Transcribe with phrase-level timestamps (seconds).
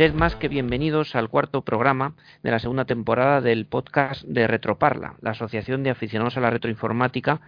[0.00, 5.16] Sed más que bienvenidos al cuarto programa de la segunda temporada del podcast de Retroparla,
[5.20, 7.42] la asociación de aficionados a la retroinformática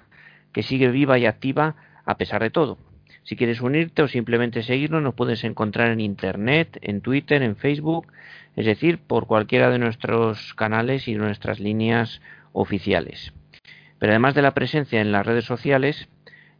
[0.52, 2.76] que sigue viva y activa a pesar de todo.
[3.22, 8.08] Si quieres unirte o simplemente seguirnos, nos puedes encontrar en Internet, en Twitter, en Facebook,
[8.54, 12.20] es decir, por cualquiera de nuestros canales y nuestras líneas
[12.52, 13.32] oficiales.
[13.98, 16.06] Pero además de la presencia en las redes sociales,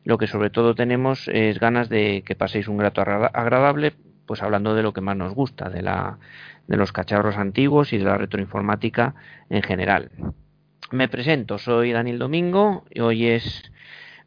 [0.04, 3.92] lo que sobre todo tenemos es ganas de que paséis un grato agradable,
[4.32, 6.18] pues hablando de lo que más nos gusta, de, la,
[6.66, 9.14] de los cacharros antiguos y de la retroinformática
[9.50, 10.10] en general.
[10.90, 13.70] Me presento, soy Daniel Domingo y hoy es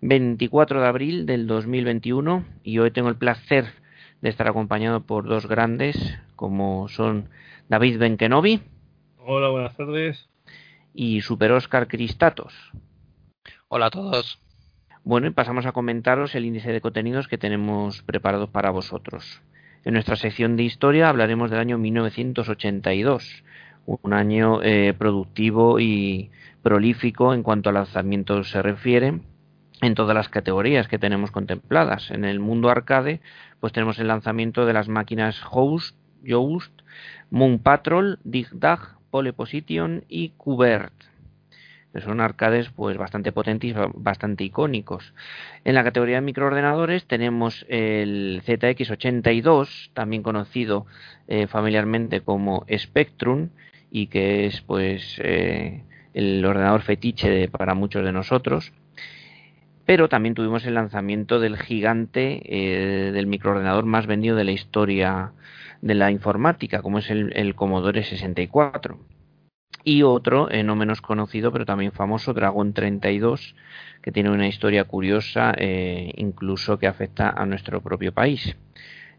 [0.02, 3.66] 24 de abril del 2021 y hoy tengo el placer
[4.22, 5.98] de estar acompañado por dos grandes
[6.36, 7.30] como son
[7.68, 8.62] David Benkenovi.
[9.18, 10.30] Hola, buenas tardes.
[10.94, 12.54] Y Super Oscar Cristatos.
[13.70, 14.38] Hola a todos.
[15.04, 19.42] Bueno, y pasamos a comentaros el índice de contenidos que tenemos preparado para vosotros.
[19.86, 23.44] En nuestra sección de historia hablaremos del año 1982,
[23.86, 26.32] un año eh, productivo y
[26.64, 29.20] prolífico en cuanto a lanzamientos se refiere
[29.84, 32.10] en todas las categorías que tenemos contempladas.
[32.10, 33.22] En el mundo arcade,
[33.60, 36.82] pues tenemos el lanzamiento de las máquinas Host, Yoast,
[37.30, 41.15] Moon Patrol, Dig Dag, Pole Position y Kubert que
[42.02, 45.14] son arcades pues bastante potentes y bastante icónicos.
[45.64, 50.86] En la categoría de microordenadores tenemos el ZX82, también conocido
[51.28, 53.50] eh, familiarmente como Spectrum
[53.92, 58.74] y que es pues eh, el ordenador fetiche para muchos de nosotros.
[59.86, 65.32] Pero también tuvimos el lanzamiento del gigante eh, del microordenador más vendido de la historia
[65.82, 68.98] de la informática, como es el, el Commodore 64
[69.86, 73.56] y otro eh, no menos conocido pero también famoso Dragon 32
[74.02, 78.58] que tiene una historia curiosa eh, incluso que afecta a nuestro propio país.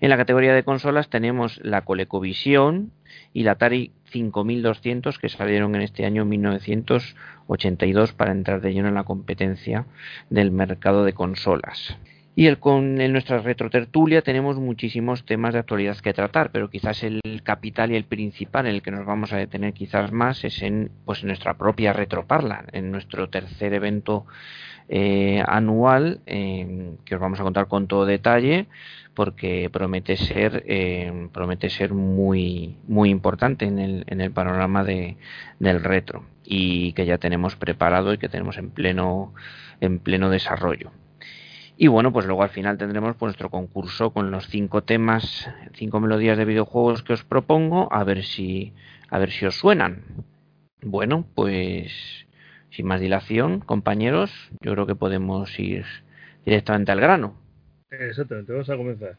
[0.00, 2.93] En la categoría de consolas tenemos la ColecoVision
[3.32, 8.94] y la Atari 5200 que salieron en este año 1982 para entrar de lleno en
[8.94, 9.87] la competencia
[10.28, 11.97] del mercado de consolas
[12.39, 17.03] y el, con en nuestra retrotertulia tenemos muchísimos temas de actualidad que tratar, pero quizás
[17.03, 20.63] el capital y el principal en el que nos vamos a detener quizás más es
[20.63, 24.27] en, pues, nuestra propia Retroparla, en nuestro tercer evento
[24.91, 28.67] eh, anual que os vamos a contar con todo detalle
[29.15, 35.17] porque promete ser eh, promete ser muy muy importante en el, en el panorama de,
[35.59, 39.33] del retro y que ya tenemos preparado y que tenemos en pleno
[39.81, 40.93] en pleno desarrollo.
[41.78, 46.00] Y bueno, pues luego al final tendremos pues, nuestro concurso con los cinco temas, cinco
[46.00, 48.72] melodías de videojuegos que os propongo, a ver si,
[49.10, 50.03] a ver si os suenan.
[50.82, 51.92] Bueno, pues
[52.70, 55.84] sin más dilación, compañeros, yo creo que podemos ir
[56.44, 57.34] directamente al grano.
[57.91, 59.19] Exactamente, vamos a comenzar.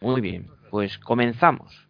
[0.00, 1.85] Muy bien, pues comenzamos.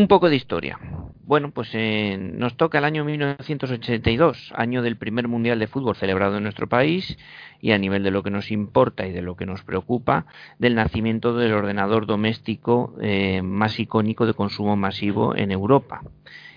[0.00, 0.78] Un poco de historia.
[1.26, 6.38] Bueno, pues eh, nos toca el año 1982, año del primer Mundial de Fútbol celebrado
[6.38, 7.18] en nuestro país
[7.60, 10.24] y a nivel de lo que nos importa y de lo que nos preocupa,
[10.58, 16.00] del nacimiento del ordenador doméstico eh, más icónico de consumo masivo en Europa,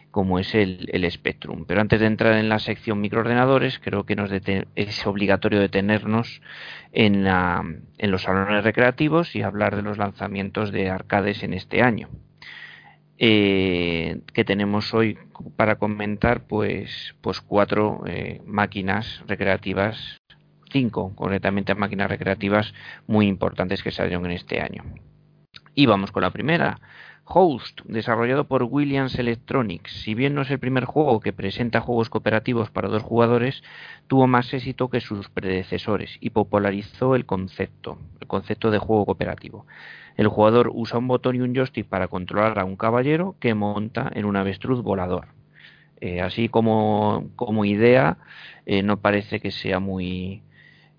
[0.10, 1.66] como es el, Spectrum.
[1.68, 6.42] Pero antes de entrar en la sección microordenadores, creo que nos es obligatorio detenernos
[6.94, 12.08] en los salones recreativos y hablar de los lanzamientos de arcades en este año
[13.26, 15.18] eh, que tenemos hoy
[15.56, 20.18] para comentar pues pues cuatro eh, máquinas recreativas
[20.70, 22.74] cinco concretamente máquinas recreativas
[23.08, 24.84] muy importantes que salieron en este año.
[25.74, 26.82] Y vamos con la primera
[27.26, 32.10] Host, desarrollado por Williams Electronics, si bien no es el primer juego que presenta juegos
[32.10, 33.64] cooperativos para dos jugadores,
[34.08, 39.66] tuvo más éxito que sus predecesores y popularizó el concepto, el concepto de juego cooperativo.
[40.18, 44.12] El jugador usa un botón y un joystick para controlar a un caballero que monta
[44.14, 45.28] en un avestruz volador.
[46.02, 48.18] Eh, así como, como idea,
[48.66, 50.44] eh, no parece que sea muy.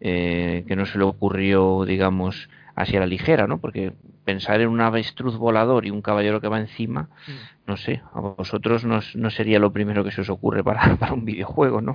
[0.00, 3.58] Eh, que no se le ocurrió, digamos, así a la ligera, ¿no?
[3.58, 3.92] Porque
[4.24, 7.68] pensar en un avestruz volador y un caballero que va encima, mm.
[7.68, 11.12] no sé, a vosotros no, no sería lo primero que se os ocurre para, para
[11.12, 11.92] un videojuego, ¿no?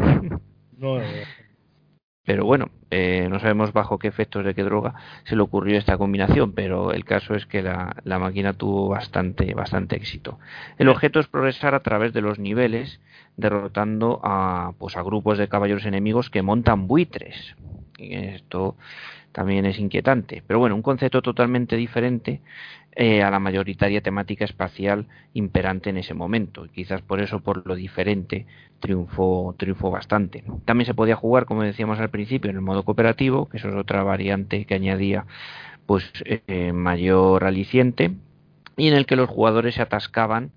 [0.77, 0.99] No,
[2.29, 4.93] pero bueno, eh, no sabemos bajo qué efectos de qué droga
[5.23, 9.51] se le ocurrió esta combinación, pero el caso es que la, la máquina tuvo bastante,
[9.55, 10.37] bastante éxito.
[10.77, 13.01] El objeto es progresar a través de los niveles,
[13.35, 17.55] derrotando a, pues, a grupos de caballeros enemigos que montan buitres.
[17.97, 18.75] Y esto
[19.31, 20.43] también es inquietante.
[20.45, 22.41] Pero bueno, un concepto totalmente diferente
[22.93, 26.65] eh, a la mayoritaria temática espacial imperante en ese momento.
[26.65, 28.45] Y quizás por eso, por lo diferente,
[28.79, 30.43] triunfó, triunfó bastante.
[30.65, 33.75] También se podía jugar, como decíamos al principio, en el modo cooperativo, que eso es
[33.75, 35.25] otra variante que añadía
[35.85, 38.11] pues eh, mayor aliciente,
[38.77, 40.51] y en el que los jugadores se atascaban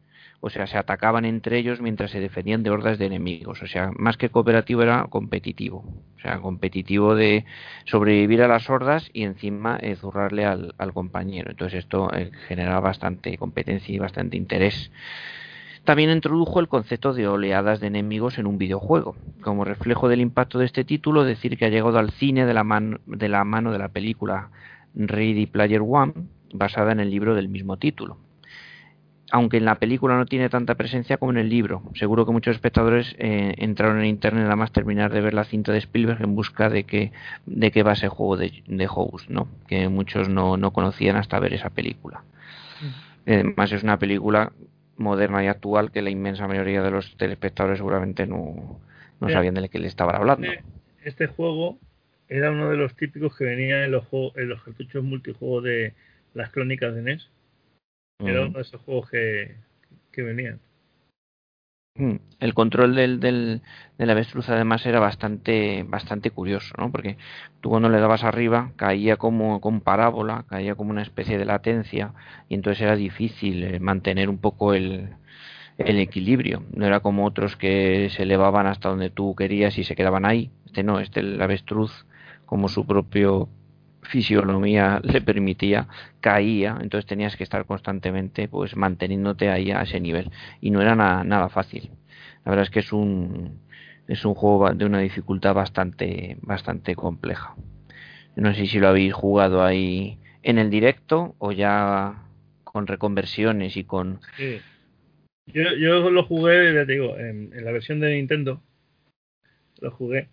[0.45, 3.63] o sea, se atacaban entre ellos mientras se defendían de hordas de enemigos.
[3.63, 5.85] O sea, más que cooperativo era competitivo.
[6.17, 7.45] O sea, competitivo de
[7.85, 11.53] sobrevivir a las hordas y encima eh, zurrarle al, compañero.
[11.53, 14.91] Entonces esto eh, generaba bastante competencia y bastante interés.
[15.85, 19.15] También introdujo el concepto de oleadas de enemigos en un videojuego.
[19.43, 22.65] Como reflejo del impacto de este título, decir que ha llegado al cine de la,
[23.07, 24.51] de la mano de la película
[24.97, 26.15] Ready Player One,
[26.53, 28.19] basada en el libro del mismo título
[29.33, 31.83] aunque en la película no tiene tanta presencia como en el libro.
[31.95, 35.73] Seguro que muchos espectadores eh, entraron en internet nada más terminar de ver la cinta
[35.73, 37.13] de Spielberg en busca de qué
[37.47, 39.49] de qué va ese juego de, de House, ¿no?
[39.67, 42.25] Que muchos no, no conocían hasta ver esa película.
[43.27, 44.53] Además es una película
[44.99, 48.81] moderna y actual que la inmensa mayoría de los telespectadores seguramente no,
[49.19, 50.47] no sabían de qué le estaban hablando.
[50.47, 50.63] Este,
[51.05, 51.79] este, juego
[52.29, 55.95] era uno de los típicos que venía en los, en los cartuchos multijuegos de
[56.35, 57.31] las crónicas de NES
[58.25, 59.57] era uno de esos juegos que,
[60.11, 60.61] que venían.
[61.95, 63.61] Mm, el control del, del,
[63.99, 66.91] del, avestruz además era bastante bastante curioso, ¿no?
[66.91, 67.19] Porque
[67.61, 72.15] tú cuando le dabas arriba caía como con parábola, caía como una especie de latencia
[72.49, 75.11] y entonces era difícil eh, mantener un poco el,
[75.79, 76.65] el equilibrio.
[76.75, 80.51] No era como otros que se elevaban hasta donde tú querías y se quedaban ahí.
[80.67, 82.07] Este no, este el avestruz
[82.47, 83.49] como su propio
[84.03, 85.89] fisionomía le permitía
[86.21, 90.31] caía entonces tenías que estar constantemente pues manteniéndote ahí a ese nivel.
[90.61, 91.91] Y no era nada fácil.
[92.45, 93.61] La verdad es que es un
[94.09, 97.55] es un juego de una dificultad bastante bastante compleja.
[98.37, 102.25] No sé si lo habéis jugado ahí en el directo o ya
[102.65, 104.21] con reconversiones y con
[105.47, 108.63] yo, yo lo jugué ya te digo en la versión de Nintendo.
[109.81, 110.29] Lo jugué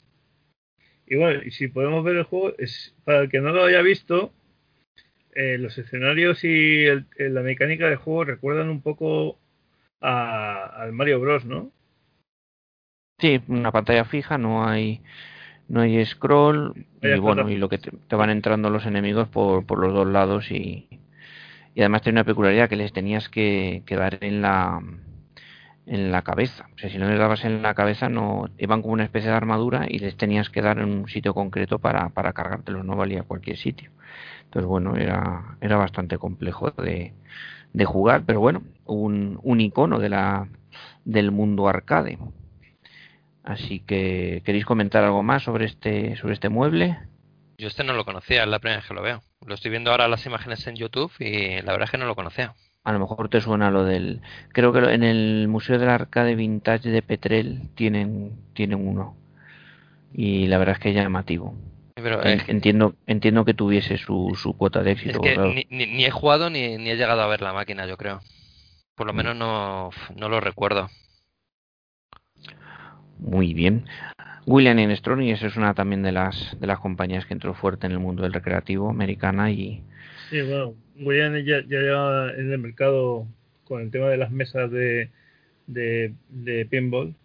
[1.10, 3.82] y bueno, y si podemos ver el juego, es para el que no lo haya
[3.82, 4.32] visto,
[5.34, 6.86] eh, los escenarios y
[7.18, 9.40] la mecánica del juego recuerdan un poco
[10.00, 11.72] al Mario Bros, ¿no?
[13.20, 15.02] Sí, una pantalla fija, no hay
[15.68, 19.80] no hay scroll y bueno, y lo que te, van entrando los enemigos por, por
[19.80, 20.88] los dos lados y,
[21.76, 24.82] y además tiene una peculiaridad que les tenías que, que dar en la
[25.89, 26.69] en la cabeza.
[26.75, 29.36] O sea, si no les dabas en la cabeza, no iban como una especie de
[29.36, 33.24] armadura y les tenías que dar en un sitio concreto para, para cargártelos, no valía
[33.24, 33.91] cualquier sitio.
[34.44, 37.13] Entonces, bueno, era, era bastante complejo de,
[37.74, 40.47] de jugar, pero bueno, un, un icono de la,
[41.06, 42.19] del mundo arcade.
[43.44, 47.00] Así que, ¿queréis comentar algo más sobre este, sobre este mueble?
[47.57, 49.24] Yo este no lo conocía, es la primera vez que lo veo.
[49.44, 52.15] Lo estoy viendo ahora las imágenes en YouTube y la verdad es que no lo
[52.15, 52.53] conocía
[52.89, 54.21] a lo mejor te suena lo del
[54.51, 59.15] creo que en el museo del arcade vintage de Petrel tienen tienen uno.
[60.12, 61.53] Y la verdad es que es llamativo.
[61.94, 65.19] Pero, eh, entiendo entiendo que tuviese su, su cuota de éxito
[65.69, 68.22] ni, he jugado ni, ni he llegado a ver la máquina yo creo.
[68.96, 69.17] Por lo mm.
[69.17, 70.89] menos no, no lo recuerdo.
[73.19, 73.86] Muy bien.
[74.48, 77.91] William y esa es una también de las de las compañías que entró fuerte en
[77.91, 79.84] el mundo del recreativo americana y
[80.29, 83.27] sí bueno William ya, ya en el mercado
[83.63, 85.09] con el tema de las mesas de,
[85.67, 87.15] de, de pinball,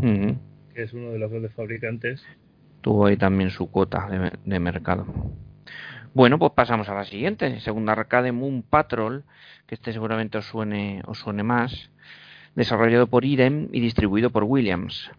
[0.00, 2.22] que es uno de los grandes fabricantes.
[2.82, 5.06] Tuvo ahí también su cuota de, de, mercado.
[6.14, 9.24] Bueno, pues pasamos a la siguiente, segunda arcade Moon Patrol,
[9.66, 11.90] que este seguramente os suene, os suene más,
[12.54, 15.10] desarrollado por IREM y distribuido por Williams.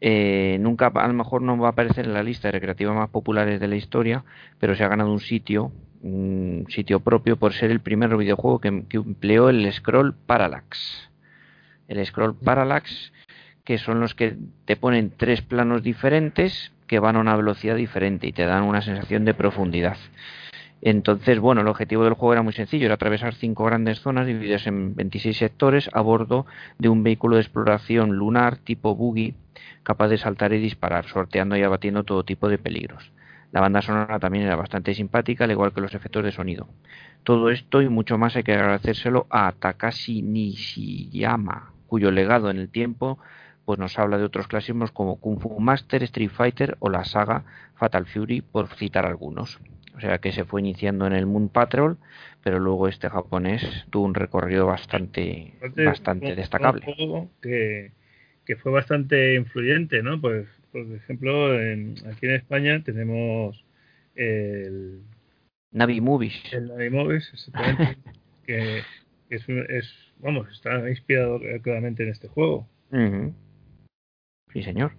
[0.00, 3.08] Eh, nunca, a lo mejor no va a aparecer en la lista de recreativas más
[3.10, 4.24] populares de la historia,
[4.60, 5.72] pero se ha ganado un sitio
[6.06, 11.10] un sitio propio por ser el primer videojuego que, empleó el scroll parallax.
[11.88, 13.12] El scroll parallax,
[13.64, 18.26] que son los que te ponen tres planos diferentes que van a una velocidad diferente
[18.28, 19.96] y te dan una sensación de profundidad.
[20.82, 24.66] Entonces, bueno, el objetivo del juego era muy sencillo, era atravesar cinco grandes zonas divididas
[24.66, 26.46] en 26 sectores a bordo
[26.78, 29.34] de un vehículo de exploración lunar tipo buggy
[29.82, 33.10] capaz de saltar y disparar, sorteando y abatiendo todo tipo de peligros.
[33.52, 36.68] La banda sonora también era bastante simpática, al igual que los efectos de sonido.
[37.24, 42.68] Todo esto y mucho más hay que agradecérselo a Takashi Nishiyama, cuyo legado en el
[42.68, 43.18] tiempo
[43.66, 47.42] pues nos habla de otros clásicos como Kung Fu Master, Street Fighter o la saga
[47.74, 49.58] Fatal Fury, por citar algunos.
[49.96, 51.98] O sea que se fue iniciando en el Moon Patrol,
[52.44, 56.86] pero luego este japonés tuvo un recorrido bastante, bastante destacable.
[57.42, 57.90] que,
[58.44, 60.20] que fue bastante influyente, ¿no?
[60.20, 63.64] Pues por ejemplo, en, aquí en España tenemos
[64.14, 65.02] el
[65.72, 66.34] Navi Movies.
[66.52, 67.98] El Navi Movies, exactamente.
[68.46, 68.78] que
[69.30, 72.66] es, es, vamos, está inspirado claramente en este juego.
[74.52, 74.92] Sí, señor.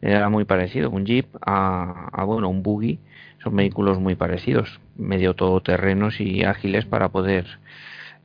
[0.00, 2.98] Era muy parecido, un Jeep a, a, bueno, un Buggy.
[3.42, 7.46] Son vehículos muy parecidos, medio todoterrenos y ágiles para poder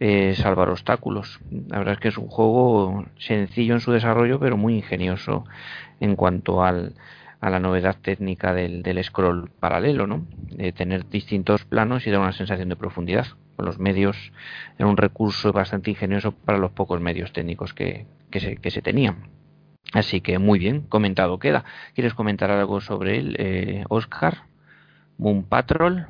[0.03, 1.39] eh, salvar obstáculos.
[1.69, 5.45] La verdad es que es un juego sencillo en su desarrollo, pero muy ingenioso
[5.99, 6.95] en cuanto al,
[7.39, 10.25] a la novedad técnica del, del scroll paralelo, ¿no?
[10.49, 13.27] De tener distintos planos y dar una sensación de profundidad.
[13.55, 14.33] Con los medios
[14.79, 18.81] era un recurso bastante ingenioso para los pocos medios técnicos que, que, se, que se
[18.81, 19.29] tenían.
[19.93, 21.63] Así que muy bien, comentado queda.
[21.93, 24.45] ¿Quieres comentar algo sobre él, eh, Oscar?
[25.19, 26.07] Moon Patrol.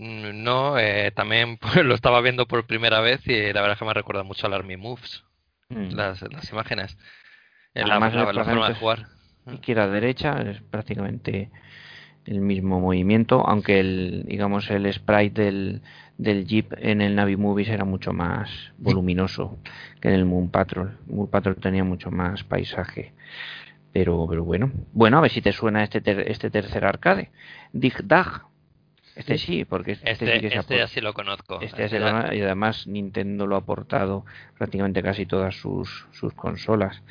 [0.00, 3.78] Mm, no, eh, también pues, lo estaba viendo por primera vez y la verdad es
[3.78, 5.24] que me recuerda mucho al Army Moves,
[5.68, 5.90] mm.
[5.90, 6.96] las, las, imágenes.
[7.74, 9.06] En la, la, la forma de jugar.
[9.52, 11.50] izquierda derecha es prácticamente
[12.26, 15.82] el mismo movimiento aunque el digamos el sprite del,
[16.18, 19.58] del Jeep en el Navi Movies era mucho más voluminoso
[20.00, 20.98] que en el Moon Patrol.
[21.06, 23.12] Moon Patrol tenía mucho más paisaje.
[23.92, 24.72] Pero pero bueno.
[24.92, 27.30] Bueno a ver si te suena este este tercer arcade.
[27.72, 28.49] Dig Dag
[29.20, 31.60] este sí, porque este, este, sí que este ya sí lo conozco.
[31.60, 34.24] Este este lo, y además Nintendo lo ha aportado
[34.56, 37.02] prácticamente casi todas sus, sus consolas.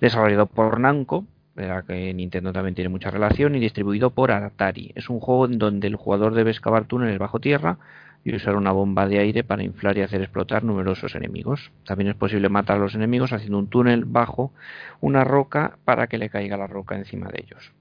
[0.00, 4.92] Desarrollado por Namco, de la que Nintendo también tiene mucha relación, y distribuido por Atari.
[4.94, 7.78] Es un juego en donde el jugador debe excavar túneles bajo tierra
[8.24, 11.72] y usar una bomba de aire para inflar y hacer explotar numerosos enemigos.
[11.84, 14.52] También es posible matar a los enemigos haciendo un túnel bajo
[15.00, 17.72] una roca para que le caiga la roca encima de ellos.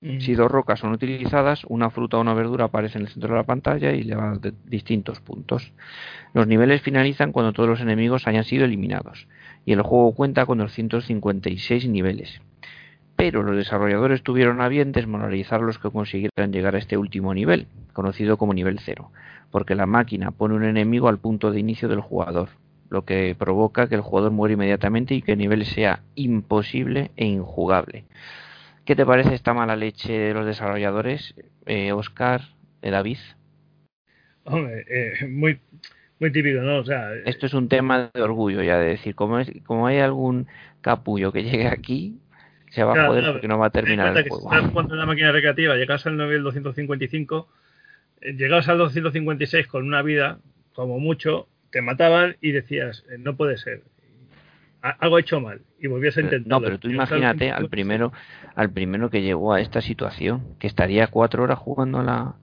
[0.00, 3.36] Si dos rocas son utilizadas, una fruta o una verdura aparece en el centro de
[3.36, 5.72] la pantalla y le va a distintos puntos.
[6.32, 9.28] Los niveles finalizan cuando todos los enemigos hayan sido eliminados,
[9.66, 12.40] y el juego cuenta con 256 niveles
[13.20, 17.66] pero los desarrolladores tuvieron a bien desmoralizar los que consiguieran llegar a este último nivel,
[17.92, 19.10] conocido como nivel cero,
[19.50, 22.48] porque la máquina pone un enemigo al punto de inicio del jugador,
[22.88, 27.26] lo que provoca que el jugador muere inmediatamente y que el nivel sea imposible e
[27.26, 28.04] injugable.
[28.90, 31.32] ¿Qué te parece esta mala leche de los desarrolladores,
[31.64, 32.40] eh, Oscar,
[32.82, 33.18] de David?
[34.42, 35.60] Hombre, eh, muy,
[36.18, 36.78] muy típico, ¿no?
[36.78, 39.98] O sea, Esto es un tema de orgullo ya, de decir, como, es, como hay
[39.98, 40.48] algún
[40.80, 42.18] capullo que llegue aquí,
[42.70, 44.52] se va a joder porque no va a terminar el juego.
[44.52, 47.48] Estás jugando en una máquina recreativa, llegas al nivel 255,
[48.22, 50.40] eh, llegas al 256 con una vida,
[50.72, 53.84] como mucho, te mataban y decías, eh, no puede ser.
[54.82, 56.60] Algo he hecho mal y volvías a intentarlo.
[56.60, 58.12] No, pero tú imagínate al primero,
[58.54, 62.34] al primero que llegó a esta situación, que estaría cuatro horas jugando a la,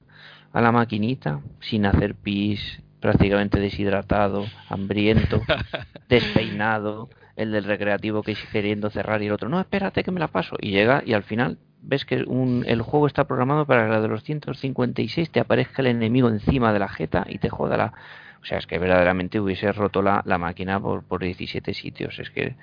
[0.54, 5.42] a la maquinita, sin hacer pis, prácticamente deshidratado, hambriento,
[6.10, 10.20] despeinado, el del recreativo que sigue queriendo cerrar y el otro, no, espérate que me
[10.20, 10.58] la paso.
[10.60, 14.02] Y llega y al final ves que un, el juego está programado para que la
[14.02, 17.94] de los 156 te aparezca el enemigo encima de la jeta y te joda la...
[18.42, 22.20] O sea, es que verdaderamente hubiese roto la, la máquina por, por 17 sitios.
[22.20, 22.56] Es que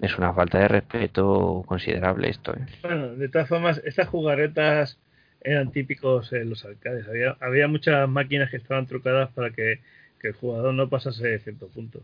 [0.00, 2.54] es una falta de respeto considerable esto.
[2.54, 2.66] ¿eh?
[2.82, 4.98] Bueno, de todas formas, estas jugarretas
[5.40, 7.06] eran típicos en los arcades.
[7.08, 9.80] Había, había muchas máquinas que estaban trucadas para que,
[10.20, 12.02] que el jugador no pasase de cierto punto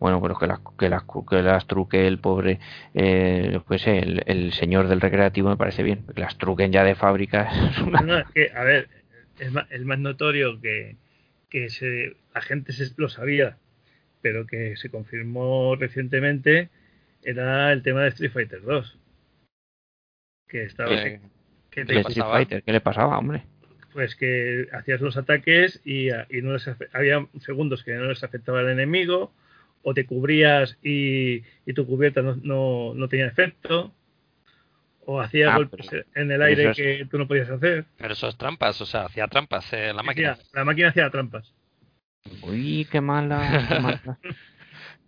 [0.00, 2.58] bueno, pero que las, que las, que las truque el pobre,
[2.94, 6.94] eh, pues el, el, señor del recreativo me parece bien, que las truquen ya de
[6.94, 7.50] fábrica.
[8.04, 8.88] No, es que, a ver,
[9.38, 10.96] es más, es más notorio que,
[11.50, 13.58] que se, la gente se, lo sabía,
[14.22, 16.70] pero que se confirmó recientemente,
[17.22, 18.98] era el tema de Street Fighter 2.
[20.48, 20.90] Que estaba...
[20.90, 21.20] ¿Qué,
[21.70, 22.62] ¿Qué te Street Fighter?
[22.62, 23.44] ¿Qué le pasaba, hombre?
[23.92, 28.60] Pues que hacías los ataques y, y no les, había segundos que no les afectaba
[28.60, 29.32] al enemigo,
[29.82, 33.92] o te cubrías y, y tu cubierta no, no, no, tenía efecto,
[35.06, 37.84] o hacía ah, golpes en el aire que tú no podías hacer.
[37.96, 40.38] Pero eso es trampas, o sea, hacía trampas eh, la máquina.
[40.52, 41.52] la máquina hacía trampas.
[42.42, 43.66] Uy, qué mala.
[43.68, 44.18] Qué mala.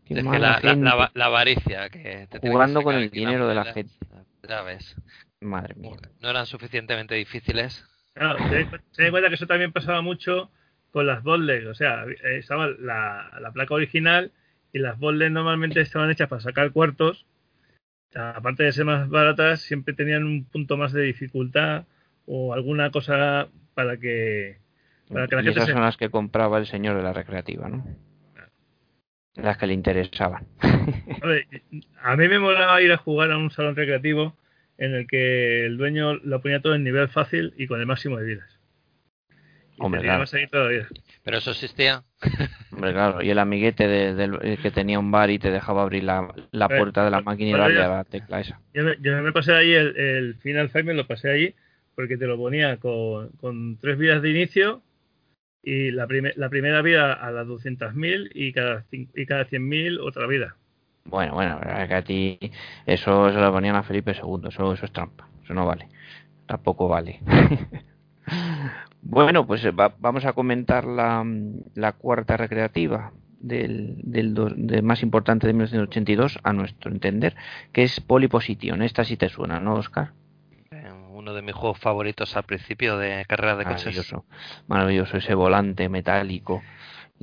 [0.04, 3.54] Qué es mala que la, la, la, avaricia que te jugando con el dinero de
[3.54, 3.94] la gente.
[4.48, 4.96] Ya ves.
[5.40, 5.96] Madre mía.
[6.20, 7.84] No eran suficientemente difíciles.
[8.14, 8.38] Claro,
[8.90, 10.50] se, da cuenta que eso también pasaba mucho
[10.90, 11.66] con las bottlegs.
[11.66, 14.32] O sea, estaba la, la placa original
[14.72, 17.26] y las bottles normalmente estaban hechas para sacar cuartos.
[18.14, 21.84] Aparte de ser más baratas, siempre tenían un punto más de dificultad
[22.26, 24.58] o alguna cosa para que,
[25.08, 25.72] para que la y gente esas se...
[25.72, 27.84] son las que compraba el señor de la recreativa, ¿no?
[29.34, 30.46] Las que le interesaban.
[30.60, 31.46] A, ver,
[32.02, 34.36] a mí me molaba ir a jugar a un salón recreativo
[34.76, 38.18] en el que el dueño lo ponía todo en nivel fácil y con el máximo
[38.18, 38.58] de vidas.
[39.78, 40.24] Hombre, claro.
[41.24, 42.02] Pero eso existía.
[42.72, 43.22] Hombre, claro.
[43.22, 46.68] Y el amiguete de, de, que tenía un bar y te dejaba abrir la, la
[46.68, 48.60] puerta de la máquina y darle a la tecla esa.
[48.74, 51.54] Yo me, yo me pasé ahí el, el Final Fight, me lo pasé ahí
[51.94, 54.82] porque te lo ponía con, con tres vidas de inicio
[55.62, 60.56] y la, la primera vida a las 200.000 y cada, y cada 100.000 otra vida.
[61.04, 62.38] Bueno, bueno, que a ti
[62.86, 65.88] eso se lo ponían a Felipe II, eso, eso es trampa, eso no vale,
[66.46, 67.20] tampoco vale.
[69.02, 71.24] bueno, pues eh, vamos a comentar la,
[71.74, 77.34] la cuarta recreativa del, del, más importante de 1982, a nuestro entender,
[77.72, 78.82] que es Polyposition.
[78.82, 80.12] Esta sí te suena, ¿no, Oscar?
[80.70, 83.84] Eh, uno de mis juegos favoritos al principio de carrera de coches.
[83.86, 84.24] Maravilloso,
[84.68, 86.62] maravilloso ese volante metálico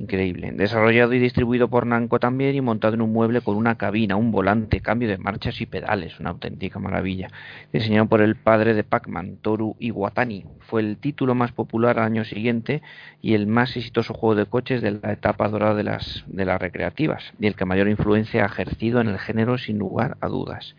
[0.00, 0.50] Increíble.
[0.52, 4.32] Desarrollado y distribuido por Namco también y montado en un mueble con una cabina, un
[4.32, 6.18] volante, cambio de marchas y pedales.
[6.18, 7.28] Una auténtica maravilla.
[7.70, 10.46] Diseñado por el padre de Pac-Man, Toru Iwatani.
[10.60, 12.80] Fue el título más popular al año siguiente
[13.20, 16.58] y el más exitoso juego de coches de la etapa dorada de las, de las
[16.58, 20.76] recreativas y el que mayor influencia ha ejercido en el género sin lugar a dudas.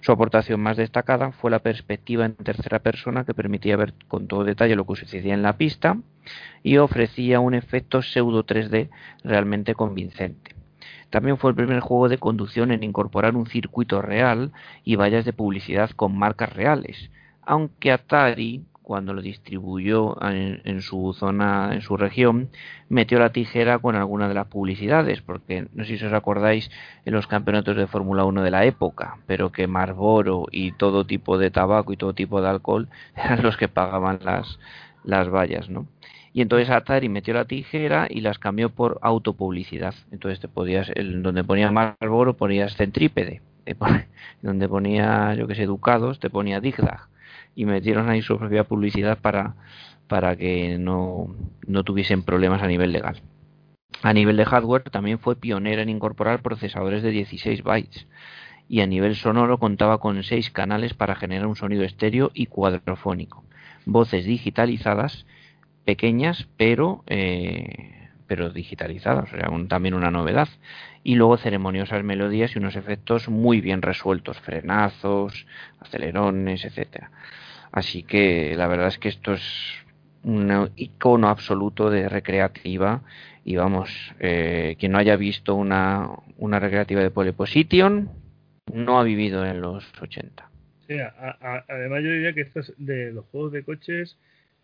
[0.00, 4.44] Su aportación más destacada fue la perspectiva en tercera persona que permitía ver con todo
[4.44, 5.98] detalle lo que sucedía en la pista
[6.62, 8.90] y ofrecía un efecto pseudo 3D
[9.24, 10.54] realmente convincente.
[11.10, 14.52] También fue el primer juego de conducción en incorporar un circuito real
[14.84, 17.10] y vallas de publicidad con marcas reales,
[17.42, 22.50] aunque Atari cuando lo distribuyó en, su zona, en su región,
[22.88, 26.70] metió la tijera con alguna de las publicidades, porque no sé si os acordáis
[27.04, 31.38] en los campeonatos de Fórmula 1 de la época, pero que Marlboro y todo tipo
[31.38, 34.58] de tabaco y todo tipo de alcohol eran los que pagaban las,
[35.04, 35.86] las vallas, ¿no?
[36.32, 39.94] Y entonces Atari metió la tijera y las cambió por autopublicidad.
[40.10, 43.42] Entonces te podías, el, donde ponía Marlboro ponías centrípede,
[44.42, 47.08] donde ponía, yo que sé, Ducados, te ponía Digdag
[47.54, 49.54] y metieron ahí su propia publicidad para,
[50.08, 51.34] para que no,
[51.66, 53.20] no tuviesen problemas a nivel legal.
[54.02, 58.06] A nivel de hardware también fue pionera en incorporar procesadores de 16 bytes
[58.68, 63.44] y a nivel sonoro contaba con 6 canales para generar un sonido estéreo y cuadrofónico,
[63.86, 65.26] voces digitalizadas,
[65.84, 70.48] pequeñas pero eh, pero digitalizadas, o sea, también una novedad.
[71.04, 75.46] Y luego ceremoniosas melodías y unos efectos muy bien resueltos, frenazos,
[75.80, 77.10] acelerones, etcétera.
[77.72, 79.42] Así que la verdad es que esto es
[80.22, 83.02] un icono absoluto de recreativa
[83.44, 88.10] y vamos, eh, quien no haya visto una, una recreativa de Polyposition
[88.72, 90.51] no ha vivido en los 80.
[90.92, 90.98] Sí,
[91.68, 94.16] además yo diría que es de los juegos de coches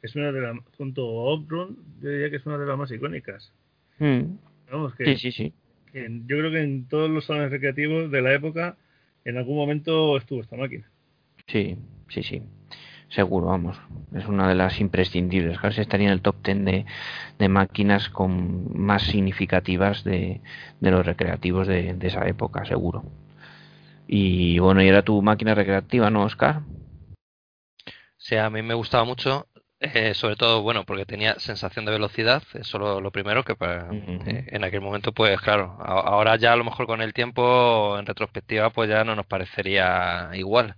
[0.02, 2.90] es una de las, junto a Outrun, yo diría que es una de las más
[2.92, 3.52] icónicas.
[3.98, 4.36] Mm.
[4.70, 5.52] Vamos, que, sí, sí, sí.
[5.92, 8.76] yo creo que en todos los salones recreativos de la época,
[9.24, 10.88] en algún momento estuvo esta máquina.
[11.48, 11.76] Sí,
[12.08, 12.42] sí, sí
[13.08, 13.80] seguro, vamos.
[14.14, 15.58] Es una de las imprescindibles.
[15.58, 16.84] Casi estaría en el top ten de,
[17.38, 20.40] de máquinas con más significativas de,
[20.80, 23.04] de los recreativos de, de, esa época, seguro.
[24.10, 26.62] Y bueno, y era tu máquina recreativa, ¿no, Oscar?
[28.16, 29.46] Sí, a mí me gustaba mucho.
[29.80, 33.80] Eh, sobre todo, bueno, porque tenía sensación de velocidad, eso lo, lo primero, que pues,
[34.26, 38.06] eh, en aquel momento, pues claro, ahora ya a lo mejor con el tiempo, en
[38.06, 40.74] retrospectiva, pues ya no nos parecería igual.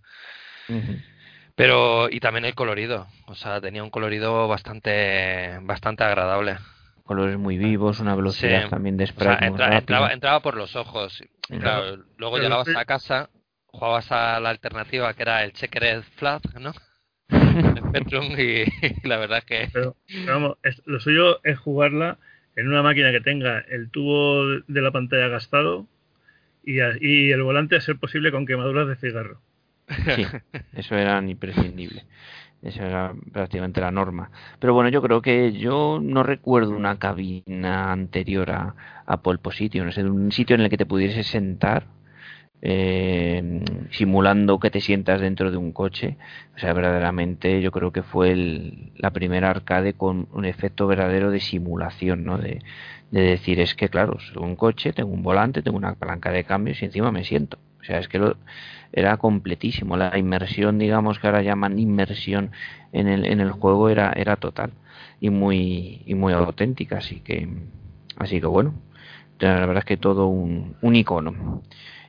[1.55, 6.59] Pero, y también el colorido, o sea, tenía un colorido bastante, bastante agradable.
[7.11, 9.37] Colores muy vivos, una velocidad también de spray.
[9.41, 11.21] entraba, entraba, por los ojos.
[11.49, 13.31] luego llegabas a casa,
[13.67, 16.73] jugabas a la alternativa que era el Checkered Flat, ¿no?
[17.89, 18.63] Spectrum y,
[19.09, 19.71] la verdad que...
[19.73, 22.19] Pero, vamos, lo suyo es jugarla
[22.55, 25.89] en una máquina que tenga el tubo de la pantalla gastado
[26.63, 29.41] y, y el volante a ser posible con quemaduras de cigarro.
[30.15, 30.27] Sí,
[30.75, 32.05] eso era imprescindible.
[32.63, 34.31] Eso era prácticamente la norma.
[34.59, 38.75] Pero bueno, yo creo que yo no recuerdo una cabina anterior a,
[39.07, 41.87] a Pole Position, es un sitio en el que te pudiese sentar
[42.63, 46.17] eh, simulando que te sientas dentro de un coche.
[46.57, 51.31] O sea, verdaderamente yo creo que fue el, la primera arcade con un efecto verdadero
[51.31, 52.39] de simulación, ¿no?
[52.39, 52.61] De,
[53.11, 56.45] de decir, es que claro, soy un coche, tengo un volante, tengo una palanca de
[56.45, 57.59] cambios y encima me siento.
[57.81, 58.37] O sea, es que lo,
[58.93, 59.97] era completísimo.
[59.97, 62.53] La inmersión, digamos que ahora llaman inmersión
[62.93, 64.73] en el, en el juego, era, era total
[65.21, 66.99] y muy, y muy auténtica.
[66.99, 67.49] Así que,
[68.17, 68.75] así que bueno,
[69.39, 71.63] la verdad es que todo un, un icono.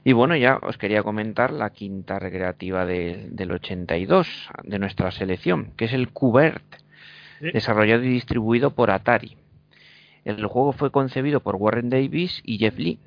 [0.04, 5.74] Y bueno, ya os quería comentar la quinta recreativa de, del 82 de nuestra selección,
[5.78, 6.63] que es el Cubert,
[7.39, 9.38] desarrollado y distribuido por Atari.
[10.26, 13.00] El juego fue concebido por Warren Davis y Jeff Lee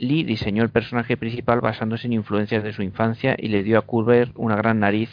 [0.00, 3.82] Lee diseñó el personaje principal basándose en influencias de su infancia y le dio a
[3.82, 5.10] Culver una gran nariz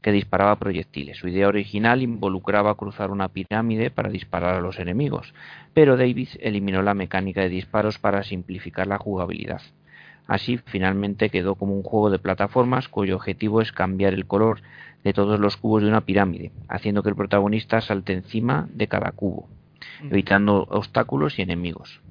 [0.00, 1.18] que disparaba proyectiles.
[1.18, 5.34] Su idea original involucraba cruzar una pirámide para disparar a los enemigos,
[5.74, 9.60] pero Davis eliminó la mecánica de disparos para simplificar la jugabilidad.
[10.26, 14.62] Así, finalmente quedó como un juego de plataformas cuyo objetivo es cambiar el color
[15.04, 19.12] de todos los cubos de una pirámide, haciendo que el protagonista salte encima de cada
[19.12, 19.46] cubo,
[20.10, 22.01] evitando obstáculos y enemigos.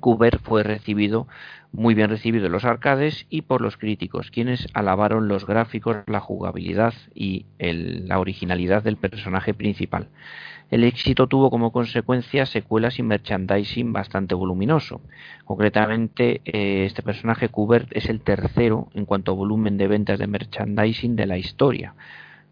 [0.00, 1.26] Cuber fue recibido
[1.72, 6.20] muy bien recibido en los arcades y por los críticos, quienes alabaron los gráficos, la
[6.20, 10.08] jugabilidad y la originalidad del personaje principal.
[10.70, 15.00] El éxito tuvo como consecuencia secuelas y merchandising bastante voluminoso.
[15.44, 20.26] Concretamente, eh, este personaje Kubert es el tercero en cuanto a volumen de ventas de
[20.26, 21.94] merchandising de la historia,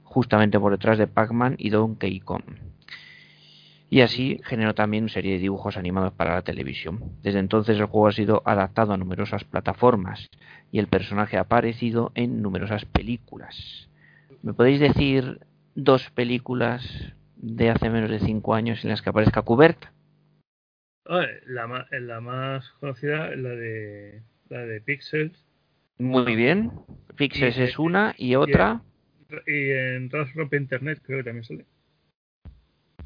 [0.04, 2.44] justamente por detrás de Pac-Man y Donkey Kong.
[3.94, 7.12] Y así generó también una serie de dibujos animados para la televisión.
[7.22, 10.30] Desde entonces el juego ha sido adaptado a numerosas plataformas
[10.72, 13.88] y el personaje ha aparecido en numerosas películas.
[14.42, 15.38] ¿Me podéis decir
[15.76, 19.85] dos películas de hace menos de cinco años en las que aparezca Cubert?
[21.46, 25.46] La, la más conocida es la de la de Pixels.
[25.98, 26.72] Muy bien.
[27.14, 28.83] Pixels es una y otra.
[29.46, 31.64] Y en, Rompe Internet creo que también sale.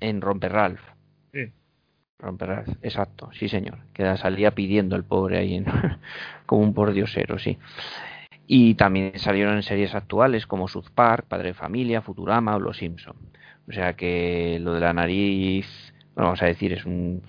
[0.01, 0.81] En Romper Ralph.
[1.33, 1.53] Sí.
[2.19, 3.79] Romper exacto, sí señor.
[3.93, 5.67] Que salía pidiendo el pobre ahí en,
[6.47, 7.59] como un pordiosero, sí.
[8.47, 12.79] Y también salieron en series actuales como South Park, Padre de Familia, Futurama o Los
[12.79, 13.17] Simpson.
[13.69, 15.67] O sea que lo de la nariz,
[16.15, 17.23] vamos a decir, es un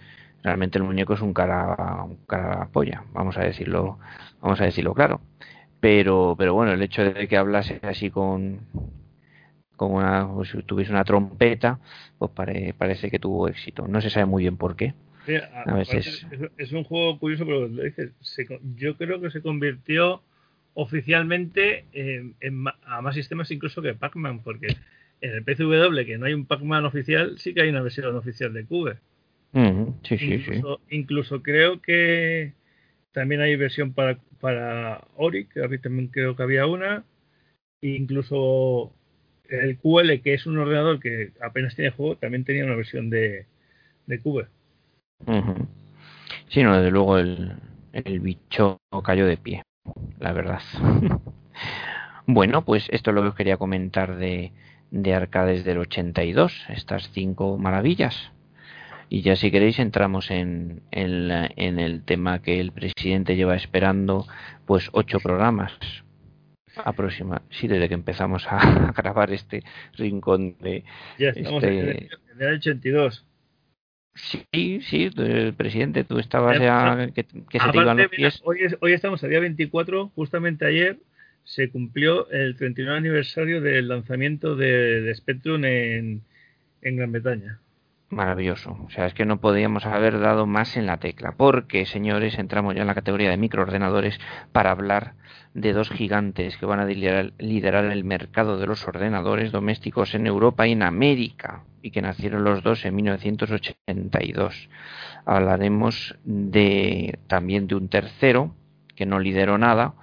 [0.44, 4.00] realmente el muñeco es un cara, un cara polla, vamos a decirlo,
[4.42, 5.22] vamos a decirlo claro.
[5.80, 8.62] Pero, pero bueno, el hecho de que hablase así con,
[9.80, 11.80] como una, si tuviese una trompeta,
[12.18, 12.32] pues
[12.78, 13.88] parece que tuvo éxito.
[13.88, 14.94] No se sabe muy bien por qué.
[15.66, 16.28] a, veces...
[16.58, 17.70] Es, un juego curioso, pero
[18.76, 20.22] yo creo que se convirtió
[20.74, 22.36] oficialmente en,
[22.84, 24.68] a más sistemas incluso que Pac-Man, porque
[25.22, 28.52] en el PCW, que no hay un Pac-Man oficial, sí que hay una versión oficial
[28.52, 28.98] de Cube.
[30.04, 30.96] sí, incluso, sí.
[30.98, 32.52] incluso creo que
[33.14, 37.06] también hay versión para, para Ori, que también creo que había una.
[37.82, 38.94] incluso
[39.50, 43.46] el QL, que es un ordenador que apenas tiene juego, también tenía una versión de,
[44.06, 44.48] de Cube.
[46.48, 47.54] Sí, no, desde luego el,
[47.94, 49.64] el bicho cayó de pie,
[50.20, 50.62] la verdad.
[52.26, 54.52] bueno, pues esto es lo que os quería comentar de,
[54.92, 58.32] de arcades del 82, estas cinco maravillas.
[59.10, 64.28] Y ya si queréis entramos en, en, el tema que el presidente lleva esperando
[64.68, 65.74] pues ocho programas
[66.86, 67.42] aproxima.
[67.50, 69.64] Sí desde que empezamos a grabar este
[69.98, 70.84] rincón de
[71.18, 72.10] ya estamos este...
[72.36, 73.26] en el 82
[74.16, 78.42] sí sí el presidente tú estabas ya, que, se te iban los pies.
[78.44, 80.98] hoy, hoy estamos a día 24 justamente ayer
[81.50, 86.24] se cumplió el 39 aniversario del lanzamiento de, Spectrum en,
[86.82, 87.60] Gran Bretaña.
[88.12, 88.76] Maravilloso.
[88.86, 91.34] O sea, es que no podíamos haber dado más en la tecla.
[91.38, 94.20] Porque, señores, entramos ya en la categoría de microordenadores
[94.52, 95.14] para hablar
[95.54, 100.68] de dos gigantes que van a liderar, el mercado de los ordenadores domésticos en Europa
[100.68, 104.70] y en América, y que nacieron los dos en 1982.
[105.26, 108.56] Hablaremos de también de un tercero
[108.96, 109.94] que no lideró nada,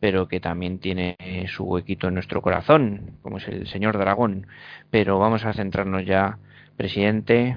[0.00, 1.16] pero que también tiene
[1.48, 4.46] su huequito en nuestro corazón, como es el señor Dragón.
[4.90, 6.38] Pero vamos a centrarnos ya,
[6.78, 7.56] presidente,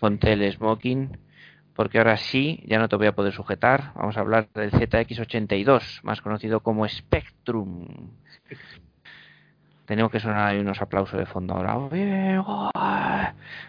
[0.00, 1.18] ponte el smoking,
[1.74, 3.92] porque ahora sí, ya no te voy a poder sujetar.
[3.94, 7.88] Vamos a hablar del ZX82, más conocido como Spectrum.
[9.86, 11.74] Tenemos que sonar unos aplausos de fondo ahora.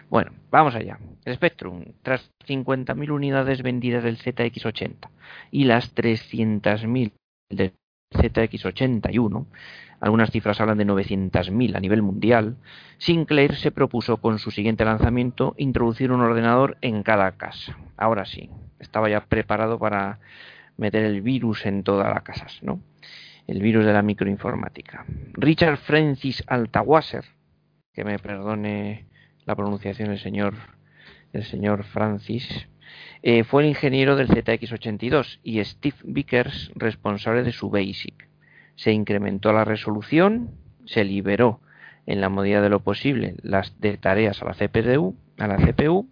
[0.08, 0.98] Bueno, vamos allá.
[1.24, 5.08] El Spectrum, tras 50.000 unidades vendidas del ZX80
[5.50, 7.12] y las 300.000
[7.50, 7.72] del
[8.12, 9.46] ZX81,
[10.04, 12.58] algunas cifras hablan de 900.000 a nivel mundial,
[12.98, 17.78] Sinclair se propuso con su siguiente lanzamiento introducir un ordenador en cada casa.
[17.96, 20.18] Ahora sí, estaba ya preparado para
[20.76, 22.82] meter el virus en todas las casas, ¿no?
[23.46, 25.06] El virus de la microinformática.
[25.32, 27.24] Richard Francis Altawasser,
[27.94, 29.06] que me perdone
[29.46, 30.52] la pronunciación el señor
[31.32, 32.68] el señor Francis,
[33.22, 38.33] eh, fue el ingeniero del ZX82 y Steve Vickers responsable de su BASIC.
[38.76, 40.50] Se incrementó la resolución,
[40.84, 41.60] se liberó
[42.06, 46.08] en la medida de lo posible las de tareas a la CPU, a la CPU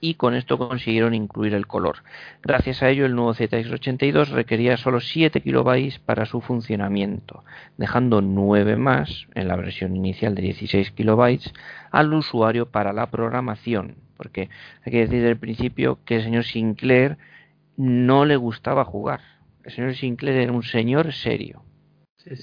[0.00, 1.96] y con esto consiguieron incluir el color.
[2.42, 7.44] Gracias a ello, el nuevo ZX82 requería solo 7 kilobytes para su funcionamiento,
[7.76, 11.52] dejando 9 más en la versión inicial de 16 kilobytes
[11.90, 14.50] al usuario para la programación, porque
[14.84, 17.16] hay que decir desde el principio que el señor Sinclair
[17.76, 19.20] no le gustaba jugar.
[19.64, 21.65] El señor Sinclair era un señor serio.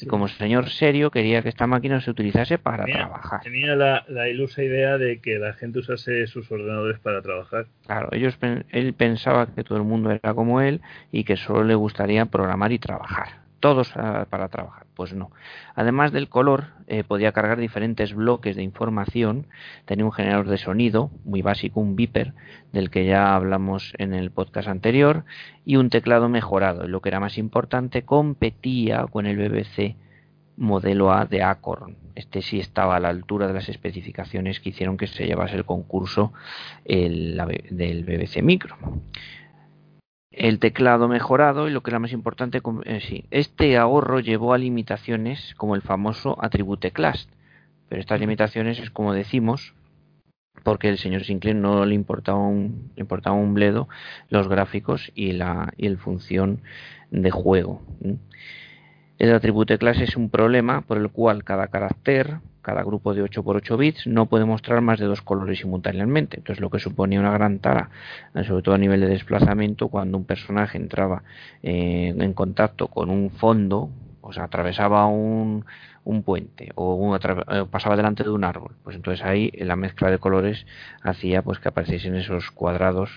[0.07, 3.41] Como señor serio quería que esta máquina se utilizase para trabajar.
[3.41, 7.65] Tenía la, la, ilusa idea de que la gente usase sus ordenadores para trabajar.
[7.85, 8.37] Claro, ellos,
[8.69, 12.71] él pensaba que todo el mundo era como él y que solo le gustaría programar
[12.71, 13.93] y trabajar todos
[14.29, 14.87] para trabajar.
[14.93, 15.31] Pues no.
[15.73, 19.47] Además del color, eh, podía cargar diferentes bloques de información.
[19.85, 22.33] Tenía un generador de sonido muy básico, un beeper,
[22.73, 25.23] del que ya hablamos en el podcast anterior,
[25.63, 26.83] y un teclado mejorado.
[26.83, 29.95] Y lo que era más importante, competía con el BBC
[30.57, 31.95] modelo A de Acorn.
[32.15, 35.63] Este sí estaba a la altura de las especificaciones que hicieron que se llevase el
[35.63, 36.33] concurso
[36.83, 38.75] el, del BBC Micro
[40.33, 44.57] el teclado mejorado y lo que era más importante, eh, sí, este ahorro llevó a
[44.57, 47.29] limitaciones como el famoso attribute class.
[47.87, 49.75] Pero estas limitaciones es como decimos,
[50.63, 53.87] porque el señor Sinclair no le importaba un, le importaba un bledo
[54.29, 56.61] los gráficos y la y el función
[57.11, 57.81] de juego.
[59.19, 63.43] El attribute class es un problema por el cual cada carácter cada grupo de 8
[63.43, 66.37] por 8 bits no puede mostrar más de dos colores simultáneamente.
[66.37, 67.91] Entonces, lo que suponía una gran tara,
[68.47, 71.23] sobre todo a nivel de desplazamiento, cuando un personaje entraba
[71.61, 75.65] en contacto con un fondo, o sea, atravesaba un,
[76.05, 80.17] un puente o eh, pasaba delante de un árbol, pues entonces ahí la mezcla de
[80.17, 80.65] colores
[81.01, 83.09] hacía pues que apareciesen esos cuadrados,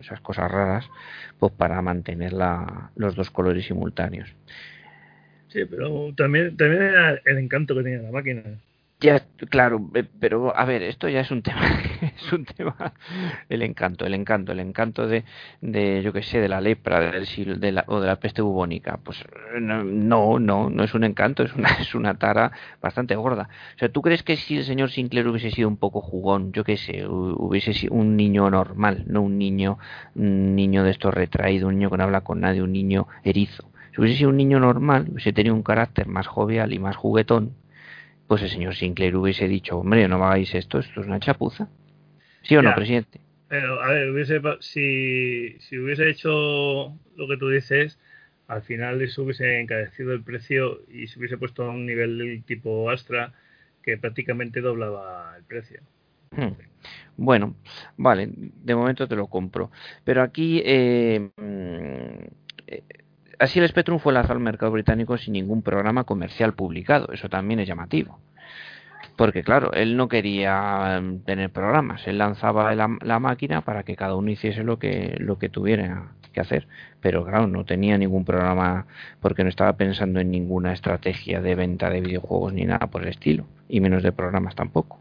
[0.00, 0.88] esas cosas raras,
[1.38, 4.34] pues para mantener la, los dos colores simultáneos.
[5.48, 8.42] Sí, pero también, también era el encanto que tenía la máquina.
[9.04, 11.60] Ya, claro, pero a ver, esto ya es un tema,
[12.00, 12.94] es un tema,
[13.50, 15.24] el encanto, el encanto, el encanto de,
[15.60, 18.98] de yo que sé, de la lepra, del, de la, o de la peste bubónica,
[19.04, 19.22] pues
[19.60, 23.50] no, no, no es un encanto, es una, es una tara bastante gorda.
[23.76, 26.64] O sea, ¿tú crees que si el señor Sinclair hubiese sido un poco jugón, yo
[26.64, 29.76] que sé, hubiese sido un niño normal, no un niño,
[30.14, 33.70] un niño de esto retraído, un niño que no habla con nadie, un niño erizo?
[33.92, 37.52] Si hubiese sido un niño normal, hubiese tenido un carácter más jovial y más juguetón,
[38.26, 41.68] pues el señor Sinclair hubiese dicho, hombre, no me hagáis esto, esto es una chapuza.
[42.42, 43.20] ¿Sí o no, presidente?
[43.48, 47.98] Pero, a ver, hubiese, si, si hubiese hecho lo que tú dices,
[48.48, 52.44] al final eso hubiese encarecido el precio y se hubiese puesto a un nivel del
[52.44, 53.32] tipo Astra
[53.82, 55.80] que prácticamente doblaba el precio.
[56.30, 56.52] Hmm.
[57.16, 57.54] Bueno,
[57.96, 59.70] vale, de momento te lo compro.
[60.04, 62.24] Pero aquí eh, mm,
[62.66, 62.82] eh
[63.38, 67.12] Así el Spectrum fue lanzado al mercado británico sin ningún programa comercial publicado.
[67.12, 68.18] Eso también es llamativo.
[69.16, 72.06] Porque claro, él no quería em, tener programas.
[72.06, 76.40] Él lanzaba la, máquina para que cada uno hiciese lo que, lo que tuviera que
[76.40, 76.66] hacer.
[77.00, 78.86] Pero claro, no tenía ningún programa
[79.20, 83.08] porque no estaba pensando en ninguna estrategia de venta de videojuegos ni nada por el
[83.08, 83.46] estilo.
[83.68, 85.00] Y menos de programas tampoco.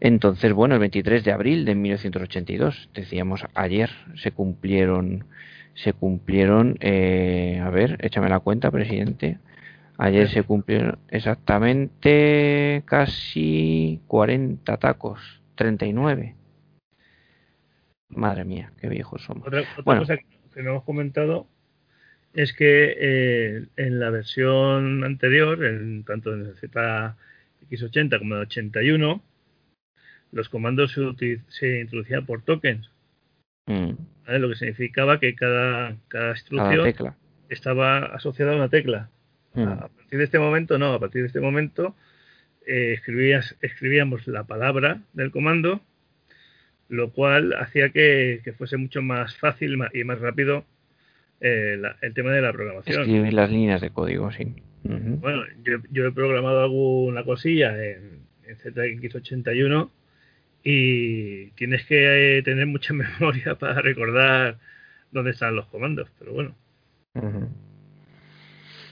[0.00, 5.24] Entonces, bueno, el 23 de abril de 1982, decíamos ayer, se cumplieron
[5.76, 9.38] se cumplieron, eh, a ver, échame la cuenta, presidente.
[9.98, 15.20] Ayer se cumplieron exactamente casi 40 tacos,
[15.54, 16.34] 39.
[18.08, 19.46] Madre mía, qué viejos somos.
[19.46, 19.64] Otra,
[19.98, 21.46] cosa que no hemos comentado
[22.32, 28.46] es que eh, en la versión anterior, en, tanto en el ZX80 como en el
[28.46, 29.22] 81,
[30.32, 32.90] los comandos se, se introducían por tokens.
[33.66, 34.15] Mm.
[34.26, 37.14] Lo que significaba que cada, cada instrucción
[37.48, 39.08] estaba asociada a una tecla.
[39.54, 39.62] Mm.
[39.68, 41.94] A partir de este momento, no, a partir de este momento
[42.66, 45.80] eh, escribías, escribíamos la palabra del comando,
[46.88, 50.64] lo cual hacía que, fuese mucho más fácil y más rápido
[51.40, 53.02] eh, el tema de la programación.
[53.02, 54.54] Escribir las líneas de código, sí.
[54.82, 55.42] Bueno,
[55.90, 59.90] yo, he programado alguna cosilla en, en ZX81
[60.68, 64.58] y tienes que eh, tener mucha memoria para recordar
[65.12, 66.56] dónde están los comandos, pero bueno.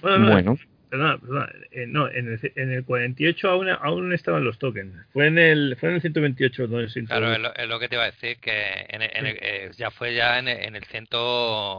[0.00, 0.56] Bueno,
[0.88, 4.94] Perdona, perdona, eh, no, en el, en el 48 aún, aún estaban los tokens.
[5.12, 8.04] Fue en el, fue en el 128 donde se Claro, es lo, que te iba
[8.04, 11.18] a decir, que en eh, ya fue ya en el, en ciento,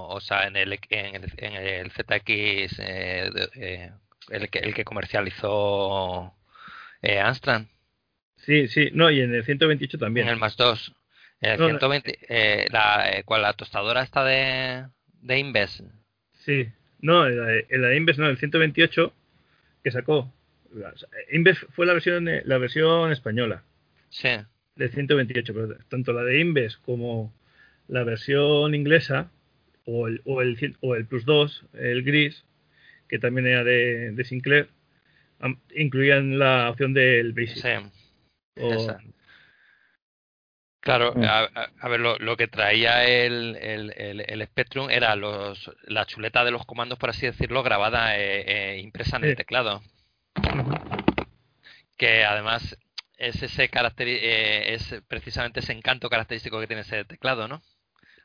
[0.10, 6.34] o sea, en el, en el, en el ZX, el, que, el que comercializó
[7.02, 7.62] eh, Amstrad.
[8.46, 10.28] Sí, sí, no, y en el 128 también.
[10.28, 10.94] En el más 2.
[11.42, 14.86] En el 120, eh, la, eh, ¿cuál, la tostadora está de,
[15.22, 15.84] de Inves?
[16.46, 16.68] Sí,
[17.00, 17.38] no, en
[17.82, 19.14] la, de Inves no, el 128
[19.84, 20.32] que sacó.
[21.32, 23.64] Inves fue la versión la versión española.
[24.10, 24.30] Sí.
[24.76, 27.34] De 128, pero tanto la de Inves como
[27.88, 29.32] la versión inglesa
[29.86, 32.44] o el, o el, o el Plus 2, el gris,
[33.08, 34.70] que también era de, de Sinclair,
[35.76, 37.58] incluían la opción del Basic.
[37.58, 37.95] Sí.
[40.86, 41.24] Claro, mm.
[41.24, 47.00] a, ver, lo, que traía el, el, Spectrum era los, la chuleta de los comandos,
[47.00, 49.82] por así decirlo, grabada, eh, eh, impresa en el teclado.
[51.98, 52.78] Que además
[53.18, 57.64] es ese eh, es precisamente ese encanto característico que tiene ese teclado, ¿no?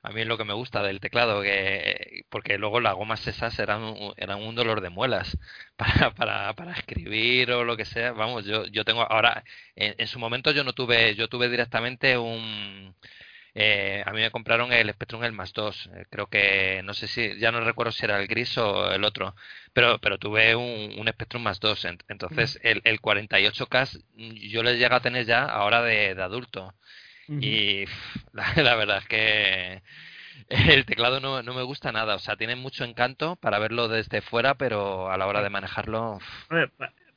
[0.03, 3.59] A mí es lo que me gusta del teclado, que porque luego las gomas esas
[3.59, 5.37] eran, eran un dolor de muelas
[5.77, 8.13] para, para, para escribir o lo que sea.
[8.13, 9.45] Vamos, yo, yo tengo ahora,
[9.77, 12.95] en, su momento yo no tuve, yo tuve directamente un,
[13.55, 15.91] eh, a mí me compraron el Spectrum el más 2.
[15.95, 19.05] Eh, creo que, no sé si, ya no recuerdo si era el gris o el
[19.05, 19.35] otro,
[19.73, 21.87] pero, pero tuve un, un Spectrum más 2.
[22.09, 24.03] Entonces, el, el 48K
[24.51, 26.75] yo le llego a tener ya ahora de, de adulto.
[27.31, 27.85] Y
[28.33, 29.83] la, verdad es que
[30.49, 32.17] el teclado no, no, me gusta nada.
[32.17, 36.19] O sea, tiene mucho encanto para verlo desde fuera, pero a la hora de manejarlo.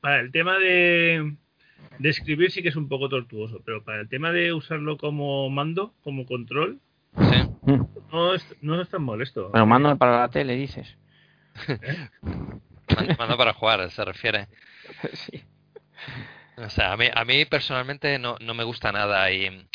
[0.01, 1.35] para el tema de,
[1.97, 5.49] de escribir sí que es un poco tortuoso, pero para el tema de usarlo como
[5.49, 6.79] mando, como control,
[8.11, 9.49] no, es, no es tan molesto.
[9.51, 10.95] Pero mando para la tele, dices.
[11.67, 12.07] ¿Eh?
[13.17, 14.47] Mando para jugar, se refiere.
[15.13, 15.41] Sí.
[16.57, 19.65] O sea, a mí, a mí personalmente no, no me gusta nada y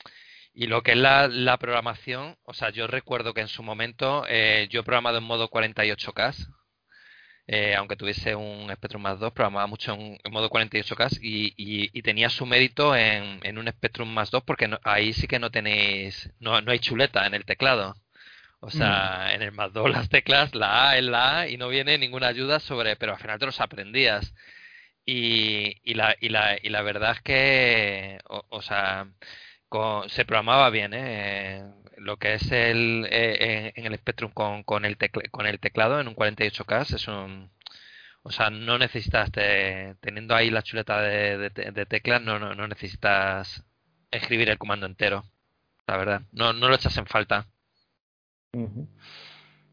[0.59, 4.25] y lo que es la, la, programación, o sea, yo recuerdo que en su momento
[4.29, 6.35] eh, yo he programado en modo 48K,
[7.47, 12.29] eh, aunque tuviese un Spectrum más 2, programaba mucho en, modo 48K y, y, tenía
[12.29, 16.61] su mérito en, en un Spectrum más 2 porque ahí sí que no tenéis, no,
[16.61, 17.95] no hay chuleta en el teclado.
[18.59, 19.35] O sea, mm.
[19.37, 22.27] en el más 2 las teclas, la A es la A y no viene ninguna
[22.27, 24.35] ayuda sobre, pero al final te los aprendías.
[25.07, 29.07] Y, y, la, y, la, y la verdad es que, o sea,
[30.09, 31.65] se programaba bien, ¿eh?
[31.97, 34.97] Lo que es el eh, en el Spectrum con, con, el
[35.31, 37.51] con el teclado en un 48K es un...
[38.23, 39.31] O sea, no necesitas,
[40.01, 43.65] teniendo ahí la chuleta de, de, teclas, no, no, no, necesitas
[44.11, 45.25] escribir el comando entero.
[45.87, 47.47] La verdad, no, no lo echas en falta.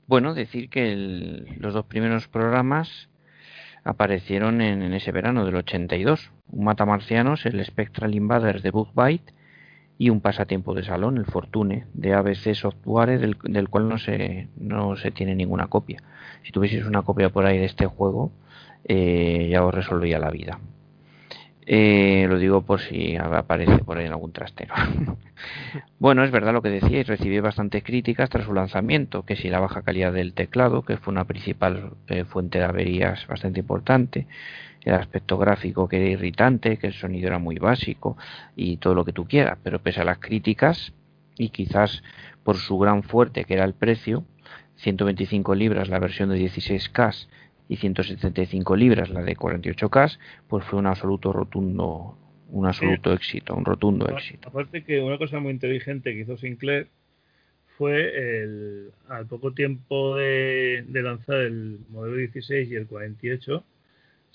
[0.07, 0.95] Bueno, decir que
[1.57, 3.09] los dos primeros programas
[3.83, 6.31] aparecieron en, en, ese verano del 82.
[6.47, 9.33] Un matamarcianos, el Spectral Invaders de Bug Byte
[9.97, 14.49] y un pasatiempo de salón, el Fortune, de ABC Software, del, del, cual no se,
[14.57, 16.03] no se tiene ninguna copia.
[16.43, 18.31] Si tuvieseis una copia por ahí de este juego,
[18.83, 20.59] eh, ya os resolvía la vida.
[21.67, 24.75] Eh, lo digo por si aparece por ahí en algún trastero.
[25.99, 29.59] bueno, es verdad lo que decíais, recibí bastantes críticas tras su lanzamiento, que si la
[29.59, 34.27] baja calidad del teclado, que fue una principal eh, fuente de averías bastante importante,
[34.85, 38.17] el aspecto gráfico que era irritante, que el sonido era muy básico
[38.55, 40.93] y todo lo que tú quieras, pero pese a las críticas
[41.37, 42.03] y quizás
[42.43, 44.23] por su gran fuerte que era el precio,
[44.77, 47.27] 125 libras la versión de 16K
[47.67, 52.17] y 175 libras la de 48K, pues fue un absoluto rotundo
[52.49, 54.49] un absoluto éxito, un rotundo éxito.
[54.49, 56.89] Aparte que una cosa muy inteligente que hizo Sinclair
[57.77, 63.63] fue el, al poco tiempo de, de lanzar el modelo 16 y el 48,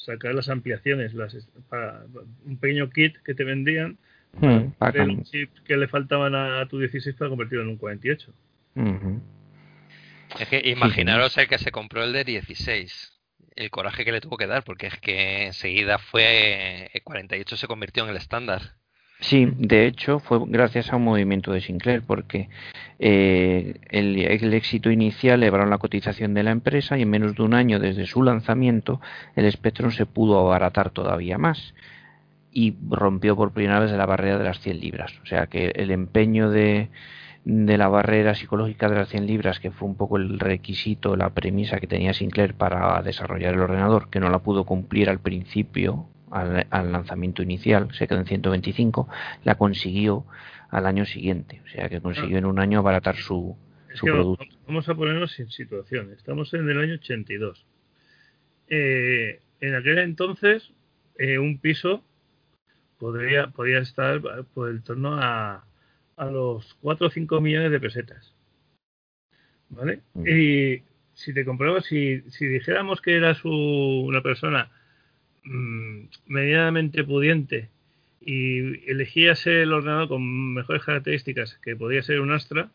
[0.05, 1.37] sacar las ampliaciones, las,
[1.69, 2.05] para
[2.45, 3.99] un pequeño kit que te vendían,
[4.41, 8.33] hmm, el chip que le faltaban a, tu 16 para convertirlo en un 48.
[10.39, 13.21] Es que imaginaros el que se compró el de 16,
[13.57, 17.67] el coraje que le tuvo que dar, porque es que enseguida fue, el 48 se
[17.67, 18.80] convirtió en el estándar.
[19.21, 22.49] Sí, de hecho fue gracias a un movimiento de Sinclair, porque
[22.99, 27.55] eh, el, éxito inicial elevaron la cotización de la empresa y en menos de un
[27.55, 29.01] año desde su lanzamiento
[29.37, 31.75] el Spectrum se pudo abaratar todavía más
[32.53, 35.13] y rompió por primera vez la barrera de las 100 libras.
[35.23, 36.89] O sea que el empeño de,
[37.45, 41.31] de la barrera psicológica de las 100 libras, que fue un poco el requisito, la
[41.31, 46.10] premisa que tenía Sinclair para desarrollar el ordenador, que no la pudo cumplir al principio
[46.31, 49.09] al, lanzamiento inicial, se quedó en 125,
[49.45, 50.25] la consiguió
[50.71, 51.61] al año siguiente.
[51.65, 53.57] O sea que consiguió en un año abaratar su,
[53.95, 54.45] su producto.
[54.67, 56.13] Vamos a ponernos en situación.
[56.13, 57.67] Estamos en el año 82.
[58.69, 60.71] Eh, en aquel entonces,
[61.19, 62.05] eh, un piso
[62.99, 64.21] podría, podría estar
[64.55, 65.65] por el torno a,
[66.17, 68.35] a los 4 o 5 millones de pesetas.
[69.71, 70.01] ¿Vale?
[70.15, 70.27] Mm.
[70.29, 70.83] Y
[71.15, 74.71] si te comprobas, si, si dijéramos que eras una persona
[75.45, 77.71] Mm, medianamente pudiente
[78.21, 82.71] y elegías el ordenador con mejores características que podía ser un Astra,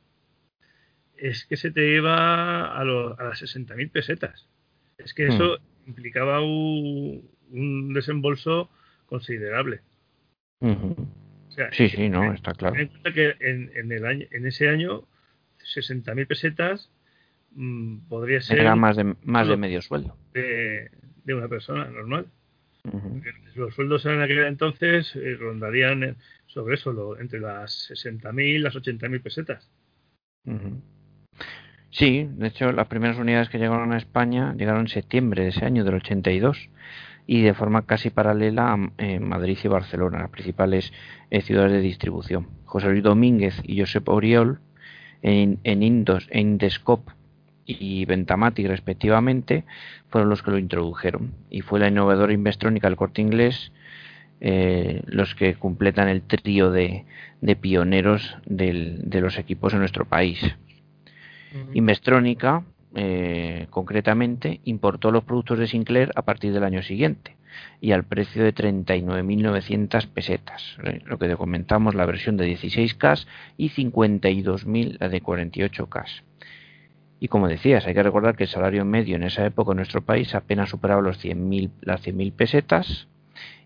[1.17, 4.47] es que se te iba a, a las 60.000 pesetas.
[4.97, 5.89] Es que eso hmm.
[5.89, 8.69] implicaba un, desembolso
[9.05, 9.81] considerable.
[11.71, 12.75] sí, sí, no, está claro.
[12.75, 15.03] En cuenta que en, el año, en ese año,
[15.59, 16.89] 60.000 pesetas
[17.51, 18.59] mm, podría ser.
[18.59, 20.17] Era más de, más de medio sueldo.
[20.33, 20.89] De,
[21.23, 22.27] de una persona normal.
[23.55, 26.17] Los sueldos en aquel entonces eh, rondarían
[26.47, 29.69] sobre eso, entre las 60.000 y las 80.000 pesetas.
[31.89, 35.65] Sí, de hecho, las primeras unidades que llegaron a España llegaron en septiembre de ese
[35.65, 36.69] año, del 82,
[37.27, 40.93] y de forma casi paralela a Madrid y Barcelona, las principales
[41.31, 42.47] eh, ciudades de distribución.
[42.65, 44.59] José Luis Domínguez y Josep Oriol
[45.21, 47.09] en, en, Indos, en Indescop
[47.65, 49.65] y Ventamatic respectivamente
[50.09, 53.71] fueron los que lo introdujeron y fue la innovadora Investrónica del corte inglés
[54.41, 57.05] eh, los que completan el trío de,
[57.61, 60.39] pioneros de los equipos en nuestro país.
[61.73, 62.63] Investrónica,
[62.95, 67.37] eh, concretamente, importó los productos de Sinclair a partir del año siguiente
[67.79, 73.69] y al precio de 39.900 pesetas, eh, lo que comentamos la versión de 16K y
[73.69, 76.05] 52.000 la de 48K.
[77.19, 80.01] Y como decías, hay que recordar que el salario medio en esa época en nuestro
[80.01, 83.07] país apenas superaba los 100.000 las 100.000 pesetas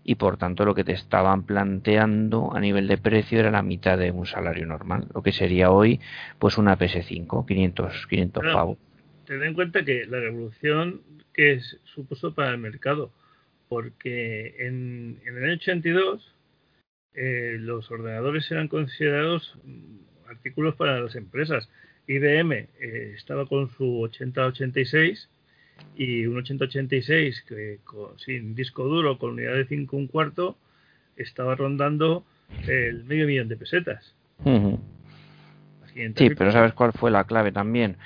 [0.04, 3.98] y por tanto lo que te estaban planteando a nivel de precio era la mitad
[3.98, 6.00] de un salario normal, lo que sería hoy
[6.38, 8.78] pues una PS5, 500, 500 pavos.
[9.26, 13.12] Ten en cuenta que la revolución que supuso para el mercado,
[13.68, 16.34] porque en, el año 82
[17.14, 21.68] eh, los ordenadores eran considerados mm, artículos para las empresas.
[22.10, 25.28] IBM eh, estaba con su 8086
[25.96, 27.78] y un 8086 que
[28.16, 30.56] sin disco duro con unidad de 5 un cuarto
[31.16, 32.24] estaba rondando
[32.66, 34.14] el medio millón de pesetas.
[36.16, 37.96] Sí, pero ¿sabes cuál fue la clave también?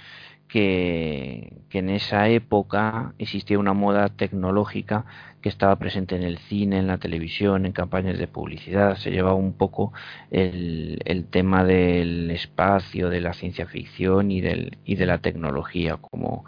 [0.55, 5.07] Que, en esa época existía una moda tecnológica
[5.42, 8.94] que estaba presente en el cine, en la televisión, en campañas de publicidad.
[8.96, 9.92] Se llevaba un poco
[10.30, 16.44] el, tema del espacio, de la ciencia ficción y, del, y de la tecnología como,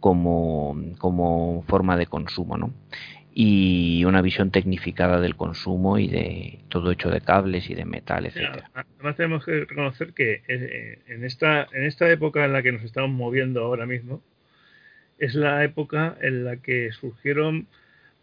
[0.00, 2.70] como, como forma de consumo, ¿no?
[3.32, 8.26] Y una visión tecnificada del consumo y de todo hecho de cables y de metal,
[8.26, 8.70] etcétera.
[8.74, 12.82] Además tenemos que reconocer que eh, en esta en esta época en la que nos
[12.82, 14.22] estamos moviendo ahora mismo
[15.18, 17.68] es la época en la que surgieron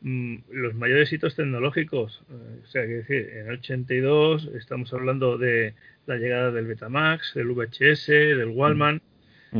[0.01, 2.23] mm, los mayores hitos tecnológicos.
[2.29, 5.73] Eh, o sea, que decir, en el 82 estamos hablando de
[6.05, 9.01] la llegada del Betamax, del VHS, del Wallman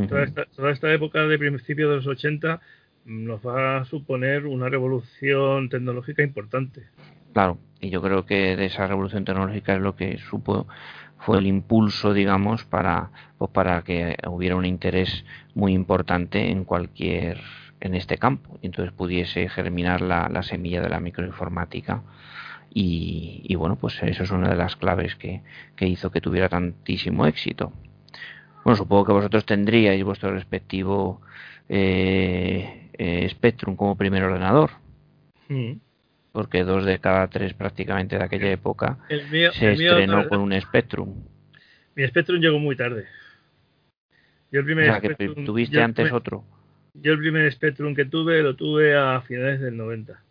[0.07, 2.61] toda, esta, época de principio de los 80
[3.07, 6.83] nos va a suponer una revolución tecnológica importante.
[7.33, 10.67] Claro, y yo creo que de esa revolución tecnológica es lo que supo
[11.19, 17.39] fue el impulso, digamos, para pues para que hubiera un interés muy importante en cualquier
[17.79, 22.01] en este campo y entonces pudiese germinar la, la semilla de la microinformática
[22.73, 25.41] y, y, bueno pues eso es una de las claves que,
[25.75, 27.71] que hizo que tuviera tantísimo éxito
[28.63, 31.21] bueno, supongo que vosotros tendríais vuestro respectivo
[31.69, 34.71] eh, eh, Spectrum como primer ordenador.
[35.49, 35.73] Mm.
[36.31, 41.13] Porque dos de cada tres prácticamente de aquella época se estrenó con un Spectrum.
[41.95, 43.05] Mi Spectrum llegó muy tarde.
[44.51, 46.43] Yo el primer que tuviste antes otro.
[46.93, 50.23] Yo el primer Spectrum que tuve lo tuve a finales del 90.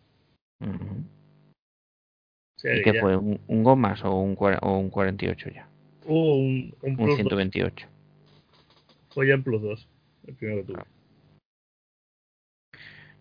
[2.63, 3.15] ¿Y qué fue?
[3.17, 5.67] ¿Un, ¿Un, Gomas o un, o un 48 ya?
[6.05, 7.87] un, un, un 128
[9.17, 9.87] fue ya en Plus 2,
[10.27, 10.83] el primero que tuve.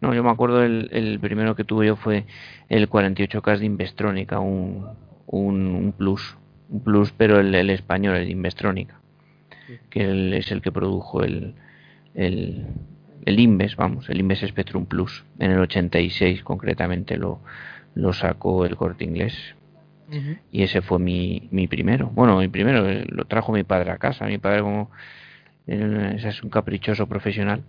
[0.01, 2.27] No, yo me acuerdo el, el primero que tuve yo fue
[2.69, 4.87] el 48K de Investrónica, un,
[5.27, 6.37] un, Plus,
[6.69, 9.01] un Plus, pero el, el español, el de Investrónica,
[9.91, 11.55] que es el que produjo el,
[12.15, 12.67] el,
[13.25, 17.41] el Inves, vamos, el Inves Spectrum Plus, en el 86 concretamente lo,
[17.95, 19.55] lo sacó el corte inglés.
[20.53, 22.11] Y ese fue mi, mi primero.
[22.15, 24.27] Bueno, mi primero eh, lo trajo mi padre a casa.
[24.27, 24.89] Mi padre como
[25.67, 27.65] ese es un caprichoso profesional,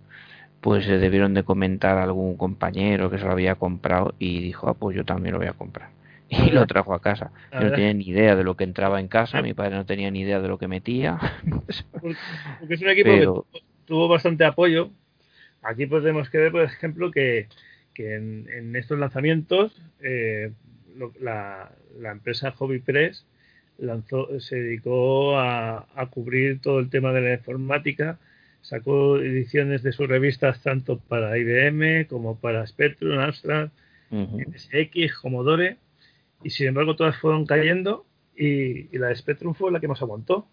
[0.60, 4.68] pues se debieron de comentar a algún compañero que se lo había comprado y dijo,
[4.68, 5.90] ah, pues yo también lo voy a comprar.
[6.30, 7.30] Y lo trajo a casa.
[7.52, 10.10] Yo no tenía ni idea de lo que entraba en casa, mi padre no tenía
[10.10, 11.18] ni idea de lo que metía.
[12.60, 14.90] Porque es un equipo que tuvo bastante apoyo.
[15.62, 17.48] Aquí podemos ver, por ejemplo, que,
[17.94, 20.52] que en, estos lanzamientos eh,
[21.18, 23.24] la, la empresa Hobby Press
[23.78, 28.18] lanzó, se dedicó a, cubrir todo el tema de la informática,
[28.68, 33.70] sacó ediciones de sus revistas tanto para IBM como para Spectrum, Amstrad,
[34.10, 35.78] MSX, Commodore,
[36.42, 38.04] y sin embargo todas fueron cayendo
[38.36, 40.46] y, la de Spectrum fue la que más aguantó.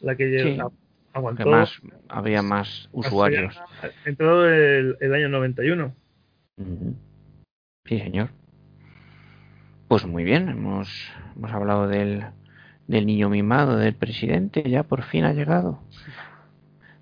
[0.00, 0.58] La que
[1.12, 1.50] aguantó.
[1.50, 1.78] más,
[2.08, 3.60] había más usuarios.
[4.06, 5.94] En todo el, el año 91.
[7.84, 8.30] Sí, señor.
[9.88, 10.88] Pues muy bien, hemos,
[11.36, 12.24] hemos hablado del,
[12.86, 15.82] del niño mimado, del presidente, ya por fin ha llegado.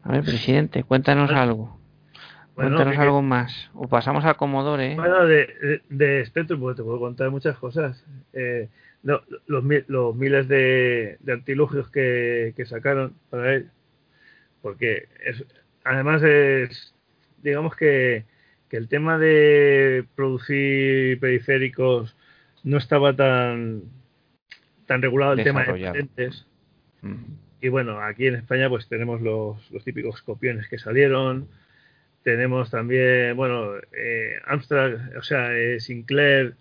[0.07, 1.77] A ver, presidente, cuéntanos algo.
[2.55, 3.71] Cuéntanos algo más.
[3.75, 4.95] O pasamos a Commodore.
[4.95, 8.05] Bueno, de, de, Spectrum, pues te puedo contar muchas cosas.
[8.33, 8.69] Eh,
[9.03, 9.65] los, los,
[10.15, 13.71] miles de, de artilugios que, que, sacaron para él.
[14.63, 15.45] Porque es,
[15.85, 16.95] además es,
[17.43, 18.27] digamos que,
[18.69, 22.17] que el tema de producir periféricos
[22.63, 23.83] no estaba tan
[24.87, 26.47] tan regulado el tema de patentes.
[27.67, 31.49] Y bueno, aquí en España pues tenemos los, los típicos copiones que salieron,
[32.23, 36.55] tenemos también, bueno, eh, Amstrad, o sea, eh, Sinclair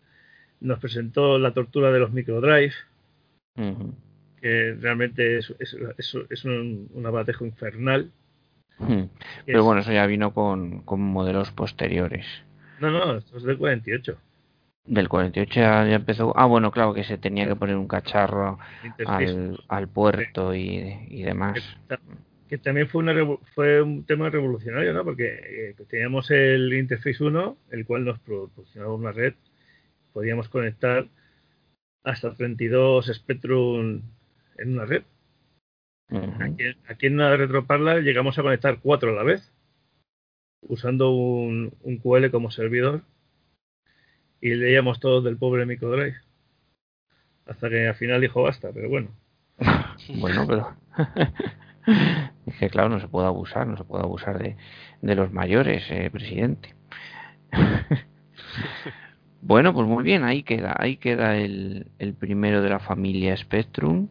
[0.61, 2.73] nos presentó la tortura de los microdrive,
[4.41, 8.09] que realmente es, es, un, un, abatejo infernal.
[9.45, 12.25] Pero bueno, eso ya vino con, con, modelos posteriores.
[12.79, 14.17] No, no, esto es del 48.
[14.85, 16.33] Del 48 ya, empezó.
[16.37, 18.59] Ah, bueno, claro que se tenía que poner un cacharro
[19.05, 21.57] al, al puerto y, y demás
[22.47, 23.13] que también fue, una,
[23.55, 25.03] fue un tema revolucionario, ¿no?
[25.03, 25.25] Porque
[25.69, 29.33] eh, teníamos el Interface 1, el cual nos proporcionaba una red,
[30.13, 31.07] podíamos conectar
[32.03, 34.03] hasta 32 Spectrum
[34.57, 35.03] en una red.
[36.87, 39.51] aquí, en una RetroParla llegamos a conectar cuatro a la vez,
[40.61, 43.01] usando un, un QL como servidor,
[44.45, 46.17] y leíamos todos del pobre microdrive.
[47.47, 49.09] Hasta que al final dijo basta, pero bueno.
[50.19, 50.75] bueno, pero
[52.45, 54.55] es que claro, no se puede abusar, no se puede abusar de,
[55.01, 56.75] de los mayores, eh, presidente.
[59.41, 64.09] bueno, pues muy bien, ahí queda, ahí queda el, el primero de la familia Spectrum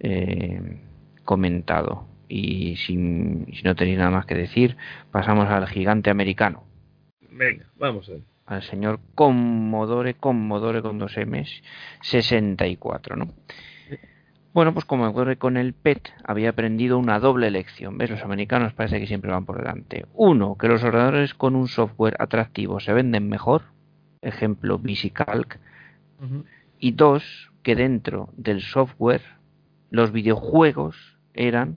[0.00, 0.80] eh,
[1.24, 2.08] comentado.
[2.28, 2.96] Y si,
[3.54, 4.76] si no tenéis nada más que decir,
[5.12, 6.64] pasamos al gigante americano.
[7.30, 8.37] Venga, vamos a ver.
[8.48, 11.62] Al señor Commodore, Commodore con dos M's,
[12.00, 13.28] 64, ¿no?
[14.54, 17.98] Bueno, pues como ocurre con el PET, había aprendido una doble lección.
[17.98, 18.10] ¿Ves?
[18.10, 20.06] Los americanos parece que siempre van por delante.
[20.14, 23.64] Uno, que los ordenadores con un software atractivo se venden mejor.
[24.22, 25.58] Ejemplo, VisiCalc.
[26.80, 29.22] Y dos, que dentro del software
[29.90, 31.76] los videojuegos eran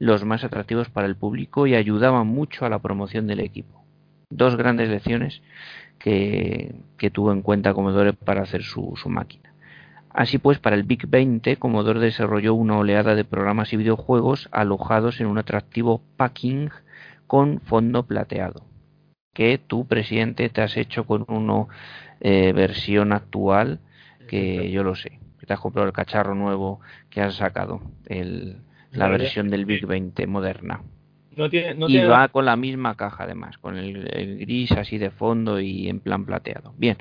[0.00, 3.77] los más atractivos para el público y ayudaban mucho a la promoción del equipo.
[4.30, 5.42] Dos grandes lecciones
[5.98, 9.52] que, que tuvo en cuenta Commodore para hacer su, su máquina.
[10.10, 15.20] Así pues, para el Big 20, Commodore desarrolló una oleada de programas y videojuegos alojados
[15.20, 16.70] en un atractivo packing
[17.26, 18.64] con fondo plateado,
[19.34, 21.66] que tú, presidente, te has hecho con una
[22.20, 23.80] eh, versión actual,
[24.26, 28.58] que yo lo sé, que te has comprado el cacharro nuevo que has sacado, el,
[28.90, 30.80] la versión del Big 20 moderna
[31.46, 36.00] y va con la misma caja además, con el, gris así de fondo y en
[36.00, 36.74] plan plateado.
[36.76, 36.96] Bien,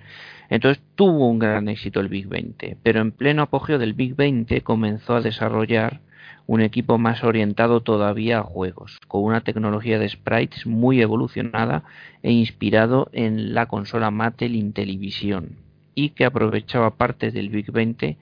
[0.49, 4.61] entonces tuvo un gran éxito el Big 20, pero en pleno apogeo del Big 20
[4.61, 6.01] comenzó a desarrollar
[6.45, 11.83] un equipo más orientado todavía a juegos, con una tecnología de sprites muy evolucionada
[12.23, 15.57] e inspirado en la consola Mattel Intellivision
[15.93, 18.17] y que aprovechaba partes del Big 20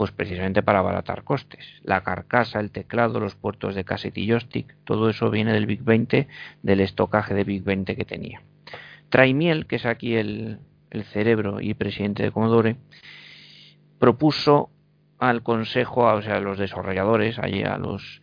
[0.00, 1.62] pues precisamente para abaratar costes.
[1.82, 6.26] La carcasa, el teclado, los puertos de cassette joystick, todo eso viene del Big 20,
[6.62, 8.40] del estocaje de Big 20 que tenía.
[9.10, 10.58] Traimiel, que es aquí el,
[11.12, 12.76] cerebro y presidente de Commodore,
[13.98, 14.70] propuso
[15.18, 18.22] al consejo, o sea, a los desarrolladores, allí a los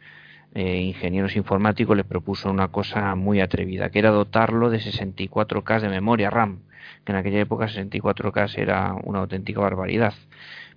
[0.56, 5.90] eh, ingenieros informáticos, les propuso una cosa muy atrevida, que era dotarlo de 64K de
[5.90, 6.62] memoria RAM,
[7.06, 10.16] que en aquella época 64K era una auténtica barbaridad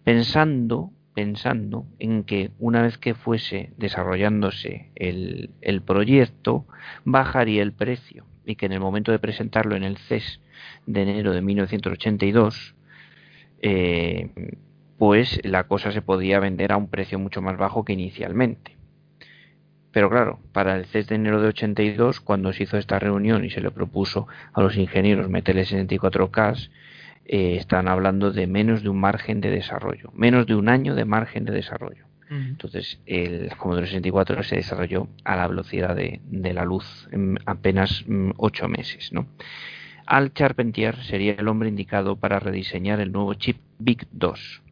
[0.05, 6.67] pensando, pensando en que una vez que fuese desarrollándose el, el proyecto,
[7.05, 10.41] bajaría el precio y que en el momento de presentarlo en el CES
[10.87, 12.75] de enero de 1982,
[13.63, 14.57] eh,
[14.99, 18.77] pues la cosa se podía vender a un precio mucho más bajo que inicialmente.
[19.93, 23.51] Pero claro, para el CES de enero de 82, cuando se hizo esta reunión y
[23.51, 26.71] se le propuso a los ingenieros meterle 64K,
[27.33, 31.05] eh, están hablando de menos de un margen de desarrollo, menos de un año de
[31.05, 32.07] margen de desarrollo.
[32.29, 36.21] Entonces, el Commodore 64 se desarrolló a la velocidad de,
[36.53, 39.13] la luz en apenas mm, ocho meses.
[39.13, 39.27] ¿no?
[40.07, 44.63] Al Charpentier sería el hombre indicado para rediseñar el nuevo chip Big 2,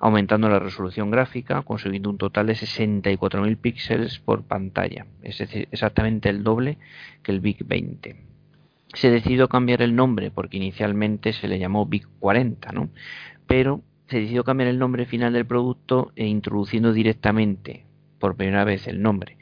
[0.00, 6.28] aumentando la resolución gráfica, consiguiendo un total de 64.000 píxeles por pantalla, es decir, exactamente
[6.30, 6.78] el doble
[7.22, 8.31] que el Big 20
[8.94, 12.90] se decidió cambiar el nombre porque inicialmente se le llamó Big 40, ¿no?
[13.46, 17.86] Pero se decidió cambiar el nombre final del producto e introduciendo directamente
[18.18, 19.38] por primera vez el nombre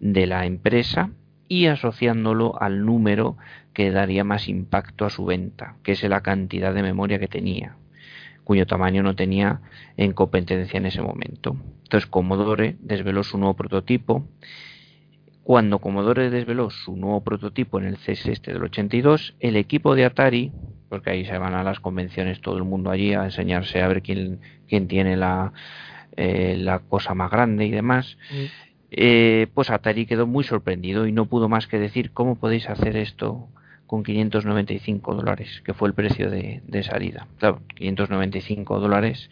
[0.00, 1.10] de la empresa
[1.48, 3.36] y asociándolo al número
[3.72, 7.76] que daría más impacto a su venta, que es la cantidad de memoria que tenía,
[8.42, 9.60] cuyo tamaño no tenía
[9.96, 11.56] en competencia en ese momento.
[11.82, 14.26] Entonces Commodore desveló su nuevo prototipo
[15.46, 20.04] Cuando Commodore desveló su nuevo prototipo en el CES este del 82, el equipo de
[20.04, 20.50] Atari,
[20.88, 24.02] porque ahí se van a las convenciones todo el mundo allí a enseñarse a ver
[24.02, 25.52] quién, quién tiene la,
[26.16, 28.44] eh, la cosa más grande y demás, mm.
[28.90, 32.96] eh, pues Atari quedó muy sorprendido y no pudo más que decir cómo podéis hacer
[32.96, 33.46] esto
[33.86, 37.28] con 595 dólares, que fue el precio de, salida.
[37.38, 39.30] Claro, 595 dólares,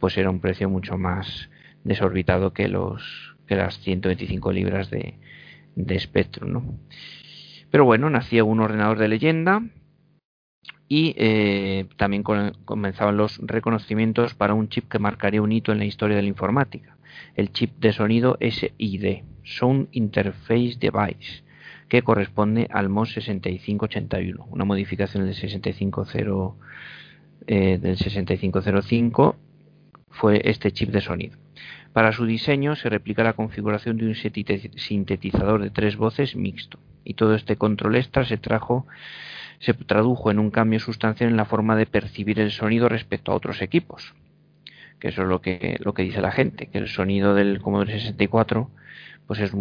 [0.00, 1.50] pues era un precio mucho más
[1.84, 5.18] desorbitado que los que las 125 libras de,
[5.74, 6.78] de Spectrum, ¿no?
[7.70, 9.62] Pero bueno, nacía un ordenador de leyenda
[10.88, 15.86] y eh, también comenzaban los reconocimientos para un chip que marcaría un hito en la
[15.86, 16.98] historia de la informática,
[17.34, 21.44] el chip de sonido SID, Sound Interface Device,
[21.88, 26.56] que corresponde al MOS 6581, una modificación del 650
[27.46, 29.36] eh, del 6505
[30.10, 31.41] fue este chip de sonido.
[31.92, 37.14] Para su diseño se replica la configuración de un sintetizador de tres voces mixto y
[37.14, 38.86] todo este control extra se trajo
[39.62, 43.36] se tradujo en un cambio sustancial en la forma de percibir el sonido respecto a
[43.36, 44.12] otros equipos.
[44.98, 47.92] Que eso es lo que, lo que dice la gente, que el sonido del Commodore
[47.92, 48.70] 64
[49.28, 49.52] pues es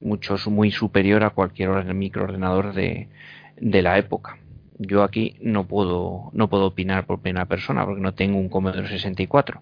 [0.00, 3.08] mucho muy superior a cualquier microordenador de,
[3.56, 4.38] de la época.
[4.82, 8.88] Yo aquí no puedo no puedo opinar por primera persona porque no tengo un Commodore
[8.88, 9.60] 64,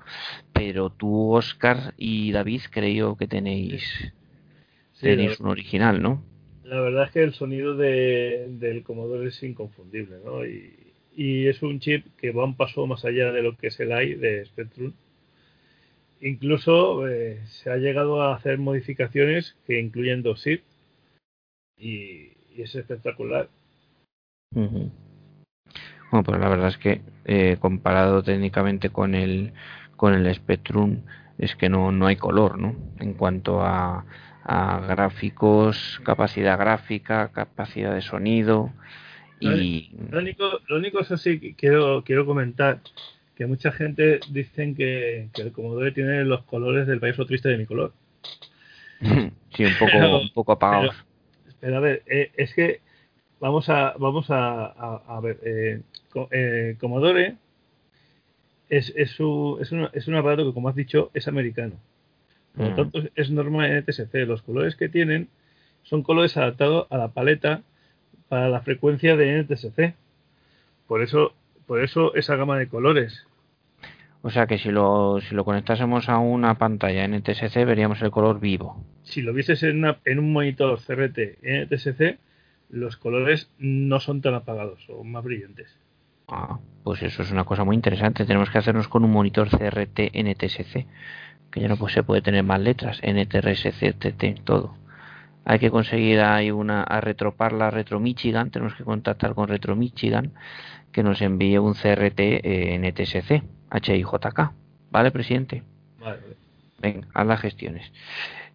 [0.52, 4.12] pero tú Oscar y David creo que tenéis
[5.00, 6.22] tenéis un original, ¿no?
[6.64, 10.46] La verdad es que el sonido de, del Commodore es inconfundible, ¿no?
[10.46, 13.80] Y, y es un chip que va un paso más allá de lo que es
[13.80, 14.92] el AI de Spectrum
[16.20, 20.62] Incluso eh, se ha llegado a hacer modificaciones que incluyen dos SIP
[21.78, 23.48] y, es espectacular.
[26.10, 29.52] Bueno, pues la verdad es que eh, comparado técnicamente con el
[29.96, 31.02] con el Spectrum
[31.38, 32.74] es que no, no hay color, ¿no?
[32.98, 34.04] En cuanto a,
[34.44, 38.72] a gráficos, capacidad gráfica, capacidad de sonido
[39.40, 42.80] y lo único, lo único eso sí quiero quiero comentar
[43.40, 47.66] que mucha gente dicen que, el Commodore tiene los colores del país triste de mi
[47.66, 47.92] color.
[49.52, 50.94] Sí, un poco, un poco apagados.
[51.58, 52.80] Pero, a ver, eh, es que
[53.40, 55.80] vamos a vamos a, a, ver, eh,
[56.30, 57.36] eh, Commodore
[58.68, 61.74] es, es, su, es, un, es un aparato que, como has dicho, es americano.
[62.56, 62.76] Por lo mm.
[62.76, 64.14] tanto, es normal en NTSC.
[64.26, 65.28] Los colores que tienen
[65.82, 67.62] son colores adaptados a la paleta
[68.28, 69.94] para la frecuencia de NTSC.
[70.86, 71.34] Por eso,
[71.66, 73.26] por eso esa gama de colores.
[74.22, 78.38] O sea que si lo, si lo conectásemos a una pantalla NTSC veríamos el color
[78.38, 78.84] vivo.
[79.02, 82.18] Si lo vieses en, en un monitor CRT NTSC,
[82.68, 85.74] los colores no son tan apagados, son más brillantes.
[86.30, 88.24] Ah, pues eso es una cosa muy interesante.
[88.24, 90.86] Tenemos que hacernos con un monitor CRT NTSC,
[91.50, 94.74] que ya no pues, se puede tener más letras, NTRSC, TT, todo.
[95.44, 99.74] Hay que conseguir ahí una a retroparla a Retro Michigan, tenemos que contactar con Retro
[99.74, 100.32] Michigan
[100.92, 102.20] que nos envíe un CRT
[102.78, 104.52] NTSC HIJK.
[104.90, 105.62] ¿Vale, presidente?
[105.98, 106.20] Vale.
[106.78, 107.92] Venga, haz las gestiones.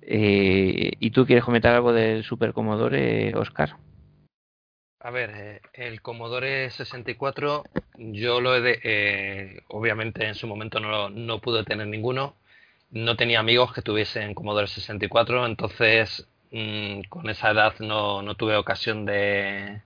[0.02, 3.78] Eh, ¿Y tú quieres comentar algo del Super Commodore, Oscar?
[5.06, 7.64] A ver, eh, el Commodore 64
[7.98, 12.36] yo lo he de, eh, obviamente en su momento no, no pude tener ninguno.
[12.90, 18.56] No tenía amigos que tuviesen Commodore 64, entonces mm, con esa edad no, no tuve
[18.58, 19.84] ocasión de,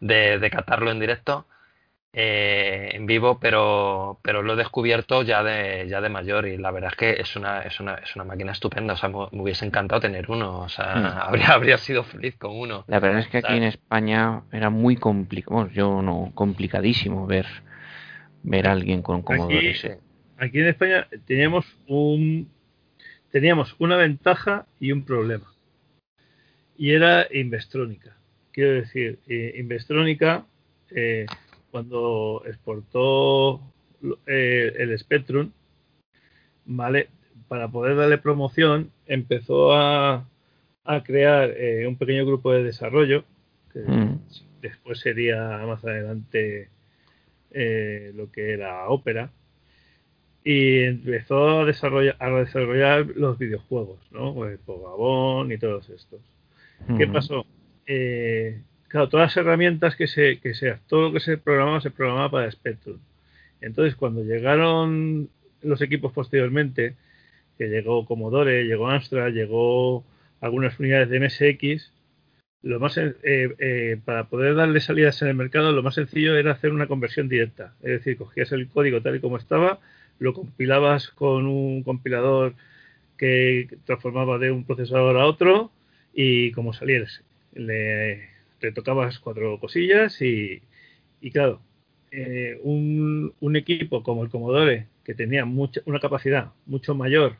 [0.00, 1.46] de, de catarlo en directo
[2.18, 6.70] eh, en vivo, pero, pero lo he descubierto ya de, ya de mayor y la
[6.70, 8.94] verdad es que es una, es una, es una máquina estupenda.
[8.94, 10.60] O sea, me, hubiese encantado tener uno.
[10.60, 11.04] O sea, hmm.
[11.20, 12.86] habría, habría sido feliz con uno.
[12.88, 17.44] La verdad es que aquí en España era muy complicado, yo no, complicadísimo ver,
[18.42, 19.88] ver a alguien con Commodore aquí,
[20.38, 22.48] Aquí en España teníamos un,
[23.30, 25.52] teníamos una ventaja y un problema.
[26.78, 28.16] Y era Investrónica.
[28.52, 30.46] Quiero decir, eh, Investrónica
[30.90, 31.26] eh,
[31.76, 33.60] cuando exportó
[34.26, 35.50] eh, el Spectrum,
[36.64, 37.10] ¿vale?
[37.48, 40.26] Para poder darle promoción, empezó a,
[40.84, 43.24] a crear eh, un pequeño grupo de desarrollo,
[43.74, 44.20] que mm.
[44.62, 46.70] después sería más adelante
[47.50, 49.30] eh, lo que era Opera,
[50.44, 54.32] y empezó a desarrollar, a desarrollar los videojuegos, ¿no?
[54.32, 56.22] Pues Pogabón y todos estos.
[56.96, 57.12] ¿Qué mm.
[57.12, 57.44] pasó?
[57.86, 61.90] Eh, claro, todas las herramientas que se, que sea, todo lo que se programaba se
[61.90, 62.98] programaba para Spectrum.
[63.60, 65.28] Entonces, cuando llegaron
[65.62, 66.94] los equipos posteriormente,
[67.58, 70.04] que llegó Commodore, llegó Amstrad, llegó
[70.40, 71.92] algunas unidades de MSX,
[72.62, 76.52] lo más eh, eh, para poder darle salidas en el mercado, lo más sencillo era
[76.52, 77.74] hacer una conversión directa.
[77.80, 79.78] Es decir, cogías el código tal y como estaba,
[80.18, 82.54] lo compilabas con un compilador
[83.16, 85.70] que transformaba de un procesador a otro
[86.14, 87.22] y como salieras,
[87.54, 90.62] le, te tocabas cuatro cosillas y,
[91.20, 91.60] y claro,
[92.10, 97.36] eh, un, un, equipo como el Commodore, que tenía mucha, una capacidad mucho mayor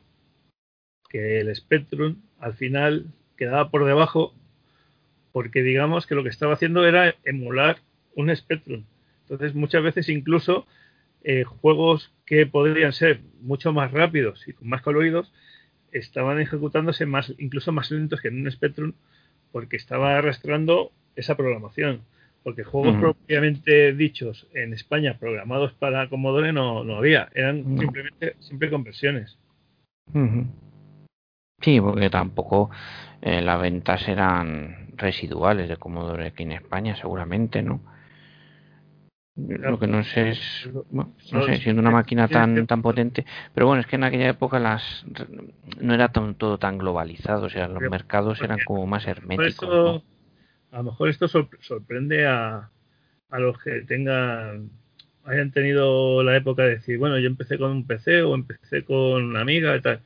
[1.08, 3.06] que el Spectrum, al final
[3.36, 4.34] quedaba por debajo
[5.32, 7.78] porque digamos que lo que estaba haciendo era emular
[8.14, 8.84] un Spectrum.
[9.22, 10.66] Entonces muchas veces incluso
[11.22, 15.32] eh, juegos que podrían ser mucho más rápidos y con más coloridos
[15.92, 18.92] estaban ejecutándose más incluso más lentos que en un Spectrum
[19.52, 22.02] porque estaba arrastrando esa programación
[22.46, 23.00] porque juegos uh -huh.
[23.00, 29.36] propiamente dichos en España programados para Commodore no, no había, eran simplemente siempre conversiones.
[30.14, 30.46] Uh -huh.
[31.60, 32.70] Sí, porque tampoco
[33.20, 37.80] eh, las ventas eran residuales de Commodore aquí en España, seguramente, ¿no?
[39.34, 39.72] Claro.
[39.72, 43.66] Lo que no sé es, bueno, no sé, siendo una máquina tan tan potente, pero
[43.66, 45.04] bueno, es que en aquella época las
[45.80, 49.68] no era tan, todo tan globalizado, o sea, los mercados eran como más herméticos.
[49.68, 50.15] ¿no?
[50.72, 52.70] A lo mejor esto sorprende a,
[53.30, 54.70] a los que tengan
[55.26, 59.24] hayan tenido la época de decir, bueno, yo empecé con un PC o empecé con
[59.24, 60.00] una amiga y tal.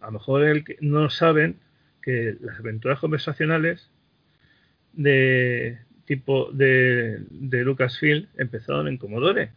[0.00, 1.56] A lo mejor el que no saben
[2.00, 3.90] que las aventuras conversacionales
[4.92, 9.50] de tipo de, de Lucasfilm empezaron en Commodore.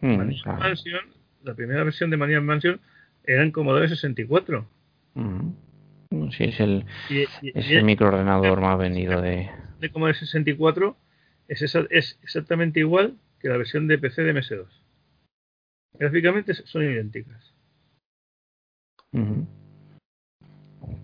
[0.00, 0.58] Mm, claro.
[0.58, 1.00] Mansion,
[1.42, 2.78] la primera versión de Maniac Mansion
[3.24, 4.68] era en Commodore 64.
[5.14, 5.50] Mm.
[6.10, 9.50] Sí, es el, y, y, es el microordenador más vendido de...
[9.78, 10.96] De Commodore 64
[11.48, 14.66] es, esa, es exactamente igual que la versión de PC de MS2.
[15.98, 17.54] Gráficamente son idénticas.
[19.12, 19.46] Uh -huh.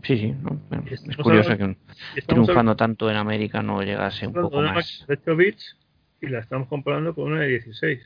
[0.02, 0.60] Sí, sí, ¿no?
[0.90, 5.04] es curioso hablando, que un, triunfando hablando, tanto en América no llegase un poco más.
[5.08, 5.78] De 8 bits
[6.20, 8.02] y la estamos comparando con una de 16.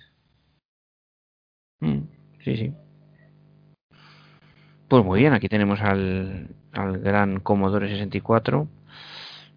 [1.80, 1.98] Mm,
[2.44, 2.72] sí, sí.
[4.88, 8.68] Pues muy bien, aquí tenemos al, al gran Commodore 64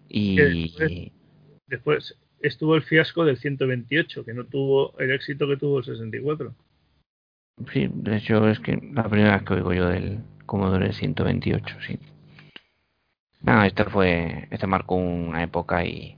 [0.08, 1.10] y después,
[1.66, 6.54] después, estuvo el fiasco del 128 que no tuvo el éxito que tuvo el 64
[7.72, 11.98] sí de hecho es que la primera vez que oigo yo del Commodore 128 sí
[13.42, 16.16] no, este fue este marcó una época y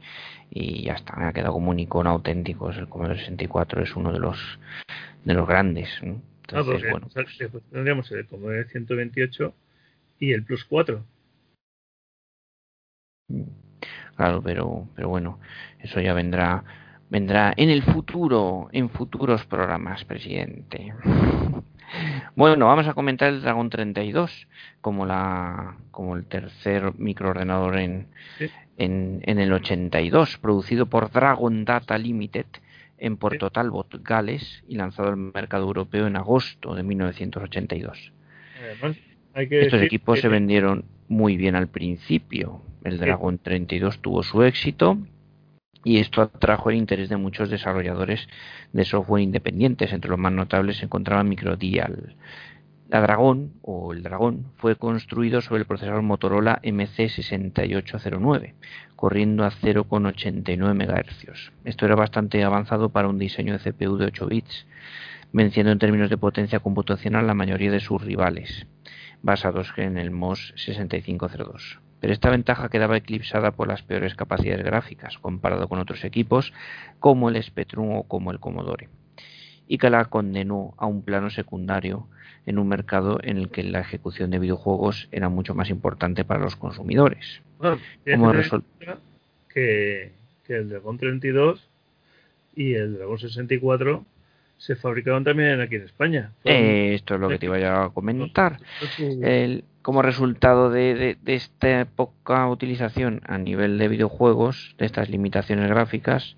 [0.54, 2.70] y ya está, me ha quedado como un icono auténtico.
[2.70, 4.60] El Commodore 64 es uno de los
[5.24, 5.88] de los grandes.
[6.02, 6.22] ¿no?
[6.49, 7.09] Entonces, ah, bueno.
[7.14, 9.55] Después tendríamos el Commodore 128
[10.20, 11.05] y el Plus 4.
[14.16, 15.40] Claro, pero, pero bueno,
[15.80, 16.64] eso ya vendrá
[17.09, 20.92] vendrá en el futuro, en futuros programas, presidente.
[22.34, 24.49] Bueno, vamos a comentar el Dragon 32
[24.80, 28.51] como la como el tercer microordenador en, sí.
[28.78, 32.47] en, en el 82, producido por Dragon Data Limited
[32.99, 38.12] en Puerto Talbot, Gales, y lanzado al mercado europeo en agosto de 1982.
[38.62, 38.97] Además,
[39.34, 40.22] hay que Estos equipos que...
[40.22, 42.62] se vendieron muy bien al principio.
[42.82, 44.99] El Dragon 32 tuvo su éxito
[45.84, 48.26] y esto atrajo el interés de muchos desarrolladores
[48.72, 49.92] de software independientes.
[49.92, 52.16] Entre los más notables se encontraba Microdial.
[52.89, 58.53] La Dragón, o el Dragón, fue construido sobre el procesador Motorola MC6809,
[58.95, 61.53] corriendo a 0,89 MHz.
[61.64, 64.66] Esto era bastante avanzado para un diseño de CPU de 8 bits,
[65.32, 68.66] venciendo en términos de potencia computacional la mayoría de sus rivales,
[69.22, 75.16] basados en el MOS 6502 pero esta ventaja quedaba eclipsada por las peores capacidades gráficas
[75.16, 76.53] comparado con otros equipos
[77.01, 78.91] como el Spectrum o como el Commodore,
[79.66, 82.06] y que la condenó a un plano secundario
[82.46, 86.40] en un mercado en el que la ejecución de videojuegos era mucho más importante para
[86.40, 87.40] los consumidores.
[87.58, 88.64] Bueno, como resol...
[89.48, 90.12] que,
[90.46, 91.68] que el Dragon 32
[92.56, 94.04] y el Dragon 64
[94.58, 96.32] se fabricaron también aquí en España.
[96.44, 98.58] Eh, esto es lo que te iba a comentar.
[98.98, 105.10] El, como resultado de, de, de, esta poca utilización a nivel de videojuegos, de estas
[105.10, 106.36] limitaciones gráficas,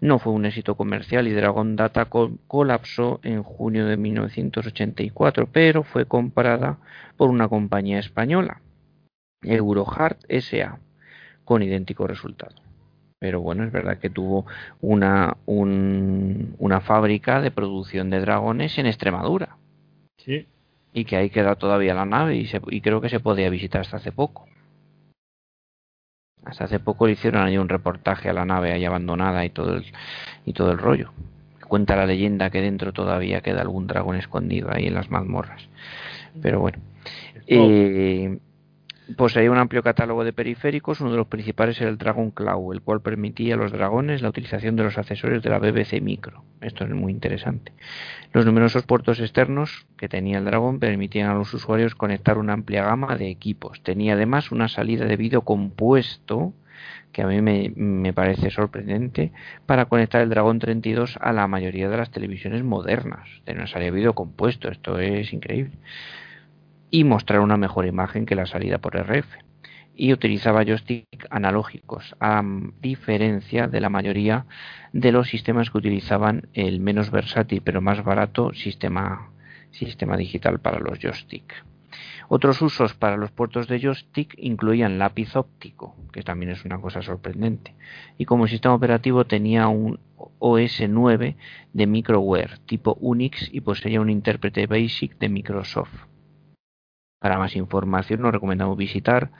[0.00, 5.82] no fue un éxito comercial y Dragon Data col colapsó en junio de 1984, pero
[5.82, 6.78] fue comprada
[7.16, 8.60] por una compañía española,
[9.42, 10.78] Eurohard SA,
[11.44, 12.68] con idéntico resultado
[13.18, 14.46] pero bueno, es verdad que tuvo
[14.80, 19.56] una, un, una fábrica de producción de dragones en Extremadura.
[20.18, 20.46] Sí.
[20.92, 23.80] Y que ahí queda todavía la nave y, se, y creo que se podía visitar
[23.80, 24.46] hasta hace poco.
[26.44, 29.76] Hasta hace poco le hicieron ahí un reportaje a la nave ahí abandonada y todo
[29.76, 29.84] el,
[30.46, 31.12] y todo el rollo.
[31.66, 35.68] Cuenta la leyenda que dentro todavía queda algún dragón escondido ahí en las mazmorras.
[36.40, 36.78] Pero bueno.
[37.46, 38.38] Eh,
[39.16, 42.82] Poseía un amplio catálogo de periféricos, uno de los principales era el Dragon Claw, el
[42.82, 46.44] cual permitía a los dragones la utilización de los accesorios de la BBC Micro.
[46.60, 47.72] Esto es muy interesante.
[48.34, 52.84] Los numerosos puertos externos que tenía el Dragon permitían a los usuarios conectar una amplia
[52.84, 53.82] gama de equipos.
[53.82, 56.52] Tenía además una salida de vídeo compuesto,
[57.10, 59.32] que a mí me, me, parece sorprendente,
[59.64, 63.26] para conectar el Dragon 32 a la mayoría de las televisiones modernas.
[63.44, 65.72] Tenía una salida de vídeo compuesto, esto es increíble
[66.90, 69.26] y mostrar una mejor imagen que la salida por RF.
[69.94, 72.42] Y utilizaba joystick analógicos, a
[72.80, 74.46] diferencia de la mayoría
[74.92, 79.30] de los sistemas que utilizaban el menos versátil pero más barato sistema,
[79.70, 81.52] sistema digital para los joystick.
[82.28, 87.00] Otros usos para los puertos de joystick incluían lápiz óptico, que también es una cosa
[87.00, 87.74] sorprendente,
[88.18, 89.98] y como sistema operativo tenía un
[90.38, 91.36] OS 9
[91.72, 96.08] de microware tipo Unix y poseía un intérprete BASIC de Microsoft.
[97.18, 99.30] Para más información nos recomendamos visitar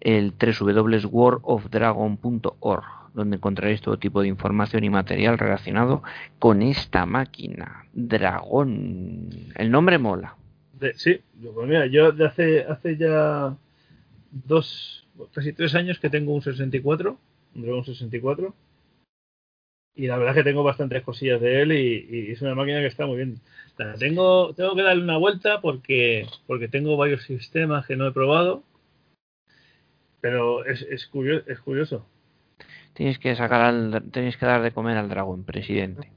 [0.00, 6.02] el www.worldofdragon.org, donde encontraréis todo tipo de información y material relacionado
[6.38, 9.28] con esta máquina, Dragón.
[9.56, 10.36] El nombre mola.
[10.94, 11.20] sí,
[11.54, 13.54] pues mira, yo de hace, hace ya
[14.30, 17.18] dos, casi tres años que tengo un 64,
[17.54, 18.54] un Dragon 64
[19.96, 22.86] y la verdad es que tengo bastantes cosillas de él y, es una máquina que
[22.86, 23.40] está muy bien.
[23.98, 28.62] tengo, tengo que darle una vuelta porque, porque tengo varios sistemas que no he probado,
[30.20, 32.06] pero es, es, curioso, es curioso.
[32.92, 36.10] Tienes que sacar al, tienes que dar de comer al dragón, presidente.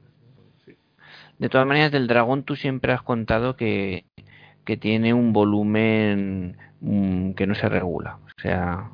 [1.38, 4.04] De todas maneras, del dragón tú siempre has contado que,
[4.70, 8.20] que tiene un volumen mm, que no se regula.
[8.38, 8.92] O sea,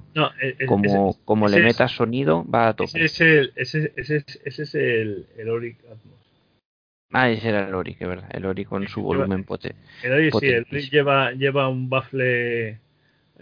[0.65, 2.91] como, como le metas sonido, va a tope.
[3.03, 6.15] Ese es el, ese, es el, el Oric Atmos.
[7.11, 8.29] Ah, ese era el Oric, es verdad.
[8.31, 9.77] El Oric con su volumen potente.
[10.01, 12.79] El Oric, sí, el Oric lleva, lleva un baffle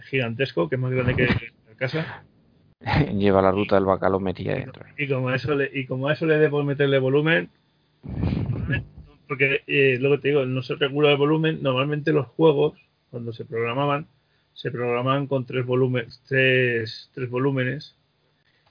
[0.00, 2.24] gigantesco, que es más grande que la casa.
[3.16, 4.84] lleva la ruta del bacalao metida dentro.
[4.98, 7.48] Y como eso le, y como a eso le debo meterle volumen,
[9.28, 12.74] porque eh, luego te digo, no se regula el volumen, normalmente los juegos,
[13.10, 14.06] cuando se programaban,
[14.52, 17.96] se programaban con tres volúmenes, tres, tres volúmenes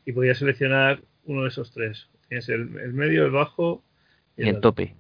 [0.06, 2.10] y podías seleccionar uno de esos tres.
[2.28, 3.84] Tienes el, medio, el bajo
[4.38, 4.96] y el, tope.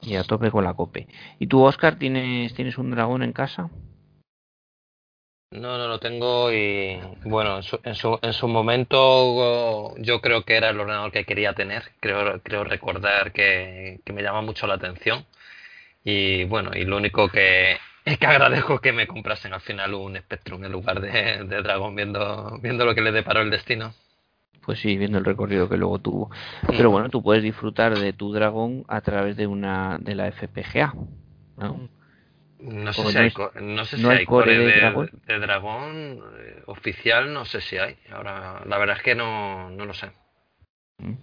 [0.00, 1.08] Y a tope con la cope.
[1.38, 3.70] ¿Y tú, Oscar, tienes, tienes un dragón en casa?
[5.50, 10.44] No, no lo tengo y bueno, en su, en su, en su momento yo creo
[10.44, 11.84] que era el ordenador que quería tener.
[12.00, 15.24] Creo, creo recordar que, que me llama mucho la atención.
[16.04, 20.16] Y bueno, y lo único que es que agradezco que me comprasen al final un
[20.16, 23.94] Spectrum en lugar de, de Dragon viendo, viendo lo que le deparó el destino.
[24.64, 26.30] Pues sí, viendo el recorrido que luego tuvo.
[26.66, 26.92] Pero mm.
[26.92, 30.94] bueno, tú puedes disfrutar de tu Dragon a través de una de la FPGA.
[31.56, 31.88] ¿no?
[32.60, 33.32] No sé, si hay,
[33.62, 37.96] no sé si hay, core, de, de, Dragón, eh, oficial, no sé si hay.
[38.10, 40.10] Ahora, la verdad es que no, no lo sé.
[40.98, 41.14] Mm.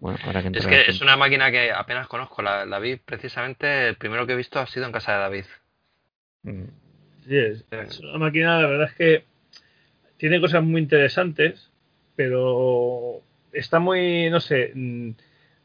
[0.00, 2.40] Bueno, ahora que es que es una máquina que apenas conozco.
[2.40, 5.44] La, la vi precisamente, el primero que he visto ha sido en casa de David.
[7.26, 9.24] Sí, es, una máquina, la verdad es que
[10.16, 11.70] tiene cosas muy interesantes,
[12.16, 13.22] pero
[13.52, 15.10] está muy, no sé, mm,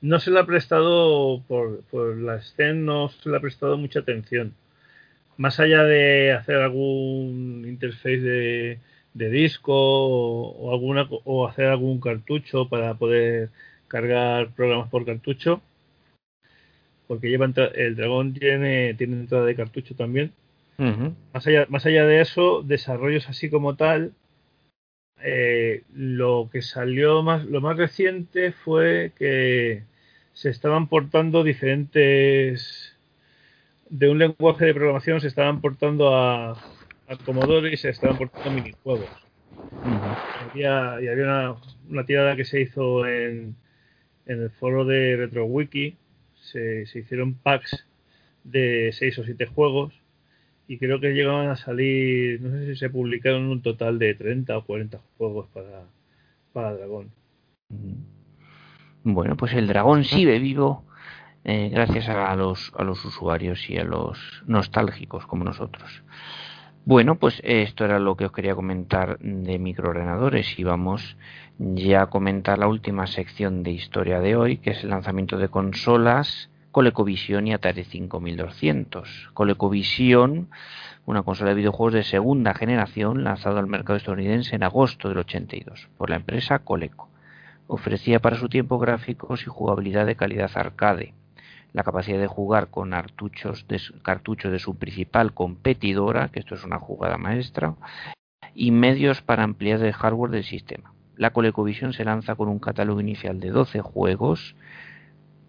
[0.02, 4.00] no se le ha prestado, por, por la STEM, no se le ha prestado mucha
[4.00, 4.54] atención.
[5.38, 8.80] Más allá de hacer algún interface de,
[9.14, 13.50] de disco o, alguna, o hacer algún cartucho para poder
[13.88, 15.62] cargar programas por cartucho,
[17.08, 20.32] porque lleva el dragón tiene, tiene entrada de cartucho también.
[21.34, 24.14] Más, allá, más allá de eso, desarrollos así como tal,
[25.22, 29.84] eh, lo que salió más, lo más reciente fue que
[30.34, 32.93] se estaban portando diferentes
[33.90, 38.52] de un lenguaje de programación se estaban portando a, a Commodore y se estaban portando
[38.52, 39.10] minijuegos.
[40.56, 41.56] y había una,
[41.90, 43.56] una, tirada que se hizo en,
[44.26, 45.98] en el foro de RetroWiki.
[46.36, 47.86] Se, se hicieron packs
[48.44, 49.94] de 6 o 7 juegos
[50.68, 54.58] y creo que llegaban a salir, no sé si se publicaron un total de 30
[54.58, 55.86] o 40 juegos para,
[56.52, 57.12] para Dragón.
[59.04, 60.86] Bueno, pues el Dragón sigue vivo
[61.46, 62.72] eh, gracias a los,
[63.06, 66.04] usuarios y a los nostálgicos como nosotros.
[66.86, 71.18] Bueno, pues esto era lo que os quería comentar de microordenadores y vamos
[71.58, 75.48] ya a comentar la última sección de historia de hoy, que es el lanzamiento de
[75.48, 79.30] consolas ColecoVision y Atari 5200.
[79.34, 80.50] ColecoVision,
[81.06, 85.90] una consola de videojuegos de segunda generación lanzada al mercado estadounidense en agosto del 82
[85.98, 87.10] por la empresa Coleco.
[87.68, 91.14] Ofrecía para su tiempo gráficos y jugabilidad de calidad arcade.
[91.74, 93.82] La capacidad de jugar con cartuchos de,
[94.50, 97.76] de su principal competidora, que esto es una jugada maestra,
[98.54, 100.94] y medios para ampliar el hardware del sistema.
[101.18, 104.56] La ColecoVision se lanza con un catálogo inicial de 12 juegos,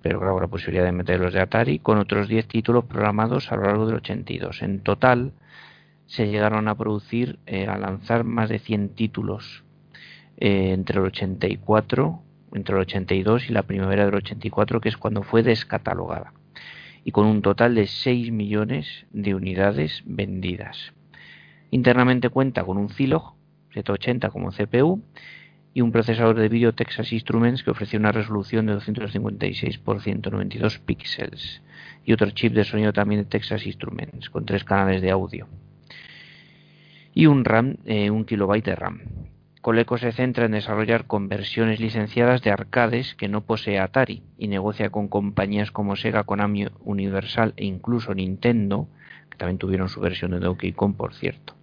[0.02, 3.56] pero claro, la posibilidad de meter los de Atari, con otros 10 títulos programados a
[3.56, 4.62] lo largo del 82.
[4.62, 5.32] En total,
[6.06, 9.64] se llegaron a producir, eh, a lanzar más de 100 títulos
[10.36, 12.20] eh, entre el 84,
[12.54, 16.32] entre el 82 y la primavera del 84, que es cuando fue descatalogada,
[17.04, 20.92] y con un total de 6 millones de unidades vendidas.
[21.70, 23.34] Internamente cuenta con un Zilog
[23.74, 25.02] 780 como CPU
[25.74, 30.78] y un procesador de vídeo Texas Instruments que ofrecía una resolución de 256 por 192
[30.78, 31.62] píxeles
[32.04, 35.48] y otro chip de sonido también de Texas Instruments con tres canales de audio
[37.14, 39.00] y un RAM, eh, un kilobyte de RAM.
[39.64, 44.90] Coleco se centra en desarrollar conversiones licenciadas de arcades que no posee Atari y negocia
[44.90, 48.88] con compañías como Sega, Konami, Universal e incluso Nintendo,
[49.30, 51.54] que también tuvieron su versión de Donkey Kong, por cierto.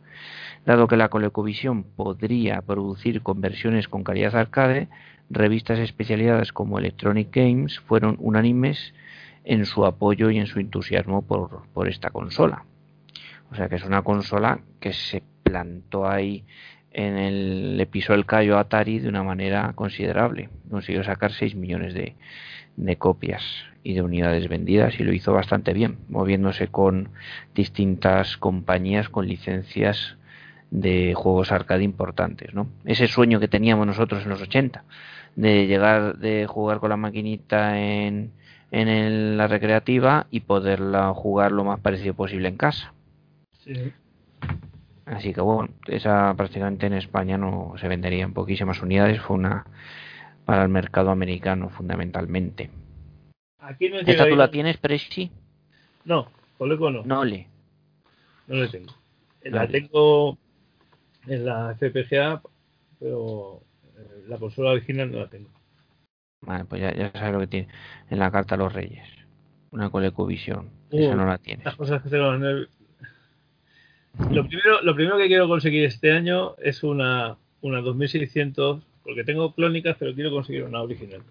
[0.65, 4.87] Dado que la ColecoVision podría producir conversiones con calidad arcade,
[5.29, 8.95] revistas especializadas como Electronic Games fueron unánimes
[9.43, 12.65] en su apoyo y en su entusiasmo por, por esta consola.
[13.51, 16.45] O sea que es una consola que se plantó ahí
[16.93, 20.49] en el episodio El Cayo Atari de una manera considerable.
[20.69, 22.15] Consiguió sacar 6 millones de,
[22.75, 23.43] de, copias
[23.83, 27.09] y de unidades vendidas y lo hizo bastante bien, moviéndose con
[27.55, 30.17] distintas compañías con licencias
[30.69, 32.53] de juegos arcade importantes.
[32.53, 32.67] ¿no?
[32.85, 34.83] Ese sueño que teníamos nosotros en los 80
[35.35, 38.31] de llegar de jugar con la maquinita en,
[38.71, 42.93] en la recreativa y poderla jugar lo más parecido posible en casa.
[43.63, 43.93] Sí.
[45.12, 49.66] Así que bueno, esa prácticamente en España no se vendería en poquísimas unidades, fue una
[50.45, 52.70] para el mercado americano fundamentalmente.
[53.59, 55.30] Aquí no ¿Esta tú la tienes, Presi?
[56.05, 57.03] No, Coleco no.
[57.03, 57.47] No le.
[58.47, 58.93] No le tengo.
[59.43, 60.38] La tengo
[61.28, 62.41] en la FPGA,
[62.97, 63.62] pero
[63.97, 65.49] eh, la consola original no la tengo.
[66.41, 67.68] Vale, pues ya, ya sabes lo que tiene.
[68.09, 69.07] En la carta a los Reyes.
[69.72, 70.70] Una ColecoVision.
[70.89, 71.66] Esa no la tiene.
[71.66, 72.70] Las cosas que tengo en el,
[74.32, 79.53] lo primero, lo primero que quiero conseguir este año es una, una 2600, porque tengo
[79.53, 81.22] clónicas, pero quiero conseguir una original.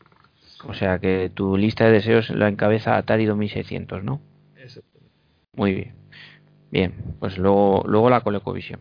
[0.67, 4.21] O sea que tu lista de deseos la encabeza Atari 2600, ¿no?
[4.57, 4.83] Eso.
[5.55, 5.95] Muy bien.
[6.71, 8.81] Bien, pues luego, luego la ColecoVision.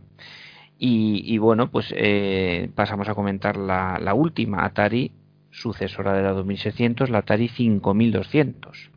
[0.78, 5.12] Y, y bueno, pues eh, pasamos a comentar la, la última Atari
[5.52, 8.92] sucesora de la 2600, la Atari 5200.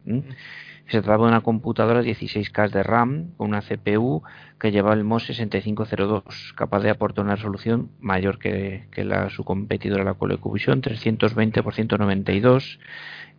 [0.88, 4.22] Se trataba de una computadora 16K de RAM con una CPU
[4.58, 10.04] que llevaba el MOS 6502, capaz de aportar una resolución mayor que, la, su competidora
[10.04, 12.80] la ColecoVision, 320 x 192,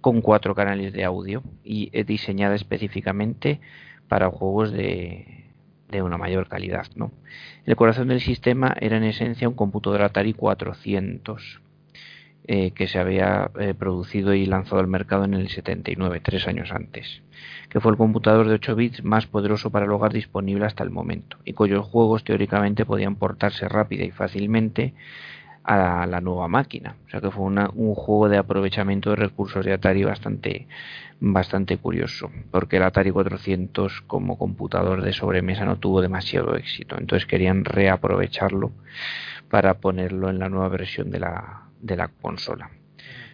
[0.02, 3.62] con cuatro canales de audio y diseñada específicamente
[4.08, 5.44] para juegos de,
[5.94, 6.88] de una mayor calidad.
[6.96, 7.12] ¿no?
[7.66, 11.62] El corazón del sistema era en esencia un computador Atari 400
[12.46, 16.72] eh, que se había eh, producido y lanzado al mercado en el 79, tres años
[16.74, 17.22] antes,
[17.70, 20.90] que fue el computador de 8 bits más poderoso para el hogar disponible hasta el
[20.90, 24.94] momento, y cuyos juegos teóricamente podían portarse rápida y fácilmente
[25.64, 26.98] a la, nueva máquina.
[27.06, 30.68] O sea que fue un juego de aprovechamiento de recursos de Atari bastante,
[31.22, 37.26] bastante curioso, porque el Atari 400 como computador de sobremesa no tuvo demasiado éxito, entonces
[37.26, 38.74] querían reaprovecharlo
[39.50, 42.72] para ponerlo en la nueva versión de la, de la consola.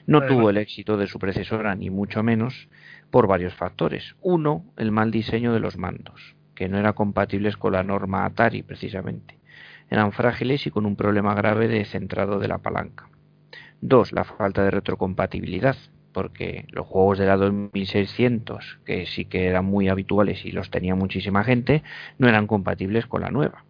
[0.05, 2.67] No tuvo el éxito de su predecesora, ni mucho menos,
[3.11, 4.15] por varios factores.
[4.21, 8.63] Uno, el mal diseño de los mandos, que no eran compatibles con la norma Atari,
[8.63, 9.37] precisamente.
[9.89, 13.07] Eran frágiles y con un problema grave de centrado de la palanca.
[13.81, 15.75] Dos, la falta de retrocompatibilidad,
[16.11, 20.95] porque los juegos de la 2600, que sí que eran muy habituales y los tenía
[20.95, 21.83] muchísima gente,
[22.17, 23.63] no eran compatibles con la nueva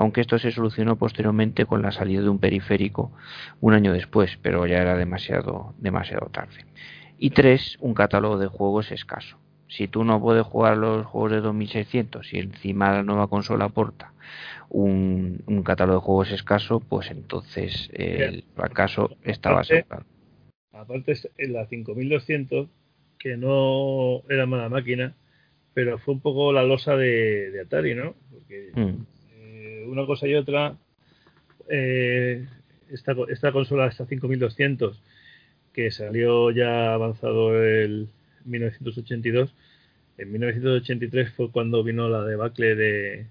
[0.00, 3.12] aunque esto se solucionó posteriormente con la salida de un periférico
[3.60, 6.64] un año después, pero ya era demasiado, demasiado tarde.
[7.18, 9.36] Y tres, un catálogo de juegos escaso.
[9.68, 14.14] Si tú no puedes jugar los juegos de 2600 y encima la nueva consola aporta
[14.70, 20.06] un, catálogo de juegos escaso, pues entonces el fracaso estaba asegurado.
[20.72, 22.70] Aparte, en la 5200,
[23.18, 25.14] que no era mala máquina,
[25.74, 28.14] pero fue un poco la losa de, Atari, ¿no?
[28.30, 29.19] Porque mm
[29.90, 30.76] una cosa y otra,
[31.68, 32.46] eh,
[32.90, 35.00] esta, esta consola, esta 5200,
[35.72, 38.08] que salió ya avanzado el
[38.44, 39.54] 1982,
[40.18, 43.26] en 1983 fue cuando vino la debacle de,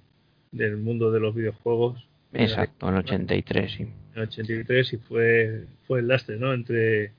[0.52, 2.08] del mundo de los videojuegos.
[2.34, 3.84] Exacto, en el 83, sí.
[3.84, 6.54] En el 83 y fue, fue el lastre, ¿no?
[6.54, 7.12] Entre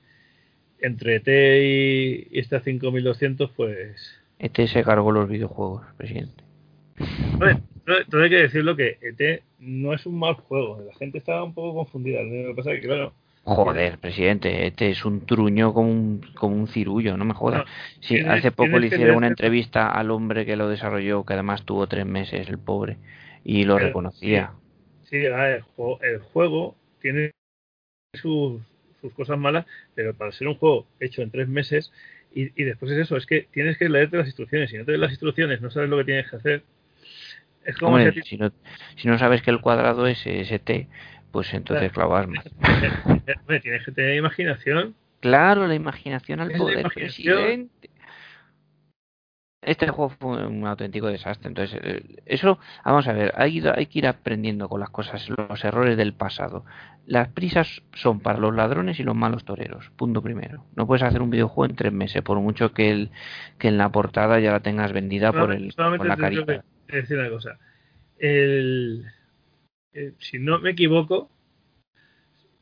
[0.81, 1.27] entre ET
[2.31, 4.19] y, esta 5200, pues.
[4.39, 6.43] ET se cargó los videojuegos, presidente.
[7.37, 10.81] Bueno, todo hay que decirlo que ET no es un mal juego.
[10.85, 12.21] La gente estaba un poco confundida.
[12.23, 13.13] Lo que pasa es que, claro.
[13.43, 17.63] Joder, presidente, este es un truño como un, como un cirullo, no me jodas.
[17.99, 21.87] sí, hace poco le hicieron una entrevista al hombre que lo desarrolló, que además tuvo
[21.87, 22.97] tres meses, el pobre,
[23.43, 24.51] y lo reconocía.
[25.09, 27.31] Sí, el, juego, el juego tiene
[28.13, 28.61] sus,
[29.01, 29.65] sus cosas malas,
[29.95, 31.91] pero para ser un juego hecho en tres meses,
[32.35, 34.69] y, y después es eso, es que tienes que leerte las instrucciones.
[34.69, 36.63] Si no te lees las instrucciones, no sabes lo que tienes que hacer,
[37.65, 38.51] es como si, no,
[38.95, 40.87] si no sabes que el cuadrado es ST,
[41.31, 42.43] pues entonces clavas más.
[43.61, 44.95] Tienes que tener imaginación.
[45.19, 47.89] Claro, la imaginación al poder, presidente.
[49.63, 51.49] Este juego fue un auténtico desastre.
[51.49, 55.63] Entonces, eh, eso, vamos a ver, hay, hay que ir aprendiendo con las cosas, los
[55.63, 56.65] errores del pasado.
[57.05, 59.91] Las prisas son para los ladrones y los malos toreros.
[59.97, 60.65] Punto primero.
[60.75, 63.11] No puedes hacer un videojuego en tres meses, por mucho que, el,
[63.59, 66.63] que en la portada ya la tengas vendida por, el, por la carita
[66.97, 67.59] decir una cosa.
[68.17, 69.05] El,
[70.19, 71.29] si no me equivoco,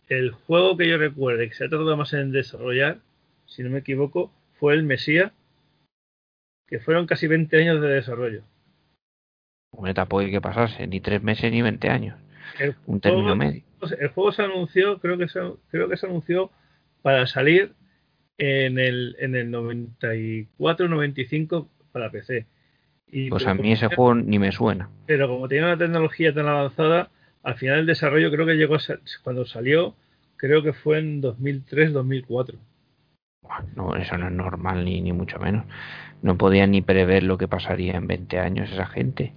[0.07, 2.99] el juego que yo recuerde que se ha tardado más en desarrollar,
[3.45, 5.31] si no me equivoco, fue el Mesías,
[6.67, 8.43] que fueron casi 20 años de desarrollo.
[9.71, 12.17] Hombre, tampoco hay que pasarse, ni 3 meses ni 20 años.
[12.85, 13.63] un término medio.
[13.99, 15.39] El juego se anunció, creo que se,
[15.71, 16.51] creo que se anunció
[17.01, 17.73] para salir
[18.37, 22.45] en el, en el 94-95 para PC
[23.29, 24.89] pues a mí ese juego ni me suena.
[25.05, 27.09] Pero como tiene una tecnología tan avanzada,
[27.43, 29.95] al final el desarrollo creo que llegó a ser, cuando salió,
[30.37, 32.55] creo que fue en 2003-2004.
[33.75, 35.65] No, eso no es normal ni, ni mucho menos.
[36.21, 39.33] No podían ni prever lo que pasaría en 20 años esa gente.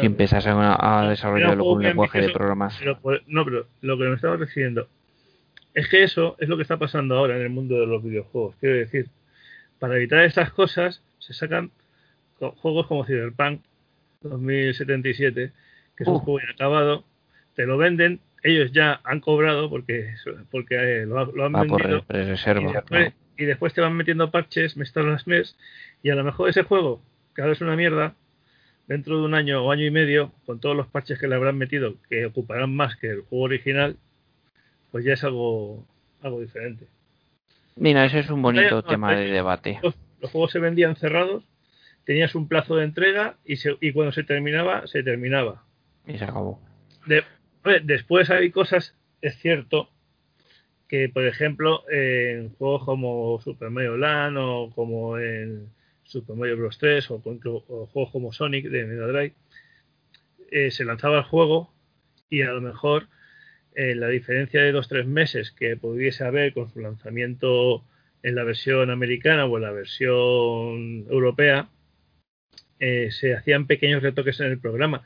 [0.00, 2.80] si empezase a, desarrollarlo con un lenguaje de programas.
[3.26, 4.88] no, pero lo que me estaba refiriendo
[5.74, 8.56] es que eso es lo que está pasando ahora en el mundo de los videojuegos.
[8.58, 9.10] Quiero decir,
[9.78, 11.70] para evitar estas cosas se sacan
[12.38, 13.60] juegos como Cyberpunk
[14.22, 15.52] 2077,
[15.96, 17.04] que es un juego inacabado,
[17.54, 20.14] te lo venden, ellos ya han cobrado porque,
[20.50, 22.04] porque eh, lo, han vendido.
[23.36, 25.56] y, después, te van metiendo parches mes tras mes,
[26.02, 27.02] y a lo mejor ese juego,
[27.34, 28.14] que ahora es una mierda,
[28.86, 31.58] dentro de un año o año y medio, con todos los parches que le habrán
[31.58, 33.96] metido, que ocuparán más que el juego original,
[34.92, 35.84] pues ya es algo,
[36.22, 36.86] algo diferente.
[37.76, 39.80] Mira, ese es un bonito tema de debate.
[39.82, 39.94] los,
[40.30, 41.44] juegos se vendían cerrados
[42.06, 45.64] tenías un plazo de entrega y, y cuando se terminaba, se terminaba.
[46.06, 46.62] Y se acabó.
[47.82, 49.90] después hay cosas, es cierto,
[50.88, 55.68] que por ejemplo en juegos como Super Mario Land o como en
[56.04, 56.78] Super Mario Bros.
[56.78, 59.34] 3 o, juegos como Sonic de Mega Drive,
[60.52, 61.72] eh, se lanzaba el juego
[62.30, 63.08] y a lo mejor
[63.74, 67.84] eh, la diferencia de dos tres meses que pudiese haber con su lanzamiento
[68.22, 71.68] en la versión americana o en la versión europea
[72.78, 75.02] eh, se hacían pequeños retoques en el programa,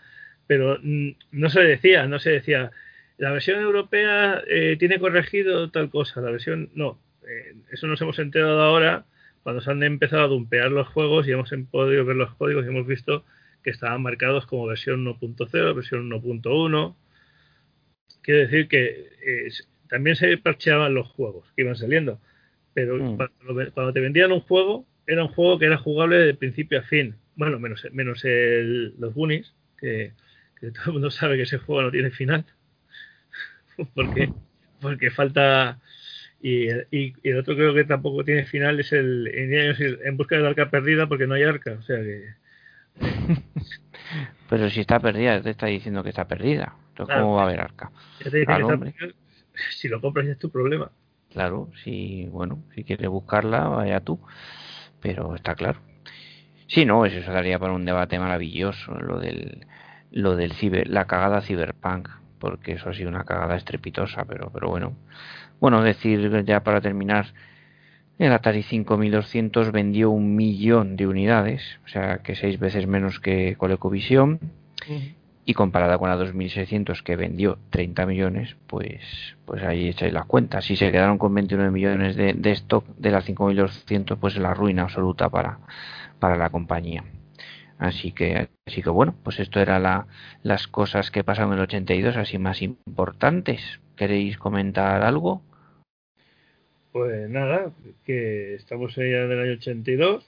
[0.46, 2.72] pero mm, no se decía, no se decía,
[3.16, 6.98] la versión europea eh, tiene corregido tal cosa, la versión no,
[7.28, 9.04] eh, eso nos hemos enterado ahora
[9.44, 12.68] cuando se han empezado a dumpear los juegos y hemos podido ver los códigos y
[12.68, 13.24] hemos visto
[13.62, 16.96] que estaban marcados como versión 1.0, versión 1.1.
[18.22, 19.50] Quiere decir que
[19.88, 22.20] también se parcheaban los juegos que iban saliendo,
[22.74, 23.16] pero mm.
[23.16, 26.82] cuando, cuando, te vendían un juego, era un juego que era jugable de principio a
[26.82, 30.12] fin bueno, menos, menos el, los Goonies, que,
[30.60, 32.44] todo el mundo sabe que ese juego no tiene final.
[33.94, 34.30] porque,
[34.80, 35.80] porque falta.
[36.42, 39.26] Y, y, el otro creo que tampoco tiene final, es el
[40.04, 41.78] en busca del arca perdida porque no hay arca.
[41.78, 42.34] O sea que.
[44.50, 46.76] Pero si está perdida, te está diciendo que está perdida.
[46.90, 47.90] Entonces, ¿cómo va a haber arca?
[49.70, 50.90] si lo compras ya es tu problema.
[51.30, 54.20] Claro, si, bueno, si quieres buscarla, vaya tú.
[55.00, 55.80] Pero está claro.
[56.70, 59.66] Sí, no, eso daría para un debate maravilloso, lo del,
[60.12, 62.08] lo del ciber, la cagada cyberpunk,
[62.38, 64.92] porque eso ha sido una cagada estrepitosa, pero, pero bueno.
[65.58, 67.26] Bueno, decir ya para terminar,
[68.20, 73.56] el Atari 5200 vendió un millón de unidades, o sea que seis veces menos que
[73.56, 74.38] ColecoVision,
[75.50, 79.00] y comparada con la 2600 que vendió 30 millones, pues,
[79.44, 80.64] pues ahí echáis las cuentas.
[80.64, 84.54] Si se quedaron con 29 millones de, de stock de las 5200, pues es la
[84.54, 85.58] ruina absoluta para
[86.20, 87.02] para la compañía.
[87.78, 90.06] Así que, así que bueno, pues esto era la,
[90.42, 93.80] las cosas que pasaron en el 82, así más importantes.
[93.96, 95.42] ¿Queréis comentar algo?
[96.92, 97.72] Pues nada,
[98.04, 100.24] que estamos en el año 82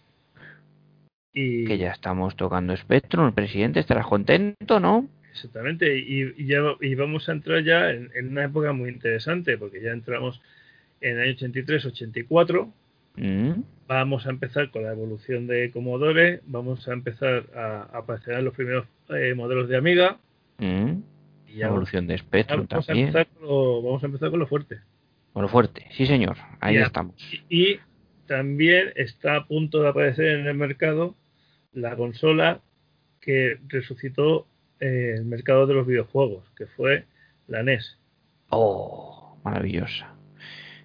[1.32, 3.26] y que ya estamos tocando Spectrum.
[3.26, 5.08] El presidente estará contento, ¿no?
[5.30, 9.80] Exactamente, y, ya y vamos a entrar ya en, en, una época muy interesante, porque
[9.80, 10.42] ya entramos
[11.00, 12.70] en el año 83-84.
[13.16, 13.52] Mm.
[13.88, 18.54] Vamos a empezar con la evolución de Commodore, vamos a empezar a, aparecer en los
[18.54, 20.18] primeros eh, modelos de Amiga.
[20.58, 21.00] Mm.
[21.48, 23.12] Y ya Evolución de Spectrum vamos, a también.
[23.40, 24.80] lo, vamos a empezar con lo fuerte.
[25.32, 26.84] Con lo fuerte, sí señor, ahí Ya.
[26.86, 27.14] estamos.
[27.48, 27.80] Y, y
[28.26, 31.14] también está a punto de aparecer en el mercado
[31.72, 32.60] la consola
[33.20, 34.46] que resucitó
[34.80, 37.06] eh, el mercado de los videojuegos, que fue
[37.48, 37.98] la NES.
[38.48, 40.14] Oh, maravillosa.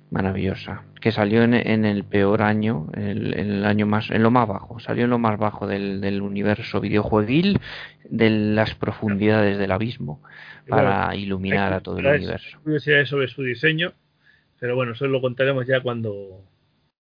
[0.10, 0.84] Maravillosa.
[1.02, 4.48] Que salió en, en el peor año, el, en el año más, en lo más
[4.48, 4.80] bajo.
[4.80, 7.60] Salió en lo más bajo del, del universo videojueguil,
[8.10, 10.22] de las profundidades del abismo,
[10.68, 12.58] para bueno, iluminar a todo el universo.
[12.64, 13.94] curiosidades sobre su diseño,
[14.60, 16.42] pero bueno, eso lo contaremos ya cuando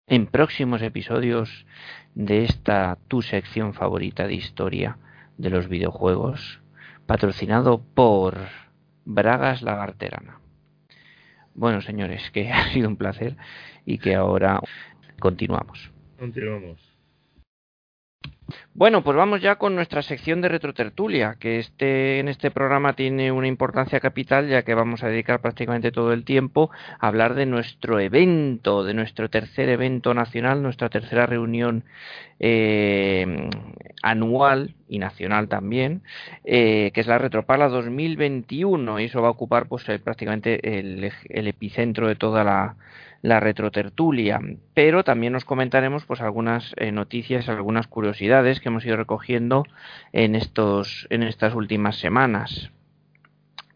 [0.09, 1.67] En próximos episodios
[2.15, 4.99] de esta tu sección favorita de historia
[5.37, 6.61] de los videojuegos,
[7.07, 8.39] patrocinado por
[9.05, 10.39] Bragas Lagarterana.
[11.55, 13.37] Bueno, señores, que ha sido un placer
[13.85, 14.61] y que ahora
[15.19, 15.91] continuamos.
[16.17, 16.96] continuamos.
[18.75, 23.33] Bueno, pues vamos ya con nuestra sección de retrotertulia, que este, en este programa tiene
[23.33, 26.71] una importancia capital, ya que vamos a dedicar prácticamente todo el tiempo
[27.01, 31.85] a hablar de nuestro evento, de nuestro tercer evento nacional, nuestra tercera reunión
[32.39, 33.49] eh,
[34.03, 36.03] anual y nacional también,
[36.45, 41.49] eh, que es la Retropala 2021, y eso va a ocupar pues prácticamente el, el
[41.49, 42.77] epicentro de toda la,
[43.23, 44.41] la retrotertulia,
[44.75, 49.65] pero también nos comentaremos pues algunas eh, noticias, algunas curiosidades que hemos ido recogiendo
[50.13, 52.71] en estos en estas últimas semanas.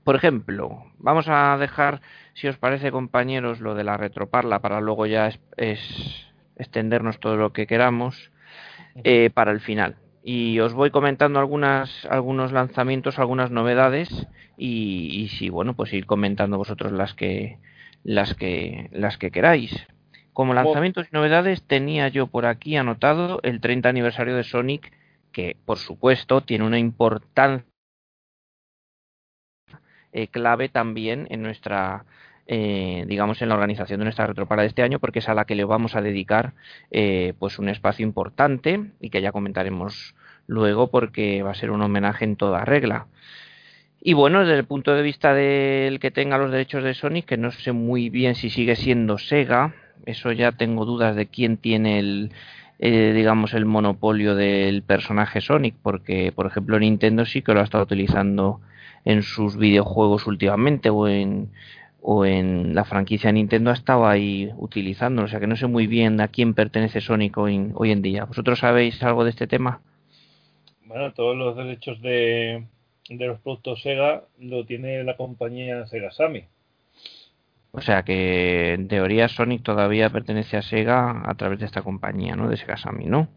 [0.05, 2.01] Por ejemplo, vamos a dejar,
[2.35, 6.27] si os parece, compañeros, lo de la retroparla para luego ya es, es
[6.57, 8.31] extendernos todo lo que queramos
[9.05, 9.97] eh, para el final.
[10.23, 14.09] Y os voy comentando algunas, algunos lanzamientos, algunas novedades
[14.57, 17.59] y, y si bueno, pues ir comentando vosotros las que
[18.05, 19.87] las que las que queráis.
[20.33, 24.93] Como lanzamientos y novedades tenía yo por aquí anotado el 30 aniversario de Sonic,
[25.33, 27.67] que por supuesto tiene una importancia
[30.13, 32.05] eh, clave también en nuestra
[32.47, 35.45] eh, digamos en la organización de nuestra retropara de este año porque es a la
[35.45, 36.55] que le vamos a dedicar
[36.91, 40.17] eh, pues un espacio importante y que ya comentaremos
[40.49, 43.07] luego porque va a ser un homenaje en toda regla.
[44.03, 47.37] Y bueno, desde el punto de vista del que tenga los derechos de Sonic, que
[47.37, 49.75] no sé muy bien si sigue siendo Sega,
[50.07, 52.33] eso ya tengo dudas de quién tiene el,
[52.79, 57.65] eh, digamos, el monopolio del personaje Sonic, porque, por ejemplo, Nintendo sí que lo ha
[57.65, 58.61] estado utilizando
[59.05, 61.51] en sus videojuegos últimamente, o en,
[62.01, 65.87] o en la franquicia Nintendo ha estado ahí utilizándolo, o sea que no sé muy
[65.87, 68.25] bien a quién pertenece Sonic hoy, hoy en día.
[68.25, 69.81] ¿Vosotros sabéis algo de este tema?
[70.87, 72.65] Bueno, todos los derechos de,
[73.11, 76.45] de los productos Sega lo tiene la compañía Sega Sammy.
[77.73, 82.35] O sea que en teoría Sonic todavía pertenece a Sega a través de esta compañía,
[82.35, 82.49] ¿no?
[82.49, 83.29] De Sega Sammy, ¿no?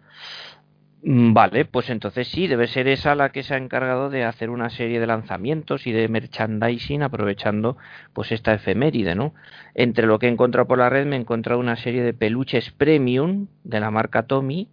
[1.04, 4.50] Mm, Vale, pues entonces sí, debe ser esa la que se ha encargado de hacer
[4.50, 7.78] una serie de lanzamientos y de merchandising aprovechando
[8.14, 9.34] pues esta efeméride, ¿no?
[9.76, 12.72] Entre lo que he encontrado por la red me he encontrado una serie de peluches
[12.72, 14.70] premium de la marca Tommy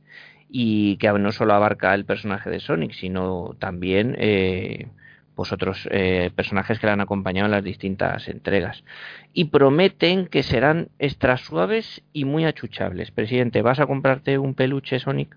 [0.52, 4.88] y que no solo abarca el personaje de Sonic, sino también eh,
[5.34, 8.84] pues otros eh, personajes que le han acompañado en las distintas entregas.
[9.32, 13.10] Y prometen que serán extra suaves y muy achuchables.
[13.10, 15.36] Presidente, ¿vas a comprarte un peluche Sonic?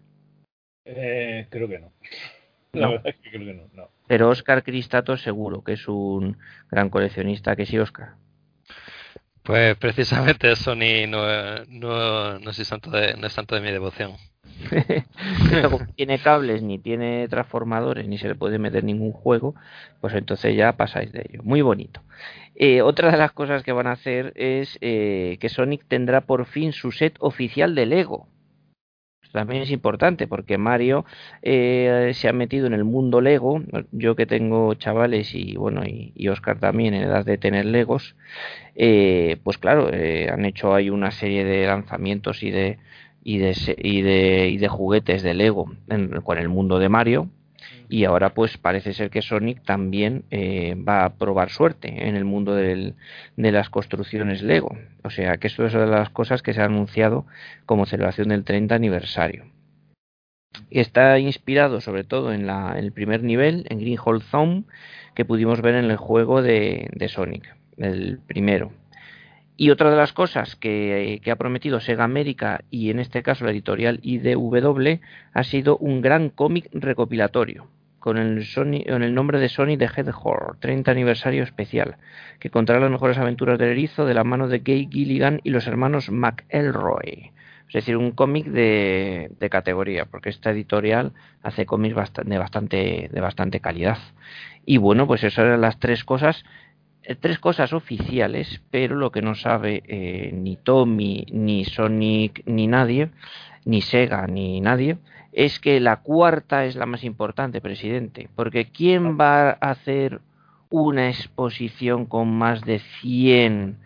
[0.85, 1.91] Eh, creo que no.
[2.73, 2.91] La No.
[2.93, 3.63] verdad es que creo que no.
[3.73, 3.89] no.
[4.07, 6.37] Pero Oscar Cristato seguro que es un
[6.69, 8.15] gran coleccionista, que sí, Oscar.
[9.43, 11.23] Pues precisamente Sony no,
[11.67, 14.13] no, no, soy santo de, no es santo de mi devoción.
[15.63, 19.55] Como tiene cables, ni tiene transformadores, ni se le puede meter ningún juego,
[20.01, 21.41] pues entonces ya pasáis de ello.
[21.43, 22.01] Muy bonito.
[22.55, 26.45] Eh, otra de las cosas que van a hacer es eh, que Sonic tendrá por
[26.45, 28.27] fin su set oficial de Lego.
[29.31, 31.05] También es importante porque Mario
[31.41, 33.63] eh, se ha metido en el mundo Lego.
[33.91, 38.15] Yo que tengo chavales y bueno y, y Oscar también en edad de tener Legos,
[38.75, 42.77] pues claro, han hecho ahí una serie de lanzamientos y de
[43.23, 45.71] y de, y de, y de juguetes de Lego
[46.23, 47.29] con el mundo de Mario.
[47.89, 52.25] Y ahora pues parece ser que Sonic también eh, va a probar suerte en el
[52.25, 52.95] mundo del-
[53.37, 54.75] de las construcciones Lego.
[55.03, 57.25] O sea que esto es una de las cosas que se ha anunciado
[57.65, 59.45] como celebración del 30 aniversario.
[60.69, 64.63] Está inspirado sobre todo en, la, en el primer nivel, en Green Hole Zone,
[65.15, 68.71] que pudimos ver en el juego de Sonic, el primero.
[69.55, 73.45] Y otra de las cosas que, que ha prometido Sega América y en este caso
[73.45, 74.99] la editorial IDW
[75.33, 77.67] ha sido un gran cómic recopilatorio
[78.03, 81.95] con el, Sony, con el nombre de Sony the Hedgehog, 30 aniversario especial,
[82.41, 85.67] que contará las mejores aventuras del erizo de la mano de Gay Gilligan y los
[85.67, 87.31] hermanos McElroy.
[87.69, 91.13] Es decir, un cómic de, de, categoría, porque esta editorial
[91.43, 93.99] hace cómics de, bastante, de bastante calidad.
[94.65, 96.43] Y bueno, pues esas eran las tres cosas, eh,
[97.19, 103.09] tres cosas oficiales, pero lo que no sabe eh, ni Tommy, ni Sonic, ni nadie,
[103.65, 104.97] ni Sega, ni nadie,
[105.31, 110.21] es que la cuarta es la más importante, presidente, porque ¿quién va a hacer
[110.69, 113.77] una exposición con más de 100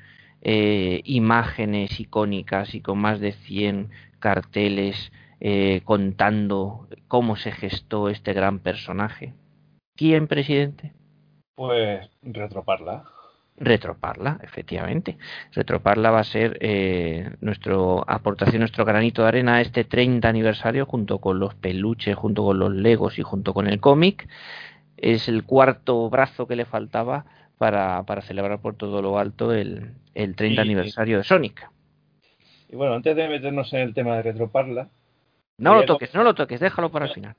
[0.41, 3.89] eh, imágenes icónicas y con más de 100
[4.19, 9.33] carteles eh, contando cómo se gestó este gran personaje?
[9.95, 10.93] ¿Quién, presidente?
[11.57, 13.03] Pues retroparla.
[13.55, 15.17] Retroparla, efectivamente.
[15.53, 17.73] Retroparla va a ser eh, nuestra
[18.05, 22.59] aportación, nuestro granito de arena a este 30 aniversario, junto con los peluches, junto con
[22.59, 24.29] los legos y junto con el cómic.
[24.97, 27.25] Es el cuarto brazo que le faltaba
[27.57, 31.67] para, para celebrar por todo lo alto el, el 30 y, aniversario de Sonic.
[32.69, 34.89] Y bueno, antes de meternos en el tema de retroparla.
[35.57, 37.35] No lo toques, no lo toques, déjalo para el final.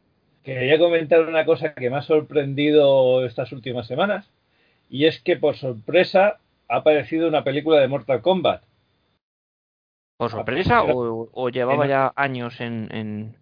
[0.49, 4.31] Quería comentar una cosa que me ha sorprendido estas últimas semanas
[4.89, 6.39] y es que por sorpresa
[6.69, 8.63] ha aparecido una película de Mortal Kombat.
[10.17, 11.91] ¿Por sorpresa o, o llevaba en...
[11.91, 13.37] ya años en, en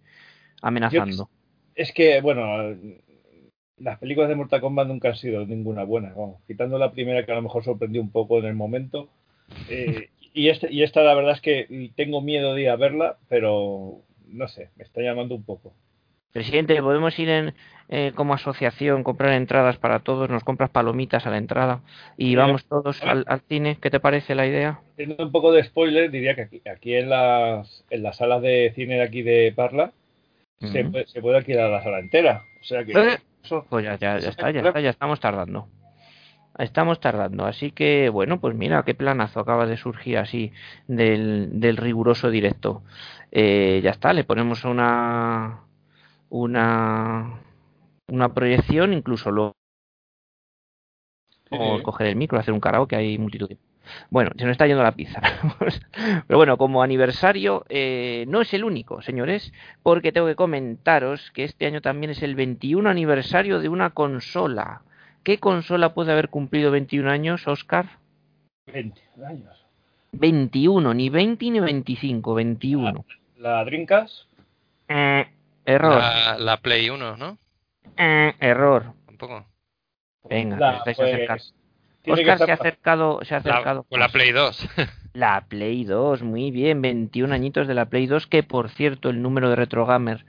[0.61, 1.29] amenazando?
[1.29, 1.29] Yo,
[1.75, 2.75] es que, bueno,
[3.77, 7.31] las películas de Mortal Kombat nunca han sido ninguna buena, vamos, quitando la primera que
[7.31, 9.07] a lo mejor sorprendió un poco en el momento.
[9.69, 13.17] Eh, y, este, y esta la verdad es que tengo miedo de ir a verla,
[13.29, 15.71] pero no sé, me está llamando un poco.
[16.31, 17.53] Presidente, podemos ir en,
[17.89, 21.81] eh, como asociación, comprar entradas para todos, nos compras palomitas a la entrada
[22.17, 23.77] y vamos todos al, al, cine.
[23.81, 24.81] ¿Qué te parece la idea?
[24.97, 28.73] Teniendo un poco de spoiler, diría que aquí, aquí en, las, en las salas de
[28.75, 29.93] cine de aquí de Parla
[30.59, 30.71] uh -huh.
[30.71, 32.43] se, puede, se, puede alquilar la sala entera.
[32.59, 32.91] O sea que.
[32.91, 33.17] ¿Eh?
[33.69, 35.67] Pues ya, ya, ya está, ya está, ya estamos tardando.
[36.57, 40.51] Estamos tardando, así que bueno, pues mira qué planazo acaba de surgir así
[40.87, 42.81] del, del riguroso directo.
[43.31, 45.66] Eh, ya está, le ponemos una
[46.29, 47.41] una
[48.09, 49.53] una proyección, incluso luego
[51.49, 53.49] o coger el micro, hacer un karaoke, hay multitud.
[54.09, 55.21] Bueno, se nos está yendo la pizza.
[56.27, 61.45] Pero bueno, como aniversario, eh, no es el único, señores, porque tengo que comentaros que
[61.45, 64.81] este año también es el 21 aniversario de una consola.
[65.23, 67.99] ¿Qué consola puede haber cumplido 21 años, Oscar?
[68.73, 69.65] 21 años.
[70.11, 73.05] 21, ni 20 ni 25, 21.
[73.37, 74.23] ¿La, la Dreamcast?
[74.89, 75.27] Eh,
[75.67, 75.97] error.
[75.97, 77.37] La, la, Play 1, ¿no?
[77.97, 78.93] Eh, error.
[79.05, 79.45] Tampoco.
[80.29, 81.43] Venga, la, estáis pues, acercando.
[82.07, 83.81] Oscar se ha acercado, se ha acercado.
[83.81, 84.69] La, con la Play 2.
[85.13, 89.21] la Play 2, muy bien, 21 añitos de la Play 2, que por cierto el
[89.21, 90.25] número de RetroGamer,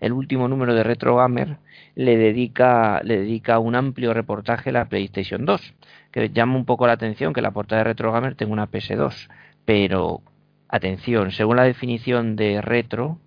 [0.00, 1.58] el último número de RetroGamer,
[1.94, 5.74] le dedica, le dedica un amplio reportaje a la PlayStation 2,
[6.10, 9.28] que llama un poco la atención que la portada de RetroGamer tenga una PS2,
[9.64, 10.22] pero
[10.68, 13.18] atención, según la definición de retro,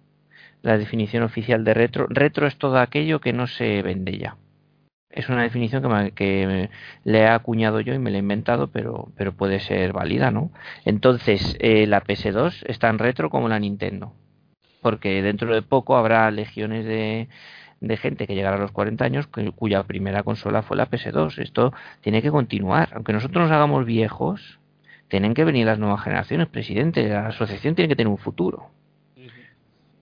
[0.64, 4.38] la definición oficial de retro, retro es todo aquello que no se vende ya
[5.14, 6.70] es una definición que, me, que
[7.04, 10.52] le he acuñado yo y me la he inventado, pero, pero puede ser válida, ¿no?
[10.86, 14.14] Entonces, eh, la PS2 está en retro como la Nintendo,
[14.82, 17.30] porque dentro de poco habrá legiones de,
[17.80, 21.40] de gente que llegará a los 40 años cuya primera consola fue la PS2.
[21.40, 22.90] Esto tiene que continuar.
[22.96, 24.60] Aunque nosotros nos hagamos viejos,
[25.10, 27.08] tienen que venir las nuevas generaciones, presidente.
[27.08, 28.72] La asociación tiene que tener un futuro.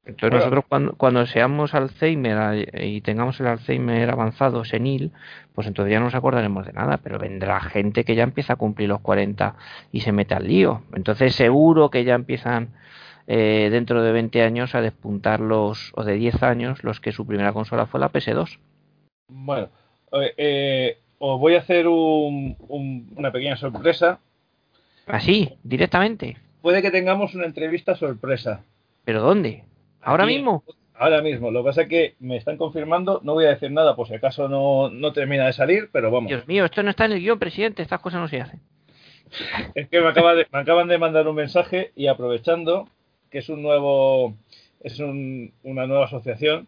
[0.06, 5.12] Entonces nosotros cuando, cuando seamos Alzheimer y tengamos el Alzheimer avanzado, senil,
[5.54, 8.56] pues entonces ya no nos acordaremos de nada, pero vendrá gente que ya empieza a
[8.56, 9.56] cumplir los 40
[9.92, 10.82] y se mete al lío.
[10.96, 12.70] Entonces seguro que ya empiezan
[13.28, 17.28] eh, dentro de 20 años a despuntar los, o de 10 años, los que su
[17.28, 18.58] primera consola fue la PS2.
[19.28, 19.70] Bueno,
[20.38, 24.20] eh, os voy a hacer un, un, una pequeña sorpresa.
[25.06, 25.58] ¿Así?
[25.64, 26.38] ¿Directamente?
[26.64, 28.64] Puede que tengamos una entrevista sorpresa.
[29.06, 29.64] ¿Pero dónde?
[30.02, 30.64] ¿Ahora Aquí, mismo?
[30.96, 31.50] Ahora mismo.
[31.52, 34.14] Lo que pasa es que me están confirmando, no voy a decir nada por si
[34.14, 36.30] acaso no, no termina de salir, pero vamos.
[36.30, 38.60] Dios mío, esto no está en el guion, presidente, estas cosas no se hacen.
[39.76, 42.88] Es que me, acaba de, me acaban de mandar un mensaje y aprovechando
[43.30, 44.36] que es un nuevo,
[44.82, 46.68] es un, una nueva asociación,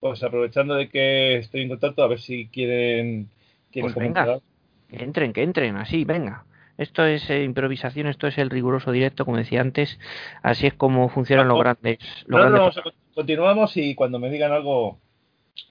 [0.00, 3.28] pues aprovechando de que estoy en contacto, a ver si quieren,
[3.70, 4.40] quieren pues venga,
[4.88, 6.44] que entren, que entren, así, venga.
[6.80, 10.00] Esto es eh, improvisación, esto es el riguroso directo, como decía antes.
[10.42, 11.98] Así es como funcionan los grandes.
[12.26, 12.76] Los no, grandes...
[12.76, 14.98] No, continuamos y cuando me digan algo,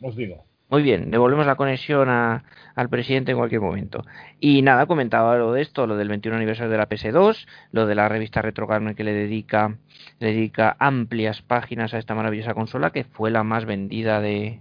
[0.04, 0.46] os digo.
[0.70, 2.44] Muy bien, devolvemos la conexión a,
[2.76, 4.06] al presidente en cualquier momento.
[4.40, 7.96] Y nada, comentaba lo de esto, lo del 21 aniversario de la PS2, lo de
[7.96, 9.78] la revista Retro Gamer que le dedica,
[10.20, 14.60] le dedica amplias páginas a esta maravillosa consola que fue la más vendida de,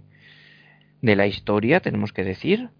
[1.03, 2.71] de la historia, tenemos que decir,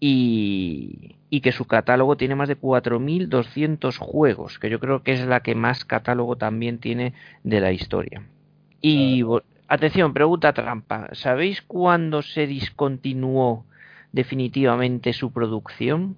[0.00, 5.26] y, y que su catálogo tiene más de 4.200 juegos, que yo creo que es
[5.26, 7.12] la que más catálogo también tiene
[7.44, 8.22] de la historia.
[8.80, 9.22] Y
[9.68, 13.66] atención, pregunta trampa, ¿sabéis cuándo se discontinuó
[14.12, 16.16] definitivamente su producción?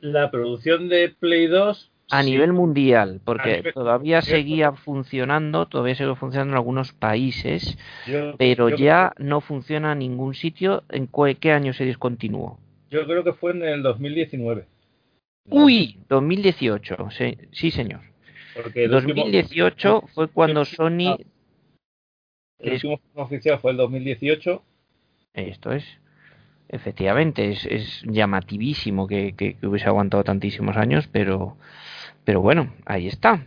[0.00, 2.30] La producción de Play 2 a sí.
[2.30, 8.68] nivel mundial, porque nivel- todavía seguía funcionando, todavía sigue funcionando en algunos países, Yo- pero
[8.68, 10.84] yo- ya no funciona en ningún sitio.
[10.90, 12.58] ¿En qué año se discontinuó?
[12.94, 14.66] Yo creo que fue en el 2019.
[15.50, 18.00] Uy, 2018, sí, sí señor.
[18.54, 21.18] Porque el último- 2018 fue cuando Sony,
[22.60, 24.62] el último oficial fue el 2018.
[25.34, 25.84] esto es,
[26.68, 31.56] efectivamente, es, es llamativísimo que, que- que hubiese aguantado tantísimos años, pero,
[32.24, 33.44] pero bueno, ahí está.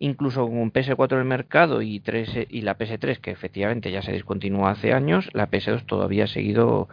[0.00, 4.12] Incluso con PS4 en el mercado y, 3, y la PS3, que efectivamente ya se
[4.12, 6.88] discontinuó hace años, la PS2 todavía ha seguido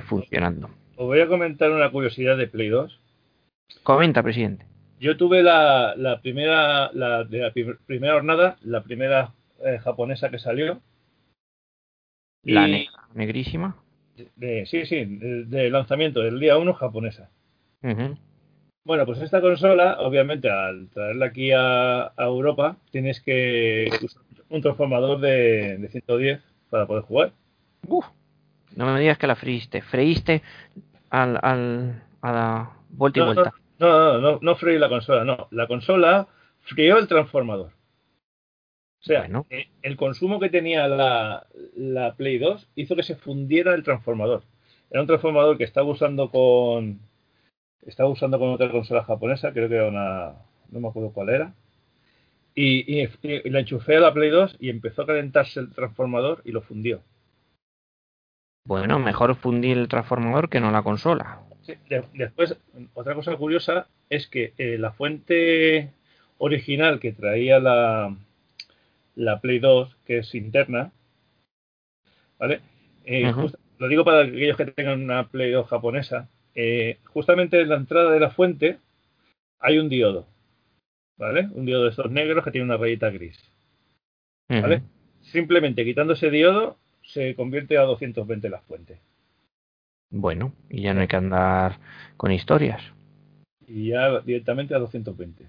[0.00, 0.70] funcionando.
[0.96, 3.00] Os voy a comentar una curiosidad de Play 2.
[3.82, 4.66] Comenta, presidente.
[5.00, 9.32] Yo tuve la, la primera la, de la prim- primera jornada, la primera
[9.64, 10.80] eh, japonesa que salió.
[12.44, 13.76] La negra, negrísima.
[14.36, 17.30] de- sí, sí, de, de lanzamiento del día 1 japonesa.
[18.86, 24.60] Bueno, pues esta consola, obviamente, al traerla aquí a, a Europa, tienes que usar un
[24.60, 26.40] transformador de, de 110
[26.70, 27.32] para poder jugar.
[27.88, 28.04] Uf,
[28.76, 29.82] no me digas que la freíste.
[29.82, 30.42] Freíste
[31.10, 33.54] al, al, a la vuelta y No, vuelta.
[33.78, 35.48] No, no, no, no freí la consola, no.
[35.50, 36.28] La consola
[36.62, 37.72] frió el transformador.
[39.00, 39.46] O sea, Bueno.
[39.50, 41.46] eh, el consumo que tenía la,
[41.76, 44.42] la Play 2 hizo que se fundiera el transformador.
[44.90, 47.00] Era un transformador que estaba usando con.
[47.82, 50.32] Estaba usando con otra consola japonesa, creo que era una.
[50.70, 51.54] No me acuerdo cuál era.
[52.54, 56.40] Y, y- y la enchufé a la Play 2 y empezó a calentarse el transformador
[56.44, 57.02] y lo fundió.
[58.66, 61.42] Bueno, mejor fundir el transformador que no la consola.
[61.62, 62.56] Sí, de- después,
[62.94, 65.90] otra cosa curiosa es que eh, la fuente
[66.38, 68.16] original que traía la,
[69.16, 70.92] la Play 2, que es interna,
[72.38, 72.60] ¿vale?
[73.04, 76.28] Eh, just- lo digo para aquellos que tengan una Play 2 japonesa.
[76.54, 78.78] eh, justamente en la entrada de la fuente
[79.58, 80.26] hay un diodo,
[81.18, 81.48] ¿vale?
[81.52, 83.38] Un diodo de estos negros que tiene una rayita gris,
[84.48, 84.82] ¿vale?
[85.22, 86.76] Simplemente quitando ese diodo
[87.14, 89.00] se convierte a 220 la fuente.
[90.10, 91.78] Bueno, y ya no hay que andar
[92.16, 92.82] con historias.
[93.66, 95.48] Y ya directamente a 220.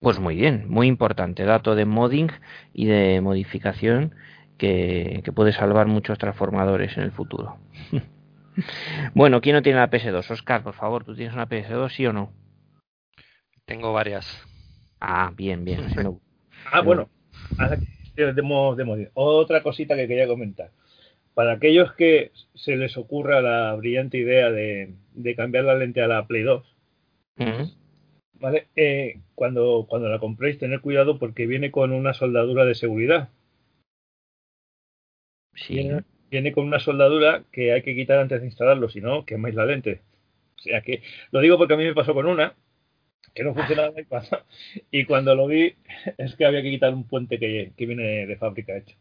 [0.00, 1.44] Pues muy bien, muy importante.
[1.44, 2.30] Dato de modding
[2.72, 4.14] y de modificación
[4.58, 7.56] que, que puede salvar muchos transformadores en el futuro.
[9.14, 10.30] bueno, ¿quién no tiene la PS2?
[10.30, 12.32] Oscar, por favor, ¿tú tienes una PS2, sí o no?
[13.64, 14.44] Tengo varias.
[15.00, 15.86] Ah, bien, bien.
[16.70, 17.08] Ah, bueno,
[17.56, 17.97] ahora que
[19.14, 20.70] otra cosita que quería comentar.
[21.34, 26.08] Para aquellos que se les ocurra la brillante idea de, de cambiar la lente a
[26.08, 26.76] la Play 2,
[27.38, 27.70] Ujú.
[28.34, 28.66] ¿vale?
[28.74, 33.28] Eh, cuando, cuando la compréis, tener cuidado porque viene con una soldadura de seguridad.
[35.54, 35.74] Sí.
[35.74, 39.54] Viene, viene con una soldadura que hay que quitar antes de instalarlo, si no, quemáis
[39.54, 40.02] la lente.
[40.56, 42.54] O sea que, lo digo porque a mí me pasó con una,
[43.34, 44.44] que no funcionaba y cuando,
[44.90, 45.74] y cuando lo vi
[46.18, 48.96] es que había que quitar un puente que, que viene de fábrica hecho.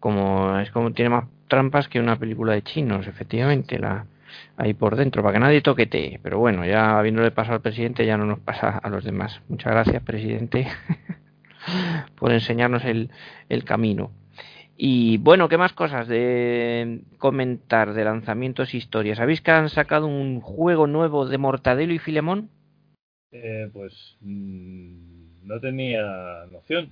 [0.00, 4.06] como es como tiene más trampas que una película de chinos, efectivamente, la
[4.56, 6.20] ahí por dentro, para que nadie toquetee.
[6.22, 9.40] Pero bueno, ya habiéndole pasado al presidente, ya no nos pasa a los demás.
[9.48, 10.66] Muchas gracias, presidente,
[12.16, 13.10] por enseñarnos el,
[13.48, 14.10] el camino.
[14.76, 19.18] Y bueno, ¿qué más cosas de comentar de lanzamientos e historias?
[19.18, 22.50] ¿Sabéis que han sacado un juego nuevo de Mortadelo y Filemón?
[23.42, 26.02] Eh, pues mm, no tenía
[26.50, 26.90] noción.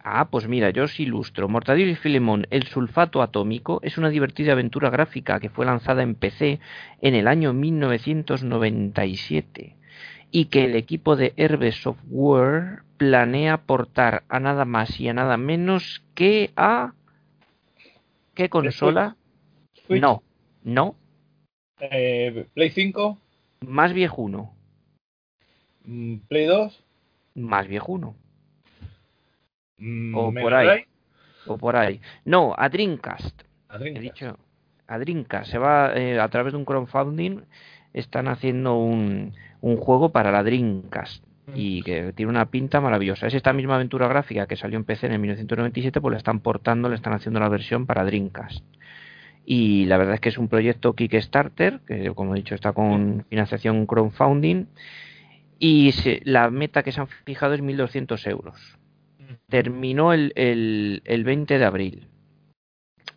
[0.00, 1.48] Ah, pues mira, yo os ilustro.
[1.48, 6.14] Mortadelo y Filemón, el sulfato atómico, es una divertida aventura gráfica que fue lanzada en
[6.14, 6.60] PC
[7.00, 9.76] en el año 1997
[10.30, 15.36] y que el equipo de Herbe Software planea portar a nada más y a nada
[15.36, 16.94] menos que a...
[18.34, 19.16] ¿Qué consola?
[19.86, 20.24] Switch, No,
[20.64, 20.96] no,
[21.78, 23.16] eh, Play 5,
[23.60, 24.56] más viejuno,
[26.28, 26.84] Play 2,
[27.34, 28.16] más viejuno,
[29.78, 30.84] mm, O por ahí.
[31.46, 32.00] O por ahí.
[32.24, 33.42] No, a Dreamcast.
[33.68, 34.38] a He dicho,
[34.86, 35.50] a Dreamcast.
[35.50, 37.42] Se va eh, a través de un crowdfunding.
[37.92, 41.24] Están haciendo un, un juego para la Dreamcast.
[41.54, 43.26] Y que tiene una pinta maravillosa.
[43.26, 46.40] Es esta misma aventura gráfica que salió en PC en el 1997, pues la están
[46.40, 48.64] portando, le están haciendo la versión para Dreamcast.
[49.44, 53.26] Y la verdad es que es un proyecto Kickstarter, que como he dicho está con
[53.28, 54.66] financiación crowdfunding.
[55.58, 58.78] Y se- la meta que se han fijado es 1.200 euros
[59.48, 62.08] terminó el, el, el 20 de abril.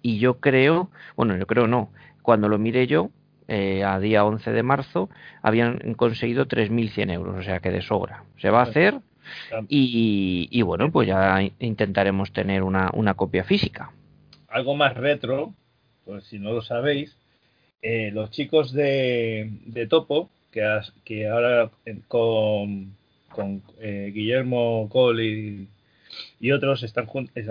[0.02, 1.92] y yo creo, bueno, yo creo no,
[2.22, 3.10] cuando lo miré yo,
[3.48, 5.10] eh, a día 11 de marzo,
[5.42, 8.24] habían conseguido 3.100 euros, o sea que de sobra.
[8.38, 9.00] Se va a hacer
[9.68, 13.92] y, y bueno, pues ya intentaremos tener una, una copia física.
[14.48, 15.54] Algo más retro,
[16.06, 17.16] pues si no lo sabéis,
[17.82, 22.96] eh, los chicos de, de Topo, que, que ahora eh, con,
[23.30, 25.68] con eh, Guillermo Cole
[26.40, 27.08] y, otros están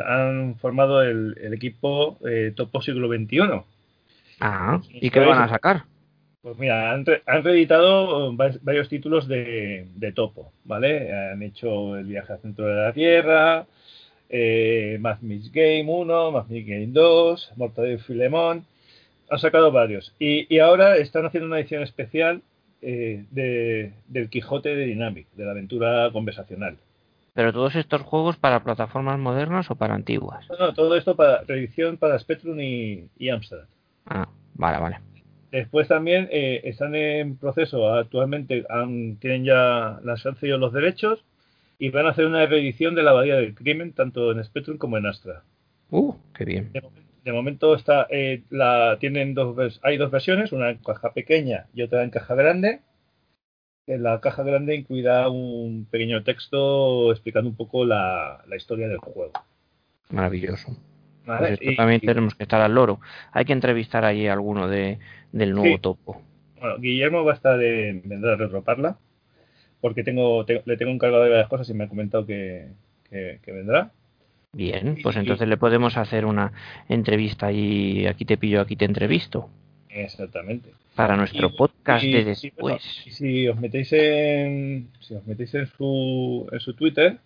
[0.06, 2.18] han formado el, equipo
[2.56, 3.62] Topo siglo XXI.
[4.40, 5.84] Ah, ¿y qué van a sacar?
[6.42, 11.12] Pues mira, han, han reeditado varios títulos de, de, Topo, ¿vale?
[11.12, 13.66] Han hecho el viaje al centro de la Tierra,
[14.28, 18.66] eh, Mix Game 1, Math Mix Game 2, Mortadelo y Filemón.
[19.28, 20.14] Han sacado varios.
[20.18, 22.42] Y, ahora están haciendo una edición especial
[22.88, 26.76] eh, de, del Quijote de Dynamic, de la aventura conversacional.
[27.34, 30.46] ¿Pero todos estos juegos para plataformas modernas o para antiguas?
[30.56, 33.64] No, todo esto para reedición para Spectrum y, y Amstrad.
[34.06, 34.98] Ah, vale, vale.
[35.50, 41.24] Después también eh, están en proceso, actualmente han, tienen ya las han cedido los derechos
[41.80, 44.96] y van a hacer una reedición de la Abadía del Crimen, tanto en Spectrum como
[44.96, 45.42] en Astra.
[45.90, 46.70] Uh, qué bien.
[46.72, 47.05] De, momento
[47.76, 52.10] está, eh, la, tienen dos, hay dos versiones, una en caja pequeña y otra en
[52.10, 52.80] caja grande.
[53.86, 59.32] En la caja grande incluirá un pequeño texto explicando un poco la, historia del juego.
[60.10, 60.76] Maravilloso.
[61.24, 63.00] Pues también tenemos que estar al loro.
[63.32, 64.98] Hay que entrevistar ahí a alguno de,
[65.32, 66.22] del nuevo topo.
[66.60, 68.98] Bueno, Guillermo va a estar en, vendrá a retroparla
[69.80, 72.70] porque tengo, le tengo encargado de varias cosas y me ha comentado que,
[73.46, 73.92] vendrá.
[74.56, 76.50] Bien, pues entonces le podemos hacer una
[76.88, 79.50] entrevista y aquí te pillo, aquí te entrevisto.
[79.90, 80.70] Exactamente.
[80.94, 82.82] Para nuestro podcast de después.
[83.10, 87.18] si os metéis en, si os metéis en su, en su Twitter,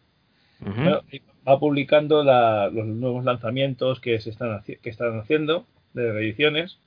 [1.46, 6.78] va publicando los nuevos lanzamientos que se están que están haciendo de reediciones.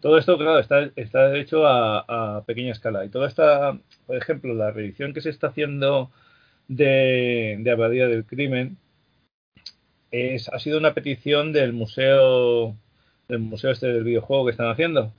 [0.00, 3.04] Todo esto, claro, está, está hecho a, a pequeña escala.
[3.04, 6.10] Y toda esta, por ejemplo, la reedición que se está haciendo
[6.66, 8.76] de, de Abadía del Crimen
[10.10, 12.76] es, ha sido una petición del museo
[13.28, 15.12] del museo este del videojuego que están haciendo.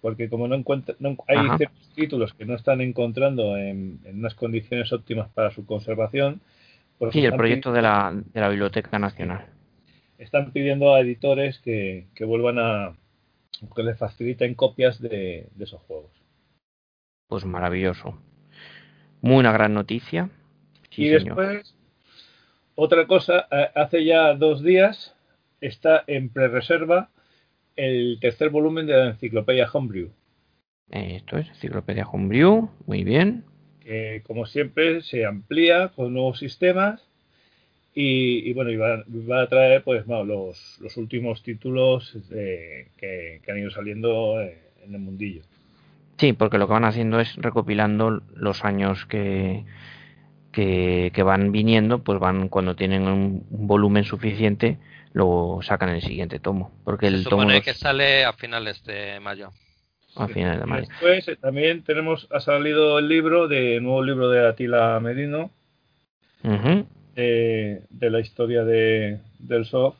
[0.00, 0.96] Porque como no, encuentra,
[1.28, 6.40] hay ciertos títulos que no están encontrando en, unas condiciones óptimas para su conservación
[6.98, 9.46] pues sí el proyecto de la, de la biblioteca nacional.
[10.18, 12.96] Están pidiendo a editores que, que vuelvan a
[13.74, 16.12] que les faciliten copias de esos juegos.
[17.28, 18.18] Pues maravilloso.
[19.20, 20.28] Muy una gran noticia.
[20.96, 21.74] y después,
[22.74, 25.14] otra cosa, hace ya dos días
[25.60, 27.10] está en pre-reserva
[27.76, 30.10] el tercer volumen de la enciclopedia Homebrew.
[30.90, 33.44] Esto es enciclopedia Homebrew, muy bien.
[33.80, 37.02] Que como siempre se amplía con nuevos sistemas
[37.94, 43.70] y, bueno, y va, a traer pues los, los últimos títulos que, que, han ido
[43.70, 45.42] saliendo en el mundillo.
[46.18, 49.64] Sí, porque lo que van haciendo es recopilando los años que,
[50.54, 54.78] que, van viniendo, pues van cuando tienen un, volumen suficiente,
[55.12, 56.70] lo sacan en el siguiente tomo.
[56.84, 59.50] Porque el Se supone que sale a finales de mayo.
[60.16, 60.86] A finales de mayo.
[60.88, 65.50] Después eh, también tenemos, ha salido el libro, de nuevo libro de Atila Medino,
[66.42, 69.98] de, la historia de, del soft.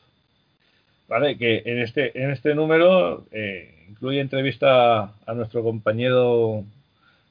[1.08, 6.64] Vale, que en este, en este número eh, incluye entrevista a nuestro compañero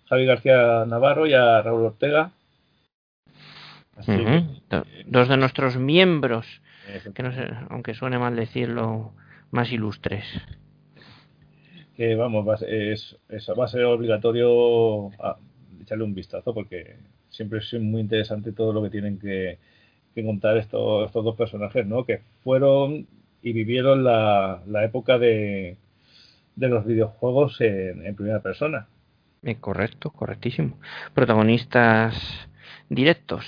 [0.10, 2.32] Javi García Navarro y a Raúl Ortega.
[5.06, 6.62] Dos de nuestros miembros,
[7.14, 9.14] que no sé, aunque suene mal decirlo,
[9.52, 10.26] más ilustres.
[11.96, 12.98] Que vamos, va a ser,
[13.58, 15.12] va a ser obligatorio
[15.82, 16.96] echarle un vistazo porque
[17.30, 19.60] siempre es muy interesante todo lo que tienen que,
[20.16, 22.06] contar estos, estos dos personajes, ¿no?
[22.06, 23.08] Que fueron
[23.42, 25.78] y vivieron la época de,
[26.56, 28.88] de los videojuegos en, primera persona.
[29.44, 30.78] Eh, correcto, correctísimo.
[31.14, 32.16] Protagonistas
[32.90, 33.46] directos.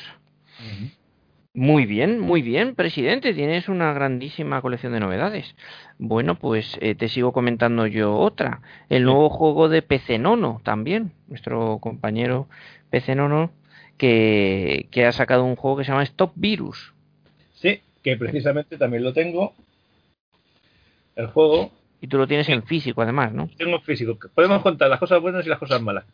[1.53, 3.33] Muy bien, muy bien, presidente.
[3.33, 5.55] Tienes una grandísima colección de novedades.
[5.97, 8.61] Bueno, pues eh, te sigo comentando yo otra.
[8.89, 11.13] El nuevo juego de PC Nono también.
[11.27, 12.47] Nuestro compañero
[12.89, 13.51] PC Nono
[13.97, 16.93] que, que ha sacado un juego que se llama Stop Virus.
[17.53, 19.53] Sí, que precisamente también lo tengo.
[21.15, 21.71] El juego
[22.05, 23.49] y tú lo tienes en físico, además, ¿no?
[23.57, 24.15] Tengo físico.
[24.35, 26.05] Podemos contar las cosas buenas y las cosas malas.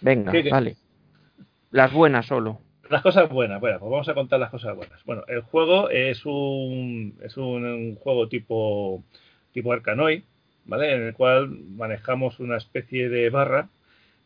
[0.00, 0.76] Venga, vale.
[1.70, 2.60] Las buenas solo.
[2.90, 5.02] Las cosas buenas, bueno, pues vamos a contar las cosas buenas.
[5.04, 9.02] Bueno, el juego es un, es un, juego tipo,
[9.52, 10.22] tipo Arcanoid,
[10.64, 10.94] ¿vale?
[10.94, 13.68] En el cual manejamos una especie de barra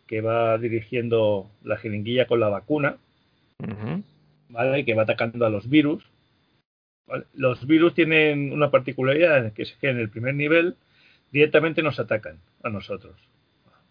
[0.07, 2.97] que va dirigiendo la jeringuilla con la vacuna,
[4.49, 4.81] ¿vale?
[4.81, 6.05] Y que va atacando a los virus
[7.35, 10.77] Los virus tienen una particularidad, que es que en el primer nivel
[11.31, 13.16] directamente nos atacan a nosotros.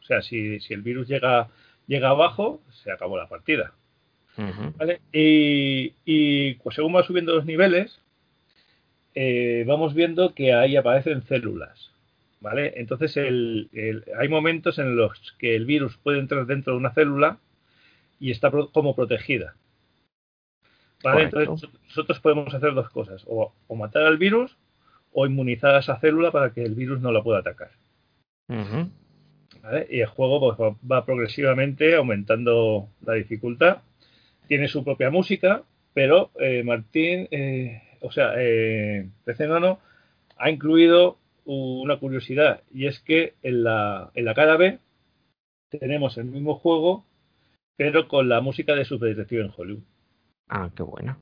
[0.01, 1.49] O sea, si, si el virus llega,
[1.87, 3.73] llega abajo, se acabó la partida.
[4.77, 5.01] ¿Vale?
[5.11, 7.99] Y, y pues según va subiendo los niveles,
[9.15, 11.91] eh, vamos viendo que ahí aparecen células.
[12.41, 12.73] ¿Vale?
[12.77, 13.69] Entonces el,
[14.17, 17.39] hay momentos en los que el virus puede entrar dentro de una célula
[18.19, 19.55] y está como protegida.
[21.03, 21.23] ¿Vale?
[21.23, 24.57] Entonces nosotros podemos hacer dos cosas, o, matar al virus
[25.11, 27.71] o inmunizar a esa célula para que el virus no la pueda atacar.
[28.47, 29.87] ¿Vale?
[29.89, 33.79] Y el juego pues, va, progresivamente aumentando la dificultad.
[34.49, 35.63] Tiene su propia música,
[35.93, 39.79] pero eh, Martín, eh, o sea, eh, PC Nono
[40.37, 44.77] ha incluido una curiosidad y es que en la, en la cara B
[45.69, 47.05] tenemos el mismo juego
[47.79, 49.83] pero con la música de Super Detective en Hollywood.
[50.49, 51.17] Ah, qué bueno.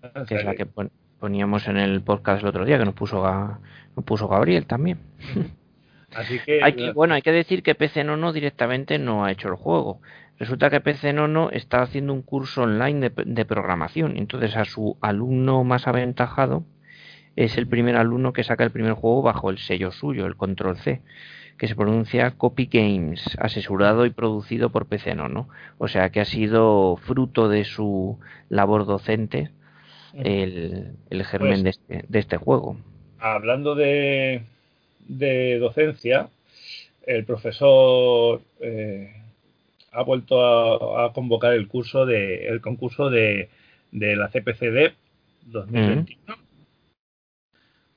[0.00, 0.64] Ah, que es la que
[1.18, 3.24] poníamos en el podcast el otro día que nos puso,
[3.96, 5.00] nos puso Gabriel también.
[6.14, 9.54] Así que, hay bueno, hay que decir que PC Nono directamente no ha hecho el
[9.54, 10.00] juego.
[10.38, 14.16] Resulta que PC Nono está haciendo un curso online de, de programación.
[14.16, 16.64] Entonces a su alumno más aventajado
[17.36, 20.78] es el primer alumno que saca el primer juego bajo el sello suyo, el Control
[20.78, 21.02] C,
[21.58, 25.48] que se pronuncia Copy Games, asesorado y producido por PC ¿no?
[25.78, 28.18] O sea que ha sido fruto de su
[28.48, 29.50] labor docente
[30.14, 32.78] el, el germen pues de, este, de, este, juego.
[33.18, 34.44] Hablando de,
[35.08, 36.28] de docencia,
[37.06, 39.12] el profesor eh,
[39.92, 43.48] ha vuelto a, convocar el curso de el concurso de,
[43.92, 44.92] de la CPCD
[45.46, 46.46] 2021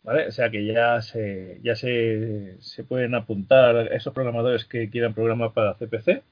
[0.04, 5.54] o sea que ya se, ya se, se pueden apuntar esos programadores que quieran programar
[5.54, 6.24] para CPC,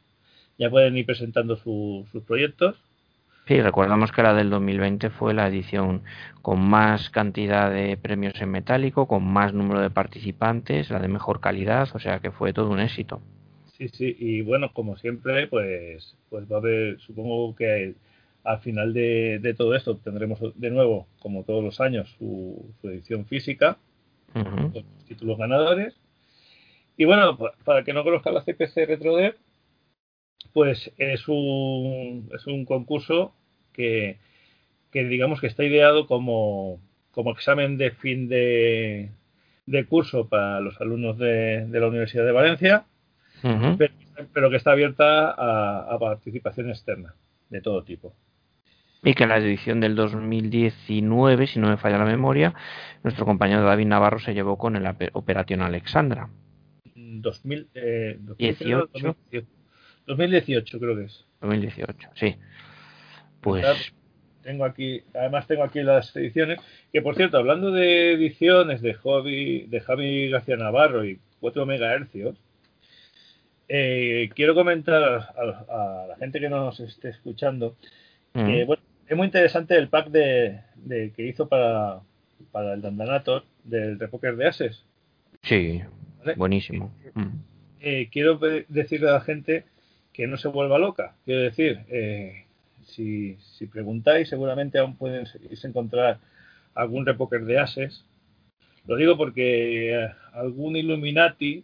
[0.57, 2.75] ya pueden ir presentando sus proyectos.
[3.47, 6.03] Sí, recordamos que la del 2020 fue la edición
[6.41, 11.39] con más cantidad de premios en metálico, con más número de participantes, la de mejor
[11.39, 13.21] calidad, o sea que fue todo un éxito.
[13.77, 17.95] Sí, sí, y bueno, como siempre, pues, pues va a haber, supongo que
[18.43, 23.77] al final de, todo esto tendremos de nuevo, como todos los años, su, edición física,
[24.33, 25.95] los títulos ganadores.
[26.97, 29.35] Y bueno, para que no conozca la CPC RetroDev,
[30.57, 33.31] pues es un, es un concurso
[33.73, 34.17] que,
[34.91, 36.79] digamos que está ideado como,
[37.11, 39.11] como examen de fin de,
[39.87, 42.85] curso para los alumnos de, la Universidad de Valencia,
[44.33, 47.13] pero, que está abierta a participación externa
[47.51, 48.15] de todo tipo
[49.03, 52.55] y que en la edición del 2019, si no me falla la memoria,
[53.03, 56.31] nuestro compañero David Navarro se llevó con el Operación Alexandra.
[56.95, 58.17] 2018.
[58.23, 59.56] 2018
[60.79, 61.25] creo que es.
[61.41, 62.35] 2018, sí.
[63.41, 63.65] Pues
[64.47, 66.59] tengo aquí, además tengo aquí las ediciones,
[66.93, 72.37] que por cierto, hablando de ediciones de Javi, de Javi García Navarro y 4 megahercios,
[73.67, 77.75] eh, quiero comentar a, la gente que nos esté escuchando
[78.33, 80.61] que, bueno, es muy interesante el pack de,
[81.15, 82.01] que hizo para,
[82.51, 84.85] para el Dandanator del Repoker de Ases.
[85.41, 85.81] Sí,
[86.37, 86.93] buenísimo.
[87.15, 87.27] Mm.
[87.81, 88.39] Eh, quiero
[88.69, 89.65] decirle a la gente
[90.17, 91.13] que no se vuelva loca.
[91.25, 92.45] Quiero decir, eh,
[92.87, 95.27] si, si, preguntáis, seguramente aún pueden
[95.63, 96.17] encontrar
[96.73, 98.03] algún Repoker de Ases.
[98.87, 101.63] Lo digo porque eh, algún Illuminati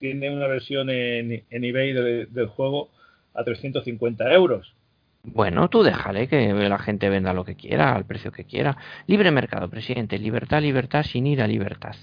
[0.00, 2.90] tiene una versión en, en eBay del juego
[3.32, 4.74] a 350 euros.
[5.22, 8.76] Bueno, tú déjale que la gente venda lo que quiera, al precio que quiera.
[9.06, 10.18] Libre mercado, presidente.
[10.18, 11.94] Libertad, libertad, sin ir a libertad.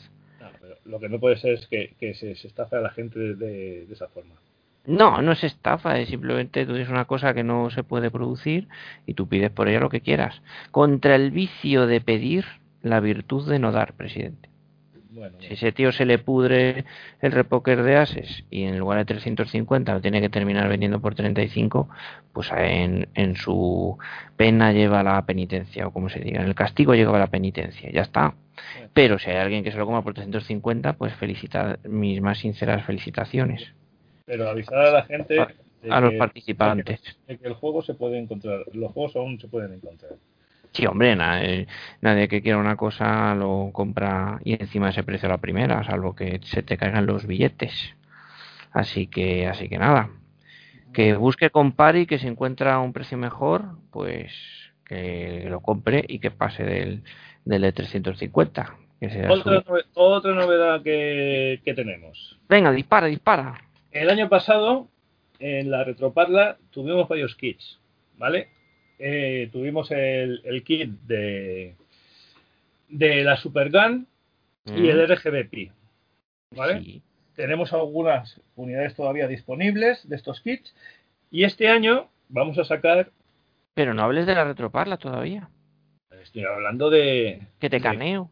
[0.86, 4.36] lo que no puede ser es que, se, estafe a la gente de, esa forma.
[4.86, 8.68] No, no es estafa, es simplemente tú dices una cosa que no se puede producir
[9.06, 10.42] y tú pides por ella lo que quieras.
[10.72, 12.46] Contra el vicio de pedir,
[12.82, 14.52] la virtud de no dar, presidente
[15.40, 16.86] si ese tío se le pudre
[17.20, 21.16] el repoker de ases y en lugar de 350 lo tiene que terminar vendiendo por
[21.16, 21.90] 35,
[22.32, 23.98] pues en, en su
[24.38, 28.02] pena lleva la penitencia, o como se diga, en el castigo lleva la penitencia, ya
[28.02, 28.36] está.
[28.94, 32.86] Pero si hay alguien que se lo coma por 350, pues felicita, mis más sinceras
[32.86, 33.74] felicitaciones.
[34.26, 35.40] Pero avisar a la gente.
[35.90, 37.02] A, los participantes.
[37.28, 40.12] de que el juego se puede encontrar, los juegos aún se pueden encontrar.
[40.74, 41.68] Sí, hombre, nadie,
[42.00, 46.16] nadie que quiera una cosa lo compra y encima ese precio a la primera, salvo
[46.16, 47.96] que se te caigan los billetes.
[48.72, 50.10] Así que, así que nada.
[50.94, 54.32] Que busque, compare y que si encuentra un precio mejor, pues
[54.86, 57.04] que lo compre y que pase del,
[57.44, 58.76] del de 350.
[59.30, 62.40] otra, otra, novedad que, que tenemos.
[62.48, 63.71] Venga, dispara, dispara.
[63.92, 64.88] El año pasado,
[65.40, 67.80] en la Retroparla, tuvimos varios kits,
[68.18, 68.50] ¿vale?
[69.00, 71.76] Eh, tuvimos el, kit de,
[72.88, 74.08] de la Supergun
[74.66, 75.72] y el RGB
[76.56, 76.82] ¿Vale?
[76.84, 77.02] Sí.
[77.36, 80.76] Tenemos algunas unidades todavía disponibles de estos kits.
[81.32, 83.10] Y este año vamos a sacar.
[83.74, 85.50] Pero no hables de la retroparla todavía.
[86.22, 87.42] Estoy hablando de.
[87.60, 88.30] Que te de- caneo.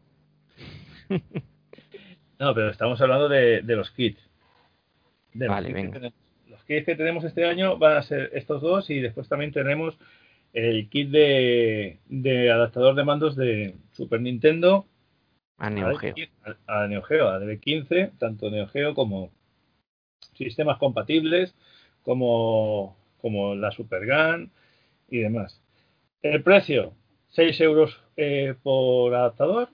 [2.38, 4.29] No, pero estamos hablando de, de los kits.
[5.34, 6.12] De los Vale, kits que venga.
[6.48, 9.98] Los kits que tenemos este año van a ser estos dos y después también tenemos
[10.52, 14.86] el kit de, de adaptador de mandos de Super Nintendo
[15.58, 16.14] A a, Neo Geo.
[16.66, 19.30] a Neo Geo, a DB15, tanto Neo Geo como
[20.34, 21.54] sistemas compatibles,
[22.02, 24.50] como, como la Supergun
[25.08, 25.60] y demás.
[26.22, 26.94] El precio,
[27.28, 29.68] 6 euros eh, por adaptador.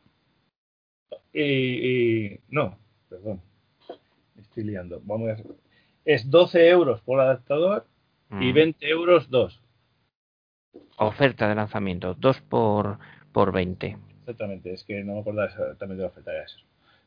[1.32, 1.42] Y,
[2.34, 2.78] y- no,
[3.08, 3.40] perdón,
[4.56, 5.00] estoy liando.
[5.04, 5.36] Vamos a,
[6.04, 7.86] es 12 euros por adaptador
[8.40, 8.54] y Mm.
[8.54, 9.60] 20 euros dos.
[10.98, 12.14] Oferta de lanzamiento.
[12.14, 12.98] 2 por,
[13.32, 13.96] por 20.
[14.20, 16.32] Exactamente, es que no me acuerdo exactamente de la oferta.
[16.42, 16.58] eso.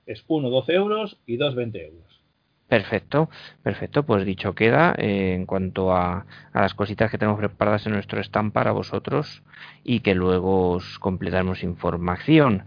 [0.05, 2.21] Es uno 12 euros y dos 20 euros.
[2.67, 3.29] Perfecto,
[3.63, 4.03] perfecto.
[4.03, 8.21] Pues dicho queda eh, en cuanto a, a las cositas que tenemos preparadas en nuestro
[8.21, 9.41] stand para vosotros
[9.83, 12.65] y que luego os completaremos información.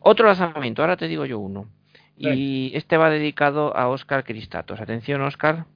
[0.00, 1.68] Otro lanzamiento, ahora te digo yo uno.
[2.16, 4.80] Y este va dedicado a Oscar Cristatos.
[4.80, 5.66] Atención, Oscar.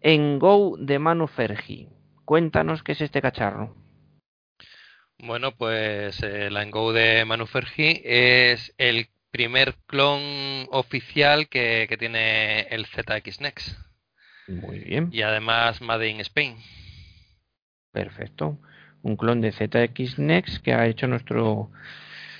[0.00, 1.88] En Go de Manu Fergi.
[2.24, 3.74] Cuéntanos qué es este cacharro.
[5.18, 11.96] Bueno, pues eh, la Go de Manu Fergi es el primer clon oficial que, que
[11.96, 13.78] tiene el ZX Next
[14.48, 16.56] Muy bien, y además Made in Spain.
[17.92, 18.58] perfecto.
[19.02, 21.70] Un clon de ZX Next que ha hecho nuestro,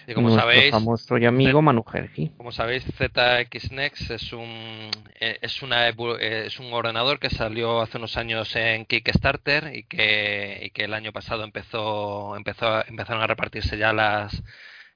[0.07, 2.31] Y como nuestro sabéis, famoso y amigo Manu Fergi.
[2.37, 7.81] Como sabéis, ZX Next es un eh, es una eh, es un ordenador que salió
[7.81, 13.23] hace unos años en Kickstarter y que, y que el año pasado empezó empezó empezaron
[13.23, 14.43] a repartirse ya las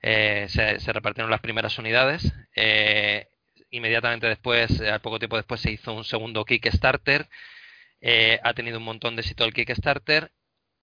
[0.03, 2.32] eh, se, se repartieron las primeras unidades.
[2.55, 3.28] Eh,
[3.70, 7.28] inmediatamente después, al poco tiempo después, se hizo un segundo Kickstarter.
[8.01, 10.32] Eh, ha tenido un montón de éxito el Kickstarter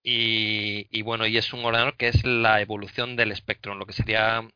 [0.10, 3.94] y, y bueno, y es un ordenador que es la evolución del Spectrum, lo que
[3.94, 4.48] sería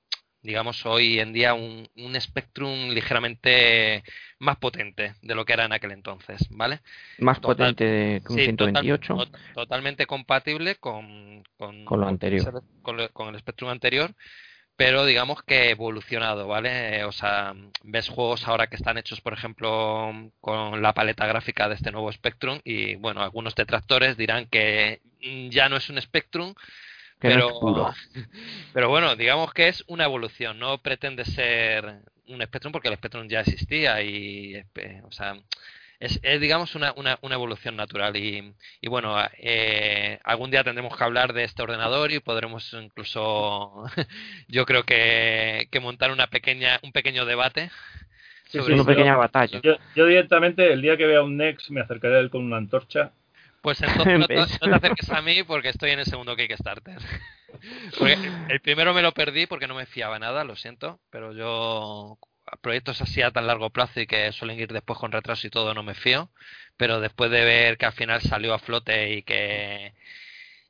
[0.43, 4.03] digamos, hoy en día un, un Spectrum ligeramente
[4.39, 6.79] más potente de lo que era en aquel entonces, ¿vale?
[7.19, 9.15] Más Total- potente que un Sí, total- 128.
[9.17, 12.63] to- totalmente compatible con, con, Con lo anterior.
[12.81, 14.15] Con el Spectrum anterior,
[14.81, 17.01] pero digamos que evolucionado, ¿vale?
[17.01, 17.53] Eh, O sea,
[17.83, 22.11] ves juegos ahora que están hechos, por ejemplo, con la paleta gráfica de este nuevo
[22.11, 26.55] Spectrum y, bueno, algunos detractores dirán que mm, ya no es un Spectrum, no
[27.19, 27.93] pero,
[28.73, 33.27] pero bueno, digamos que es una evolución, no pretende ser un Spectrum porque el Spectrum
[33.27, 35.35] ya existía y, eh, o sea,
[36.01, 40.97] es, es, digamos una, una, una evolución natural y, y bueno, eh, algún día tendremos
[40.97, 43.83] que hablar de este ordenador y podremos incluso,
[44.47, 47.69] yo creo que, que montar una pequeña, un pequeño debate.
[48.45, 49.61] Sí, sobre sí, Una pequeña batalla.
[49.61, 52.57] Yo, yo directamente, el día que vea un Nex, me acercaré a él con una
[52.57, 53.11] antorcha.
[53.61, 54.59] Pues entonces no te, ¿Ves?
[54.59, 56.97] no te acerques a mí porque estoy en el segundo Kickstarter.
[57.99, 58.17] Porque
[58.47, 62.17] el primero me lo perdí porque no me fiaba nada, lo siento, pero yo
[62.61, 65.73] proyectos así a tan largo plazo y que suelen ir después con retraso y todo
[65.73, 66.30] no me fío,
[66.77, 69.93] pero después de ver que al final salió a flote y que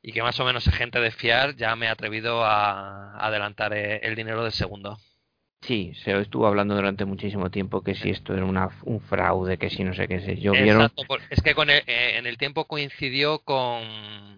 [0.02, 3.72] y que más o menos es gente de fiar, ya me he atrevido a, adelantar
[3.74, 4.98] eh, el dinero del segundo.
[5.62, 9.70] Sí, se estuvo hablando durante muchísimo tiempo que si esto era una, un fraude, que
[9.70, 10.36] si no sé qué sé.
[10.36, 10.90] Yo vieron
[11.30, 13.82] es que con el- eh, en el tiempo coincidió con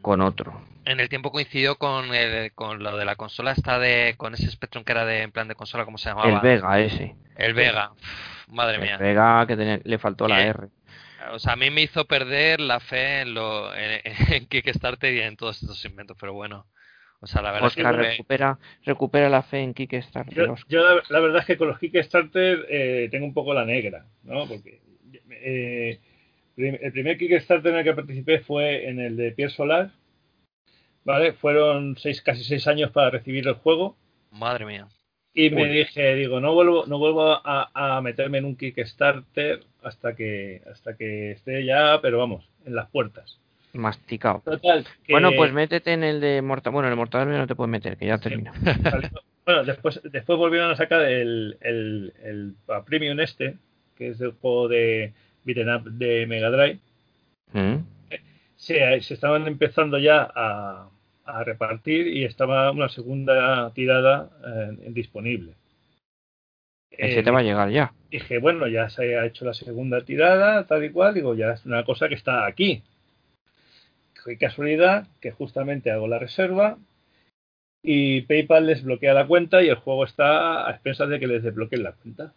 [0.02, 0.60] con otro.
[0.84, 4.50] En el tiempo coincidió con, el, con lo de la consola esta de con ese
[4.50, 6.28] Spectrum que era de en plan de consola, ¿cómo se llamaba?
[6.28, 7.16] El Vega ese.
[7.36, 7.92] El Vega.
[7.92, 8.98] Uf, madre El mía.
[8.98, 10.48] Vega que tenía- le faltó la Bien.
[10.50, 10.68] R.
[11.32, 15.20] O sea, a mí me hizo perder la fe en, lo, en, en Kickstarter y
[15.22, 16.66] en todos estos inventos, pero bueno.
[17.20, 20.52] O sea, la verdad Oscar es que recupera, recupera la fe en Kickstarter.
[20.68, 24.06] Yo, la, la verdad es que con los Kickstarter eh, tengo un poco la negra,
[24.24, 24.46] ¿no?
[24.46, 24.80] Porque
[25.30, 26.00] eh,
[26.56, 29.90] el primer Kickstarter en el que participé fue en el de Pierre Solar,
[31.04, 31.32] ¿vale?
[31.32, 33.96] Fueron seis, casi seis años para recibir el juego
[34.30, 34.88] madre mía.
[35.32, 35.68] y me Uy.
[35.68, 40.96] dije, digo, no vuelvo, no vuelvo a, a meterme en un Kickstarter hasta que, hasta
[40.96, 43.40] que esté ya, pero vamos, en las puertas.
[43.74, 44.40] Masticado.
[44.44, 44.84] Total.
[45.04, 46.72] que- Bueno, pues métete en el de Mortal.
[46.72, 48.52] Bueno, en el Mortal no te puedes meter, que ya termina.
[49.46, 53.56] Bueno, después, después volvieron a sacar el, el, el a Premium este,
[53.94, 55.12] que es el juego de
[55.44, 56.78] beat'em up de Mega Drive.
[57.52, 57.76] ¿Mm?
[58.56, 60.88] Se, se estaban empezando ya a,
[61.26, 65.52] a repartir y estaba una segunda tirada eh, disponible.
[66.90, 67.92] Ese Eh, te va a llegar ya.
[68.10, 71.66] dije, bueno, ya se ha hecho la segunda tirada, tal y cual, digo, ya es
[71.66, 72.82] una cosa que está aquí.
[74.24, 76.78] Qué casualidad que justamente hago la reserva
[77.82, 81.42] y PayPal les bloquea la cuenta y el juego está a expensas de que les
[81.42, 82.32] desbloqueen la cuenta.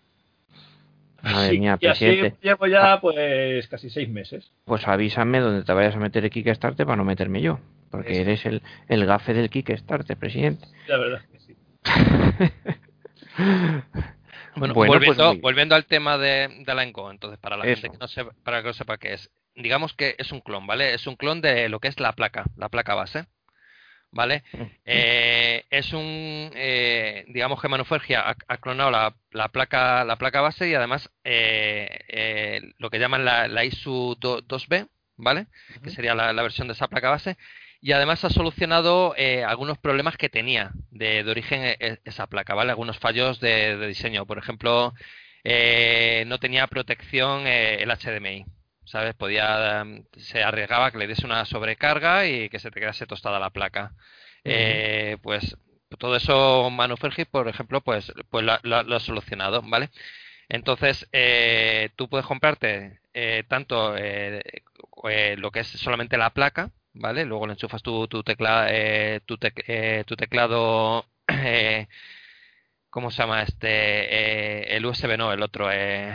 [1.24, 4.52] Madre mía, y así llevo ya pues casi seis meses.
[4.66, 7.60] Pues avísame donde te vayas a meter el Kickstarter para no meterme yo.
[7.90, 10.68] Porque eres el, el gafe del Kickstarter, presidente.
[10.88, 11.56] La verdad es que sí.
[14.60, 17.66] Bueno, Bueno, pues volviendo, muy- volviendo al tema de, de la Enco, entonces, para la
[17.66, 17.82] Eso.
[17.82, 20.66] gente que no sepa, para que no sepa qué es, digamos que es un clon,
[20.68, 20.94] ¿vale?
[20.94, 23.26] Es un clon de lo que es la placa, la placa base,
[24.12, 24.44] ¿vale?
[24.86, 30.42] Eh, es un, eh, digamos que Manufergia ha, ha clonado la, la placa, la placa
[30.42, 35.48] base y además eh, eh, lo que llaman la, la ISU 2, 2B, ¿vale?
[35.84, 37.38] Que sería la, la versión de esa placa base.
[37.82, 42.28] Y además ha solucionado eh, algunos problemas que tenía de, de origen e- e- esa
[42.28, 42.72] placa, ¿vale?
[42.72, 44.26] Algunos fallos de, de diseño.
[44.26, 44.94] Por ejemplo,
[45.44, 48.46] eh, no tenía protección eh, el HDMI.
[48.86, 49.16] ¿Sabes?
[49.16, 53.40] Podía, mm, se arriesgaba que le diese una sobrecarga y que se te quedase tostada
[53.40, 53.94] la placa.
[54.44, 55.58] Eh, pues
[56.00, 59.90] todo eso Manufergi, por ejemplo, pues, pues lo, lo- lo ha solucionado, ¿vale?
[60.50, 64.42] Entonces, eh, tú puedes comprarte eh, tanto eh,
[65.10, 67.26] eh, lo que es solamente la placa, ¿vale?
[67.26, 71.88] Luego le enchufas tu, tu, tecla, eh, tu, tec- eh, tu teclado, eh,
[72.90, 73.68] ¿cómo se llama este?
[73.70, 76.14] Eh, el USB no, el otro, eh,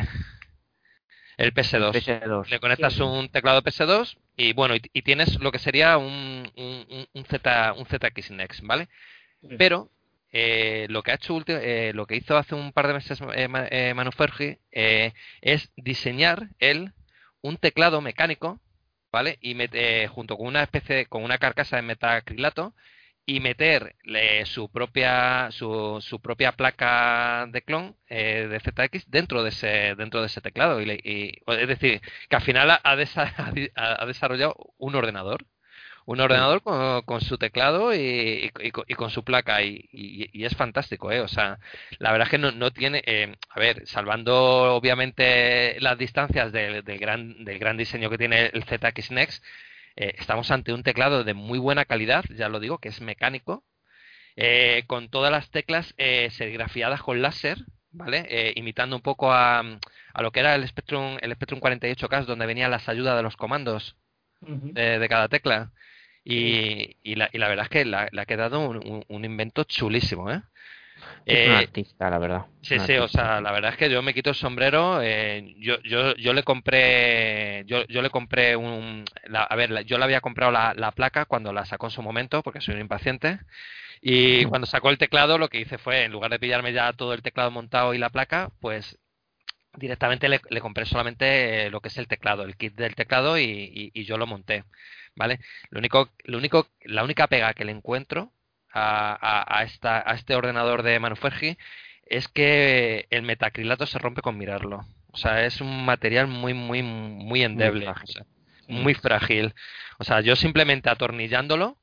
[1.39, 1.93] el PS2.
[1.93, 2.49] PS2.
[2.51, 7.07] Le conectas un teclado PS2 y bueno, y, y tienes lo que sería un, un,
[7.15, 8.89] un- Z, un ZX Next, ¿vale?
[9.59, 9.91] Pero
[10.31, 13.49] eh, lo que ha hecho eh, lo que hizo hace un par de meses eh,
[13.71, 16.93] eh, Manufergi eh, es diseñar él
[17.41, 18.61] un teclado mecánico,
[19.13, 19.39] ¿vale?
[19.41, 22.75] Y eh, junto con una especie, con una carcasa de metacrilato
[23.25, 29.51] y meterle su propia su, su propia placa de clon eh, de ZX dentro de
[29.51, 33.33] ese dentro de ese teclado y, y- es decir que al final ha, desa-
[33.77, 35.47] ha desarrollado un ordenador
[36.07, 37.99] un ordenador con, con su teclado y,
[38.61, 39.89] y- y con- su placa y,
[40.33, 41.21] es fantástico, ¿eh?
[41.21, 41.59] O sea,
[41.99, 46.83] la verdad es que no, no tiene, eh, a ver, salvando obviamente las distancias del,
[46.85, 49.45] del gran, del gran diseño que tiene el ZX Next,
[49.97, 53.65] eh, estamos ante un teclado de muy buena calidad, ya lo digo, que es mecánico,
[54.37, 57.59] eh, con todas las teclas eh, serigrafiadas con láser,
[57.91, 58.25] ¿vale?
[58.29, 62.47] Eh, imitando un poco a, a lo que era el Spectrum, el Spectrum 48K, donde
[62.47, 63.97] venían las ayudas de los comandos
[64.75, 65.71] de, de cada tecla.
[66.25, 69.65] Y, y, la, y la verdad es que le ha quedado un, un- un invento
[69.65, 70.43] chulísimo, ¿eh?
[71.29, 72.47] Es un Eh, artista, la verdad.
[72.65, 75.01] Sí, sí, o sea, la verdad es que yo me quito el sombrero.
[75.03, 79.99] eh, yo, yo, yo le compré, yo, yo le compré un, la- a ver, yo
[79.99, 82.81] le había comprado la, la placa cuando la sacó en su momento, porque soy un
[82.83, 83.41] impaciente.
[84.03, 87.15] Y cuando sacó el teclado, lo que hice fue, en lugar de pillarme ya todo
[87.15, 88.99] el teclado montado y la placa, pues
[89.77, 93.39] directamente le, le compré solamente eh, lo que es el teclado, el kit del teclado
[93.39, 94.65] y, y- y yo lo monté,
[95.17, 95.41] ¿vale?
[95.71, 98.33] Lo único, lo único, la única pega que le encuentro
[98.73, 101.57] a, a- a esta, a este ordenador de Manufergi
[102.07, 104.87] es que el metacrilato se rompe con mirarlo.
[105.13, 107.85] O sea, es un material muy, muy, muy endeble.
[107.85, 108.09] frágil.
[108.09, 108.27] o sea,
[108.69, 109.55] muy frágil.
[109.99, 111.77] O sea, yo simplemente atornillándolo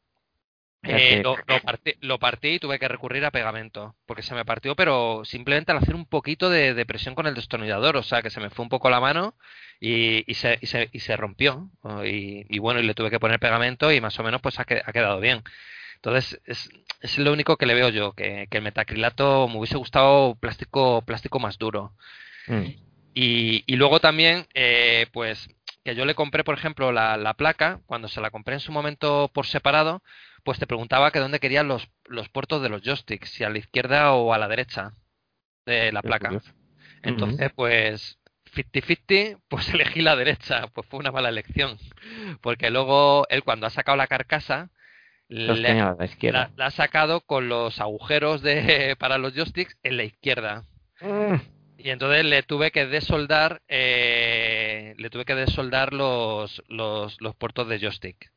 [0.84, 4.46] eh, lo, lo partí, lo partí y tuve que recurrir a pegamento, porque se me
[4.46, 8.22] partió, pero simplemente al hacer un poquito de, de presión con el destornillador, o sea,
[8.22, 9.36] que se me fue un poco la mano
[9.82, 11.70] y, y se, y, se, y se rompió.
[12.06, 14.66] Y, y bueno, y le tuve que poner pegamento y más o menos pues ha,
[14.66, 15.44] que- ha quedado bien.
[15.96, 16.70] Entonces, es,
[17.02, 21.02] es lo único que le veo yo, que, que el metacrilato me hubiese gustado plástico,
[21.02, 21.92] plástico más duro.
[22.48, 22.68] Mm.
[23.14, 25.50] Y, y luego también, eh, pues,
[25.84, 28.72] que yo le compré, por ejemplo, la, la placa, cuando se la compré en su
[28.72, 30.02] momento por separado,
[30.44, 33.57] pues te preguntaba que dónde querían los, los puertos de los joysticks, si a la
[33.57, 34.94] izquierda o a la derecha
[35.66, 36.30] de la placa.
[37.03, 38.20] Entonces, pues,
[38.56, 41.78] 50-50, pues elegí la derecha, pues fue una mala elección,
[42.41, 44.70] porque luego él cuando ha sacado la carcasa,
[45.28, 46.40] le- tenía a la izquierda.
[46.40, 50.64] la, la ha sacado con los agujeros de, para los joysticks en la izquierda.
[51.02, 51.36] Mm.
[51.78, 57.70] Y entonces le tuve que desoldar, eh, le tuve que desoldar los, los, los puertos
[57.70, 58.32] de joystick.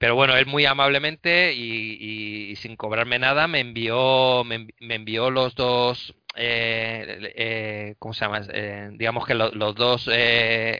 [0.00, 1.60] Pero bueno, él muy amablemente y,
[2.00, 8.14] y- y sin cobrarme nada me envió, me, me envió los dos, eh, eh, ¿cómo
[8.14, 8.40] se llama?
[8.50, 10.12] Eh, digamos que lo- los dos eh,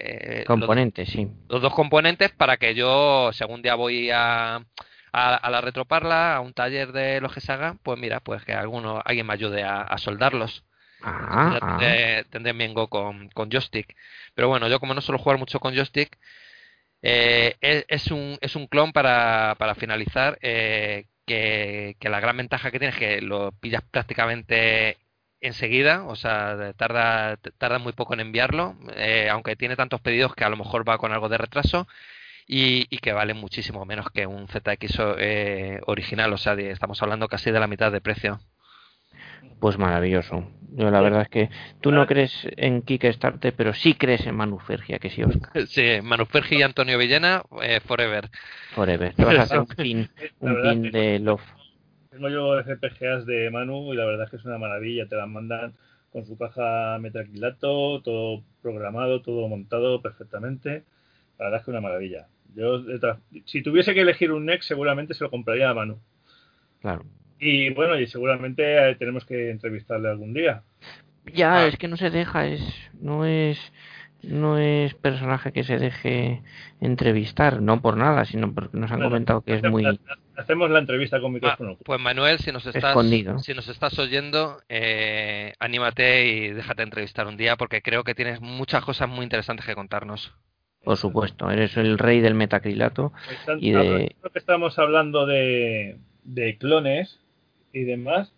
[0.01, 1.29] eh, los- Componentes, sí.
[1.51, 4.57] los dos componentes para que yo, si algún día voy a,
[5.13, 7.53] a, a la retroparla, a un taller de los que se
[7.83, 10.65] pues mira, pues que alguno, alguien me ayude a, a soldarlos.
[11.03, 11.67] Ah, ah.
[11.67, 13.95] tendré, tendré mi Engo con, con joystick.
[14.35, 16.17] Pero bueno, yo como no suelo jugar mucho con joystick,
[17.03, 22.37] eh, es, es un, es un clon para, para finalizar, eh, que, que la gran
[22.37, 24.99] ventaja que tiene es que lo pillas prácticamente
[25.41, 30.45] enseguida, o sea, tarda, tarda muy poco en enviarlo, eh, aunque tiene tantos pedidos que
[30.45, 31.87] a lo mejor va con algo de retraso.
[32.47, 37.51] y, que vale muchísimo menos que un ZX eh, original, o sea, estamos hablando casi
[37.51, 38.41] de la mitad de precio.
[39.61, 40.45] Pues maravilloso.
[40.73, 41.51] Yo la verdad es que
[41.81, 45.67] tú no crees en Kickstarter, pero sí crees en Manufergia, que sí, Oscar.
[45.67, 48.31] Sí, Manufergia y Antonio Villena, eh, forever.
[48.75, 49.15] Forever.
[49.15, 50.09] Te vas a hacer un pin,
[50.41, 51.43] un pin de Love.
[52.11, 55.07] Tengo yo FPGAs de Manu y la verdad es que es una maravilla.
[55.07, 55.75] Te las mandan
[56.13, 60.85] con su caja metacrilato, todo programado, todo montado perfectamente.
[61.39, 62.27] La verdad es que es una maravilla.
[62.55, 62.83] Yo,
[63.45, 65.99] si tuviese que elegir un NEC, seguramente se lo compraría a Manu.
[66.81, 67.05] Claro.
[67.41, 70.63] Y bueno, y seguramente eh, tenemos que entrevistarle algún día.
[71.33, 71.67] Ya, ah.
[71.67, 72.63] es que no se deja, es
[73.01, 73.73] no es
[74.23, 76.43] no es personaje que se deje
[76.81, 79.87] entrevistar, no por nada, sino porque nos han comentado que es muy
[80.41, 81.77] hacemos la entrevista con micrófono.
[81.79, 82.97] Ah, pues Manuel, si nos estás
[83.43, 88.41] si nos estás oyendo, eh, anímate y déjate entrevistar un día porque creo que tienes
[88.41, 90.35] muchas cosas muy interesantes que contarnos.
[90.83, 93.13] Por supuesto, eres el rey del metacrilato
[93.59, 94.17] y de...
[94.33, 97.20] que estamos hablando de, de clones,
[97.73, 98.33] y demás,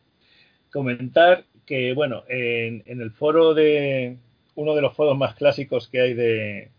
[0.71, 4.17] comentar que, bueno, en, el foro de
[4.55, 6.71] uno de los foros más clásicos que hay de,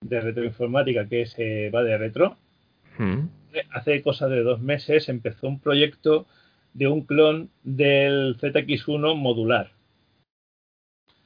[0.00, 2.36] de retroinformática, que es eh, va de retro,
[2.98, 3.20] mm.
[3.72, 6.26] hace cosa de dos meses empezó un proyecto
[6.72, 9.72] de un clon del ZX1 modular.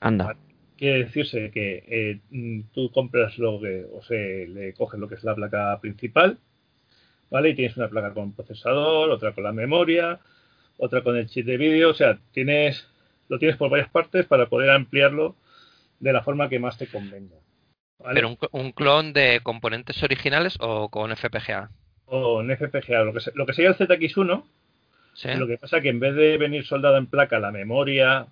[0.00, 0.36] Anda.
[0.76, 5.14] Quiere decirse que eh, mm, tú compras lo que, o sea, le coges lo que
[5.14, 6.38] es la placa principal,
[7.30, 7.50] ¿vale?
[7.50, 10.20] Y tienes una placa con procesador, otra con la memoria,
[10.78, 12.88] otra con el chip de vídeo, o sea, tienes
[13.28, 15.36] lo tienes por varias partes para poder ampliarlo
[16.00, 17.36] de la forma que más te convenga.
[18.12, 21.70] ¿Pero un, clon de componentes originales o con FPGA?
[22.06, 24.44] O en FPGA, lo que, lo que sería el ZX1,
[25.38, 28.26] lo que pasa que en vez de venir soldada en placa la memoria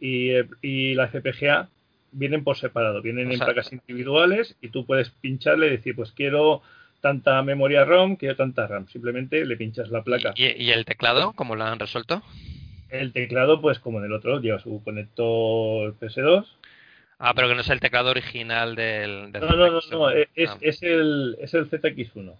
[0.00, 0.30] y,
[0.62, 1.68] y la FPGA,
[2.12, 6.62] vienen por separado, vienen en placas individuales y tú puedes pincharle y decir, pues quiero
[7.00, 8.88] tanta memoria ROM, quiero tanta RAM.
[8.88, 10.32] Simplemente le pinchas la placa.
[10.36, 11.32] ¿Y, el teclado?
[11.34, 12.22] ¿Cómo lo han resuelto?
[12.90, 16.46] El teclado, pues como en el otro, lleva su conector PS2.
[17.18, 20.56] Ah, pero que no es el teclado original del, no, no, no, no, es, ah.
[20.60, 22.34] es, el, es el ZX1.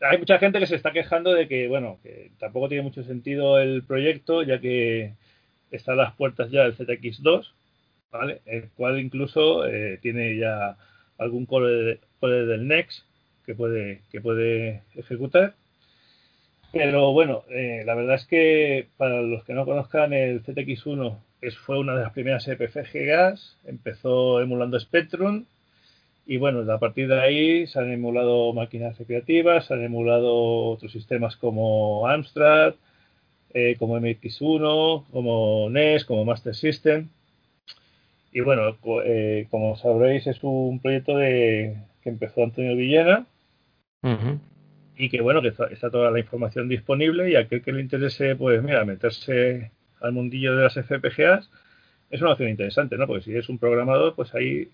[0.00, 3.60] Hay mucha gente que se está quejando de que, bueno, que tampoco tiene mucho sentido
[3.60, 5.14] el proyecto, ya que
[5.70, 7.46] está a las puertas ya del ZX2,
[8.10, 8.42] ¿vale?
[8.46, 10.76] El cual incluso eh, tiene ya
[11.18, 13.04] algún core, core del Next
[13.46, 15.54] que puede, que puede ejecutar.
[16.72, 21.56] Pero bueno, eh, la verdad es que para los que no conozcan, el ZX1 es,
[21.58, 25.44] fue una de las primeras EPFGAs, empezó emulando Spectrum
[26.24, 30.34] y bueno, a partir de ahí se han emulado máquinas recreativas, se han emulado
[30.70, 32.74] otros sistemas como Amstrad,
[33.52, 37.08] eh, como MX1, como NES, como Master System.
[38.32, 43.26] Y bueno, eh, como sabréis, es un proyecto de, que empezó Antonio Villena
[44.96, 48.62] y que bueno, que está, toda la información disponible y aquel que le interese, pues
[48.62, 49.70] mira, meterse
[50.00, 51.50] al mundillo de las FPGAs
[52.10, 53.06] es una opción interesante, ¿no?
[53.06, 54.68] Porque si eres un programador, pues ahí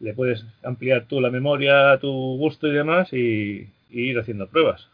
[0.00, 4.88] le puedes ampliar tú la memoria a tu gusto y demás y ir haciendo pruebas.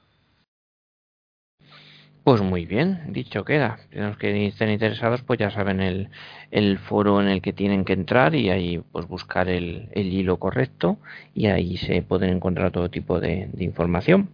[2.24, 3.80] Pues muy bien, dicho queda.
[3.90, 6.08] Los que estén interesados, pues ya saben el,
[6.52, 10.38] el, foro en el que tienen que entrar y ahí pues buscar el, el hilo
[10.38, 10.98] correcto
[11.34, 14.30] y ahí se pueden encontrar todo tipo de, información.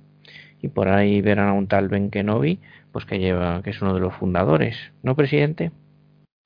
[0.61, 2.59] Y por ahí verán a un tal Ben Kenobi,
[2.93, 5.71] pues que lleva, que es uno de los fundadores, ¿no, presidente?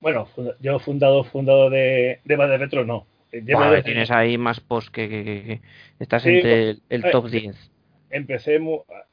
[0.01, 0.28] Bueno,
[0.60, 3.06] yo fundado, fundado de, de Retro, no.
[3.31, 5.60] tienes ahí más post que, que,
[5.98, 7.70] estás entre el, el, top 10.
[8.10, 8.60] Empecé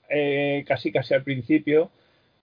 [0.09, 1.89] eh, casi casi al principio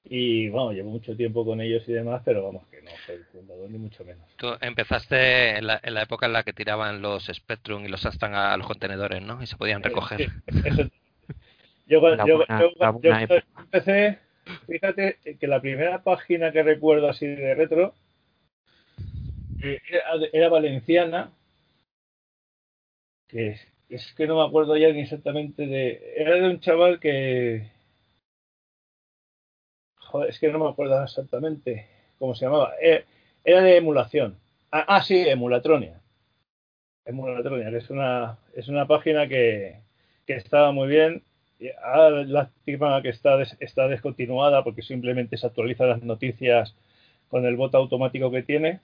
[0.08, 3.68] y bueno, llevo mucho tiempo con ellos y demás, pero vamos, que no soy fundador
[3.68, 4.24] ni mucho menos.
[4.36, 8.06] Tú empezaste en la, en la época en la que tiraban los Spectrum y los
[8.06, 9.42] Astan a los contenedores, ¿no?
[9.42, 10.30] Y se podían recoger.
[11.86, 12.44] yo, yo,
[13.58, 14.18] empecé,
[14.68, 17.94] fíjate que la primera página que recuerdo así de retro
[19.62, 19.80] eh,
[20.32, 21.32] era, valenciana,
[23.26, 23.58] que
[23.88, 26.14] es que no me acuerdo ya ni exactamente de...
[26.16, 27.74] Era de un chaval que
[30.28, 31.86] es que no me acuerdo exactamente
[32.18, 32.74] cómo se llamaba.
[32.80, 33.04] Eh,
[33.44, 34.36] era de emulación.
[34.70, 36.00] Ah, ah, sí, Emulatronia.
[37.04, 39.80] Emulatronia, es una, es una página que,
[40.26, 41.22] que estaba muy bien.
[41.82, 46.74] Ahora lástima que está, está descontinuada porque simplemente se actualiza las noticias
[47.28, 48.80] con el voto automático que tiene.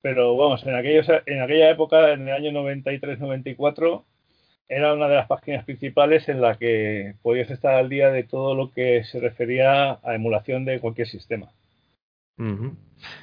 [0.00, 4.04] Pero vamos, en, aquellos, en aquella época, en el año 93-94,
[4.68, 8.54] era una de las páginas principales en la que podías estar al día de todo
[8.54, 11.50] lo que se refería a emulación de cualquier sistema.
[12.38, 12.76] En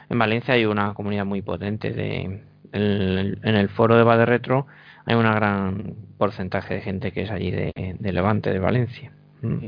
[0.09, 2.41] Valencia hay una comunidad muy potente de
[2.73, 4.67] en el, foro de Bade Retro
[5.05, 9.13] hay un gran porcentaje de gente que es allí de, Levante, de Valencia.
[9.41, 9.67] Mm.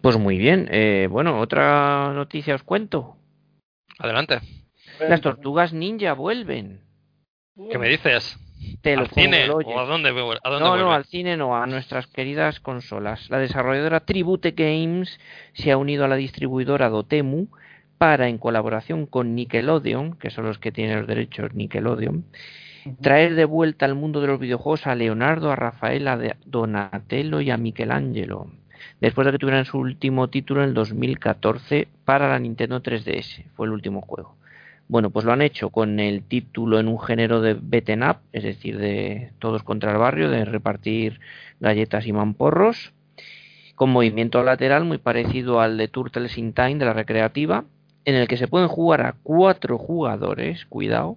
[0.00, 0.68] Pues muy bien.
[0.70, 3.16] Eh, bueno, otra noticia os cuento.
[3.98, 4.40] Adelante.
[5.00, 6.80] Las tortugas ninja vuelven.
[7.70, 8.38] ¿Qué me dices?
[8.84, 9.48] ¿Al cine?
[9.48, 13.30] ¿O a dónde, no, no, al cine no, a nuestras queridas consolas.
[13.30, 15.20] La desarrolladora Tribute Games
[15.52, 17.46] se ha unido a la distribuidora Dotemu
[17.98, 22.24] para, en colaboración con Nickelodeon, que son los que tienen los derechos Nickelodeon,
[23.00, 27.50] traer de vuelta al mundo de los videojuegos a Leonardo, a Rafael, a Donatello y
[27.50, 28.50] a Michelangelo,
[29.00, 33.44] después de que tuvieran su último título en el 2014 para la Nintendo 3DS.
[33.54, 34.36] Fue el último juego.
[34.88, 38.42] Bueno, pues lo han hecho con el título en un género de beaten up, es
[38.42, 41.20] decir, de todos contra el barrio, de repartir
[41.60, 42.92] galletas y mamporros,
[43.74, 47.64] con movimiento lateral muy parecido al de Turtles in Time de la recreativa,
[48.04, 51.16] en el que se pueden jugar a cuatro jugadores, cuidado,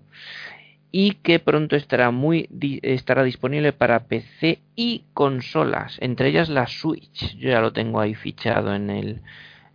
[0.92, 2.48] y que pronto estará muy
[2.82, 7.36] estará disponible para PC y consolas, entre ellas la Switch.
[7.36, 9.22] Yo ya lo tengo ahí fichado en el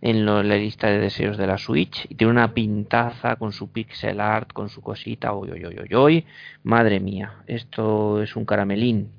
[0.01, 4.19] en la lista de deseos de la Switch y tiene una pintaza con su pixel
[4.19, 6.25] art, con su cosita, uy, uy, uy,
[6.63, 9.11] madre mía, esto es un caramelín.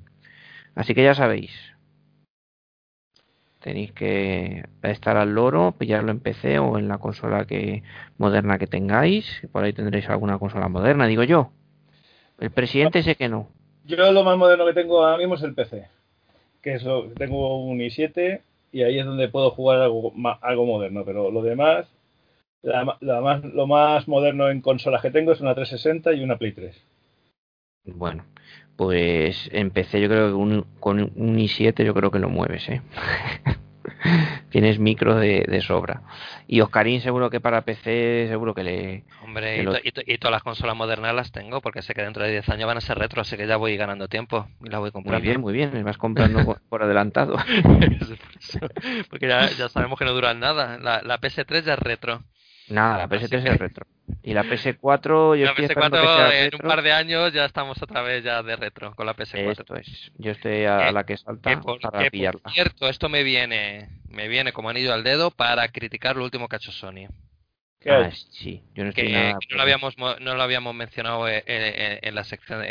[0.75, 1.51] Así que ya sabéis,
[3.59, 7.83] tenéis que estar al loro, pillarlo en PC o en la consola que
[8.17, 11.51] moderna que tengáis, por ahí tendréis alguna consola moderna, digo yo.
[12.39, 13.47] El presidente sé que no.
[13.85, 15.87] Yo lo más moderno que tengo ahora mismo es el PC,
[16.61, 18.41] que es lo, tengo un i7
[18.73, 21.87] y ahí es donde puedo jugar algo, algo moderno, pero lo demás,
[22.63, 26.53] la, más, lo más moderno en consolas que tengo es una 360 y una Play
[26.53, 26.75] 3.
[27.85, 28.25] Bueno,
[28.75, 32.81] pues empecé yo creo que con un i7 yo creo que lo mueves, ¿eh?
[34.49, 36.01] Tienes micro de, sobra.
[36.47, 39.03] Y Oscarín seguro que para PC seguro que le...
[39.23, 42.67] Hombre, y, todas las consolas modernas las tengo porque sé que dentro de 10 años
[42.67, 45.19] van a ser retro, así que ya voy ganando tiempo y la voy comprando.
[45.19, 47.37] Muy bien, muy bien, me vas comprando por adelantado.
[49.09, 50.77] porque ya, sabemos que no duran nada.
[50.79, 52.23] La, la PS3 ya es retro.
[52.69, 53.85] Nada, la PS3 es retro.
[54.21, 58.23] Y la PS4, yo la PS4 en un par de años ya estamos otra vez
[58.23, 59.51] ya de retro con la PS4.
[59.51, 60.11] Esto es.
[60.17, 62.41] Yo estoy a, la que salta para pillarla.
[62.41, 66.47] Por cierto, esto me viene, me viene como anillo al dedo para criticar lo último
[66.47, 67.07] que ha hecho Sony.
[67.85, 72.15] Ah, sí, yo no estoy que, no, lo habíamos, no lo habíamos mencionado en, en,
[72.15, 72.63] la sección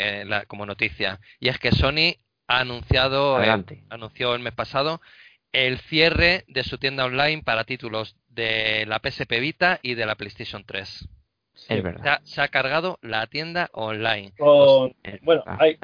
[0.47, 1.19] como noticia.
[1.39, 2.15] Y es que Sony
[2.47, 5.01] ha anunciado, eh, anunció el mes pasado
[5.53, 10.15] el cierre de su tienda online para títulos de la PSP Vita y de la
[10.15, 11.07] PlayStation 3.
[11.69, 12.19] Es verdad.
[12.23, 14.33] Se ha, cargado la tienda online.
[15.21, 15.77] bueno, hay,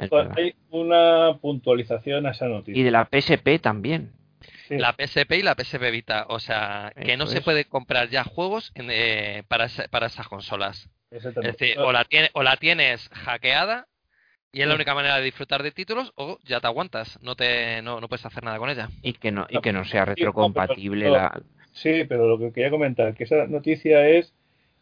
[0.70, 2.78] una puntualización a esa noticia.
[2.78, 4.12] Y de la PSP también.
[4.68, 6.26] La PSP y la PSP Vita.
[6.28, 10.90] O sea, que no se puede comprar ya juegos eh, para, para esas consolas.
[11.10, 13.88] Es decir, o la, tiene, o la tienes hackeada
[14.52, 17.82] y es la única manera de disfrutar de títulos o ya te aguantas, no te
[17.82, 18.88] no, puedes hacer nada con ella.
[19.02, 21.40] Y que no y que no sea retrocompatible la
[21.72, 24.34] Sí, pero lo que quería comentar que esa noticia es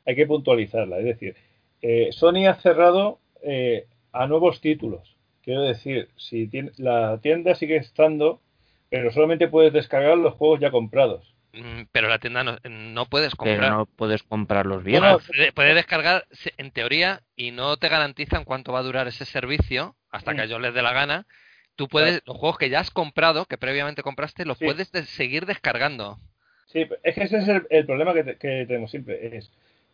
[0.07, 1.36] hay que puntualizarla, es decir,
[1.82, 5.16] eh, Sony ha cerrado eh, a nuevos títulos.
[5.43, 8.40] Quiero decir, si la tienda sigue estando,
[8.90, 11.35] pero solamente puedes descargar los juegos ya comprados.
[11.53, 13.59] Mm, pero la tienda no, puedes comprar.
[13.59, 15.03] Pero no puedes comprarlos bien.
[15.55, 16.27] puedes descargar
[16.57, 20.45] en teoría y no te garantizan cuánto va a durar ese servicio hasta que a
[20.45, 20.47] mm.
[20.47, 21.27] ellos les dé la gana.
[21.77, 26.19] Tú puedes, los juegos que ya has comprado, que previamente compraste, los puedes seguir descargando.
[26.66, 29.39] Sí, es que ese es el, problema que, tenemos siempre.
[29.39, 29.51] Es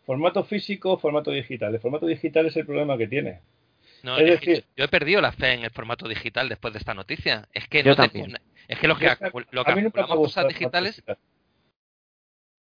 [0.07, 1.75] formato físico, formato digital.
[1.75, 3.41] El formato digital es el problema que tiene.
[4.03, 6.95] No, es decir, yo he perdido la fe en el formato digital después de esta
[6.95, 7.49] noticia.
[7.53, 9.11] Es que, no es que los que,
[9.51, 11.03] lo que cosas digitales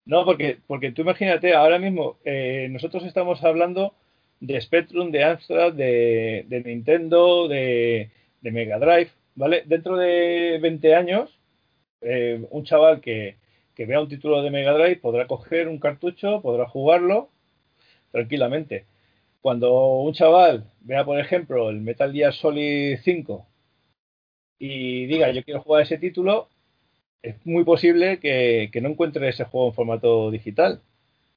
[0.07, 3.95] no, porque, porque tú imagínate, ahora mismo eh, nosotros estamos hablando
[4.41, 8.11] de Spectrum, de Amstrad, de, Nintendo, de,
[8.43, 9.63] Mega Drive, ¿vale?
[9.67, 11.39] Dentro de 20 años,
[12.03, 13.37] eh, un chaval que,
[13.75, 17.31] que vea un título de Mega Drive podrá coger un cartucho, podrá jugarlo
[18.13, 18.87] tranquilamente.
[19.41, 23.47] Cuando un chaval vea, por ejemplo, el Metal Gear Solid 5
[24.59, 26.49] y diga yo quiero jugar ese título,
[27.25, 30.83] es muy posible que, no encuentre ese juego en formato digital.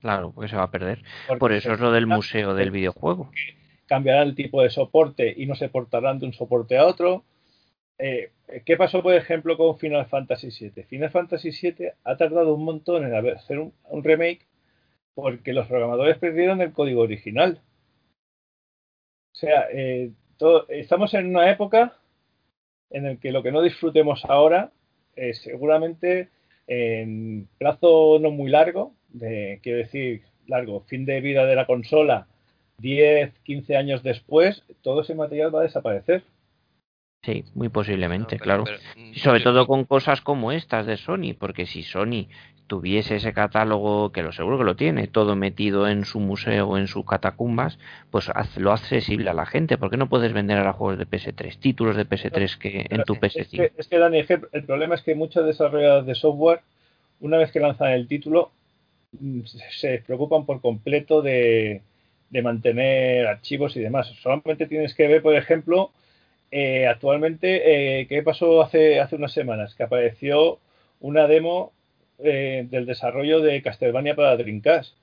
[0.01, 1.01] Claro, porque se va a perder.
[1.39, 3.31] Por eso es lo del museo del videojuego.
[3.87, 7.23] Cambiará el tipo de soporte y no se portarán de un soporte a otro.
[7.97, 8.31] Eh,
[8.65, 10.83] ¿Qué pasó, por ejemplo, con Final Fantasy VII?
[10.83, 14.45] Final Fantasy VII ha tardado un montón en hacer un, remake
[15.15, 17.61] porque los programadores perdieron el código original.
[19.31, 20.11] O sea, eh,
[20.67, 21.97] estamos en una época
[22.89, 24.71] en la que lo que no disfrutemos ahora
[25.17, 26.29] eh, seguramente
[26.67, 32.27] en plazo no muy largo, de, quiero decir, largo, fin de vida de la consola,
[32.79, 36.23] 10, 15 años después, todo ese material va a desaparecer.
[37.23, 38.65] Sí, muy posiblemente, claro.
[38.95, 42.27] Y sobre todo con cosas como estas de Sony, porque si Sony
[42.67, 46.77] tuviese ese catálogo, que lo seguro que lo tiene, todo metido en su museo o
[46.77, 47.79] en sus catacumbas,
[48.11, 49.77] pues lo accesible a la gente.
[49.77, 53.15] ¿Por qué no puedes vender ahora juegos de PS3, títulos de PS3 que en tu
[53.15, 53.39] PS5?
[53.39, 56.59] Es que, es que, Dani, el problema es que muchos desarrolladores de software,
[57.21, 58.51] una vez que lanzan el título,
[59.19, 59.41] mm,
[59.71, 61.81] se preocupan por completo de,
[62.29, 64.07] de mantener archivos y demás.
[64.21, 65.91] Solamente tienes que ver, por ejemplo,
[66.51, 69.75] eh, actualmente, eh, ¿qué pasó hace, hace unas semanas?
[69.75, 70.59] Que apareció
[70.99, 71.71] una demo
[72.19, 74.95] eh, del desarrollo de Castlevania para Dreamcast.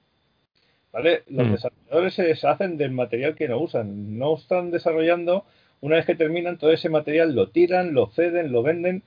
[0.92, 1.22] ¿Vale?
[1.28, 1.52] Los mm.
[1.52, 4.18] desarrolladores se hacen del material que no usan.
[4.18, 5.44] No están desarrollando,
[5.80, 9.02] una vez que terminan todo ese material, lo tiran, lo ceden, lo venden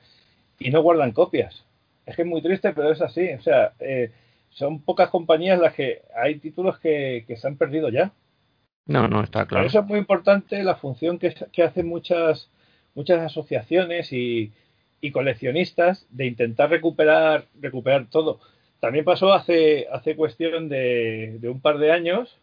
[0.60, 1.64] y no guardan copias.
[2.06, 3.30] Es que es muy triste, pero es así.
[3.34, 3.74] O sea,
[4.50, 8.12] son pocas compañías las que hay títulos que, que se han perdido ya.
[8.88, 9.68] No, no, está claro.
[9.68, 12.50] eso es muy importante la función que, hacen muchas,
[12.96, 14.54] muchas asociaciones y,
[15.12, 18.40] coleccionistas de intentar recuperar, recuperar todo.
[18.80, 22.38] También pasó hace, hace cuestión de, un par de años,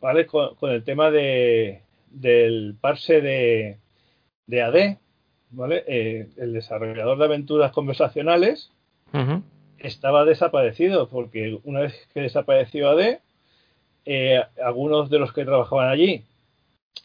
[0.00, 0.26] ¿vale?
[0.26, 3.78] Con, el tema de, del parse de,
[4.46, 4.98] de AD,
[5.50, 5.84] ¿vale?
[5.86, 8.70] Eh, el desarrollador de aventuras conversacionales
[9.78, 13.20] estaba desaparecido, porque una vez que desapareció AD,
[14.04, 16.24] eh, algunos de los que trabajaban allí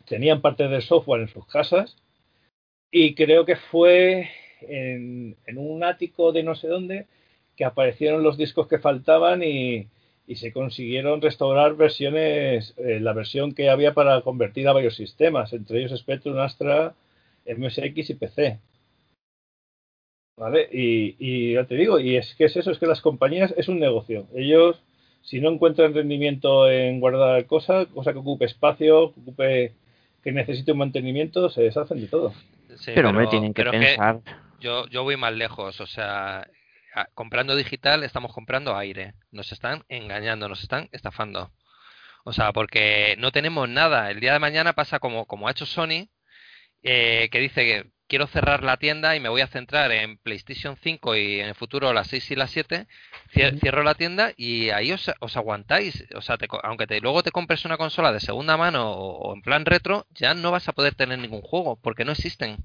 [0.06, 1.98] tenían parte del software en sus casas
[2.92, 4.30] y creo que fue
[4.62, 7.08] en, un ático de no sé dónde
[7.56, 9.88] que aparecieron los discos que faltaban y,
[10.36, 15.80] se consiguieron restaurar versiones, eh, la versión que había para convertir a varios sistemas, entre
[15.80, 16.96] ellos Spectrum, Astra,
[17.46, 18.60] MSX y PC.
[20.38, 20.70] ¿Vale?
[20.72, 23.68] Y, y ya te digo, y es que es eso, es que las compañías es
[23.68, 24.28] un negocio.
[24.34, 24.82] Ellos
[25.22, 29.74] si no encuentran rendimiento en guardar cosas, cosa que ocupe espacio, que ocupe
[30.24, 32.34] que necesite un mantenimiento, se deshacen de todo.
[32.94, 34.22] Pero, me tienen que pensar.
[34.60, 36.48] yo, yo voy más lejos, o sea,
[37.14, 39.14] comprando digital estamos comprando aire.
[39.32, 41.52] Nos están engañando, nos están estafando.
[42.24, 44.12] O sea, porque no tenemos nada.
[44.12, 46.10] El día de mañana pasa como, como ha hecho Sony,
[46.84, 50.76] eh, que dice que quiero cerrar la tienda y me voy a centrar en PlayStation
[50.76, 52.86] 5 y en el futuro las 6 y las 7,
[53.32, 56.06] cierro la tienda y ahí os, aguantáis.
[56.14, 59.66] O sea, aunque te, luego te compres una consola de segunda mano o, en plan
[59.66, 62.58] retro, ya no vas a poder tener ningún juego porque no existen.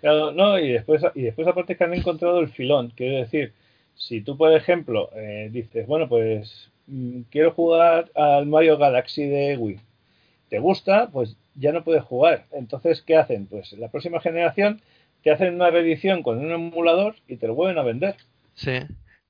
[0.00, 3.52] Claro, no, y después, y después aparte que han encontrado el filón, quiero decir,
[3.94, 9.58] si tú, por ejemplo, eh, dices, bueno, pues mm, quiero jugar al Mario Galaxy de
[9.58, 9.80] Wii,
[10.48, 11.10] ¿te gusta?
[11.12, 12.46] Pues ya no puedes jugar.
[12.52, 13.46] Entonces, ¿qué hacen?
[13.46, 14.80] Pues la próxima generación
[15.22, 18.16] te hacen una reedición con un emulador y te lo vuelven a vender.
[18.54, 18.80] Sí.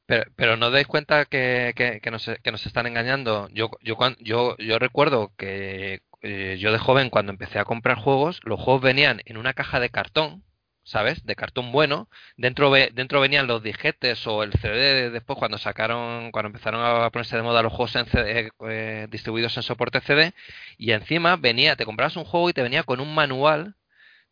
[0.07, 3.49] Pero, pero no dais cuenta que, que, nos, que nos están engañando.
[3.53, 8.41] Yo, yo, yo, yo recuerdo que eh, yo de joven, cuando empecé a comprar juegos,
[8.45, 10.43] los juegos venían en una caja de cartón
[10.87, 11.27] ¿sabes?
[11.27, 12.09] De cartón bueno.
[12.37, 17.37] Dentro, dentro venían los digetes o el CD después cuando sacaron, cuando empezaron a ponerse
[17.37, 20.33] de moda los juegos en CD, eh, distribuidos en soporte CD.
[20.79, 23.75] Y encima venía, te comprabas un juego y te venía con un manual,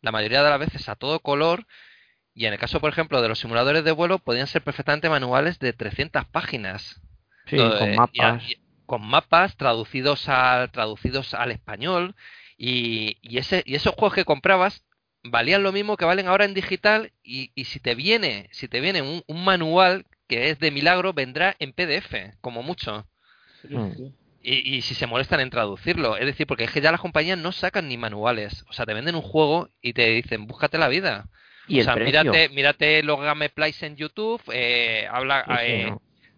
[0.01, 1.67] la mayoría de las veces a todo color.
[2.33, 5.59] Y en el caso, por ejemplo, de los simuladores de vuelo, podían ser perfectamente manuales
[5.59, 7.01] de 300 páginas.
[7.47, 8.43] Sí, con mapas.
[8.85, 12.15] con mapas traducidos al, traducidos al español.
[12.57, 14.85] Y, y, ese, y esos juegos que comprabas
[15.25, 18.79] valían lo mismo que valen ahora en digital y, y si te viene, si te
[18.79, 23.07] viene un, manual que es de milagro, vendrá en PDF, como mucho.
[24.41, 27.37] Y, y, si se molestan en traducirlo, es decir, porque es que ya las compañías
[27.37, 30.87] no sacan ni manuales, o sea, te venden un juego y te dicen, búscate la
[30.87, 31.27] vida.
[31.67, 35.91] ¿Y o sea, mírate, mírate los gameplays en YouTube, eh, habla, eh,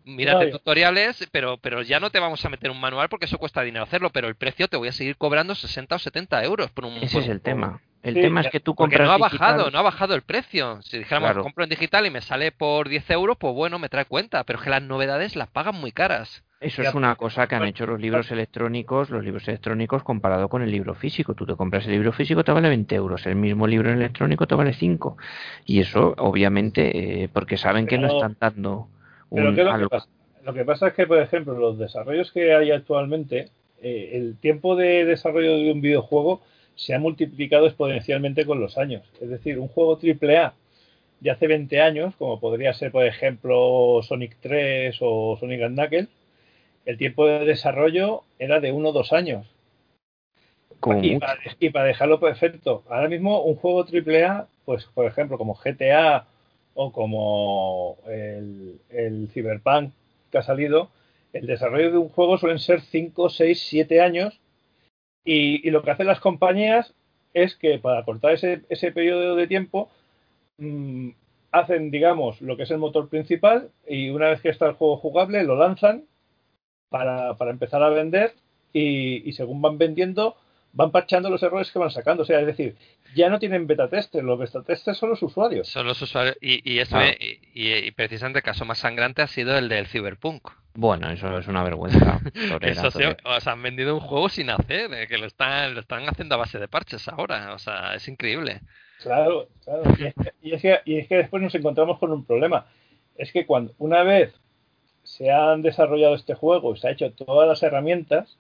[0.07, 3.61] mírate tutoriales, pero, pero ya no te vamos a meter un manual porque eso cuesta
[3.61, 6.85] dinero hacerlo, pero el precio te voy a seguir cobrando 60 o 70 euros por
[6.85, 7.81] un Ese es el tema.
[8.03, 9.05] El tema es que tú compras.
[9.05, 10.81] no ha bajado, no ha bajado el precio.
[10.81, 14.05] Si dijéramos, compro en digital y me sale por 10 euros, pues bueno, me trae
[14.05, 14.43] cuenta.
[14.45, 16.43] Pero es que las novedades las pagan muy caras.
[16.59, 20.63] Eso es una cosa que han hecho los libros electrónicos, los libros electrónicos comparado con
[20.63, 21.35] el libro físico.
[21.35, 23.25] Tú te compras el libro físico, te vale 20 euros.
[23.27, 25.17] El mismo libro electrónico te vale 5.
[25.65, 28.87] Y eso, obviamente, eh, porque saben que no están dando
[29.29, 29.43] un.
[29.43, 29.63] lo, que
[30.47, 33.49] lo que pasa es que, por ejemplo, los desarrollos que hay actualmente,
[33.81, 36.41] eh, el tiempo de desarrollo de un videojuego
[36.75, 39.03] se ha multiplicado exponencialmente con los años.
[39.19, 40.53] Es decir, un juego AAA
[41.19, 46.07] de hace 20 años, como podría ser, por ejemplo, Sonic 3 o Sonic Knuckles,
[46.85, 49.45] el tiempo de desarrollo era de uno o dos años.
[51.01, 55.55] Y para, y para, dejarlo perfecto, ahora mismo un juego AAA, pues por ejemplo como
[55.55, 56.27] GTA
[56.79, 59.91] o como el, el Cyberpunk
[60.31, 60.91] que ha salido,
[61.33, 64.39] el desarrollo de un juego suelen ser 5, 6, 7 años
[65.25, 66.93] y, lo que hacen las compañías
[67.33, 69.89] es que para cortar ese, ese periodo de tiempo
[70.59, 71.09] mm,
[71.51, 74.97] hacen, digamos, lo que es el motor principal y una vez que está el juego
[74.97, 76.05] jugable lo lanzan
[76.89, 78.35] para, para empezar a vender
[78.71, 80.37] y, y según van vendiendo
[80.73, 82.23] van parchando los errores que van sacando.
[82.23, 82.75] O sea, es decir,
[83.15, 85.67] ya no tienen beta testers, los beta testers son los usuarios.
[85.67, 86.37] Son los usuarios.
[86.41, 86.97] Y, y, eso,
[87.53, 90.49] y, precisamente el caso más sangrante ha sido el del Cyberpunk.
[90.75, 92.19] Bueno, eso es una vergüenza.
[92.61, 96.07] eso o sea, han vendido un juego sin hacer, eh, que lo están, lo están
[96.07, 97.53] haciendo a base de parches ahora.
[97.53, 98.61] O sea, es increíble.
[99.01, 99.83] Claro, claro.
[100.41, 102.67] Y es, que, y es que después nos encontramos con un problema.
[103.15, 104.33] Es que cuando una vez
[105.03, 108.37] se han desarrollado este juego, se ha hecho todas las herramientas,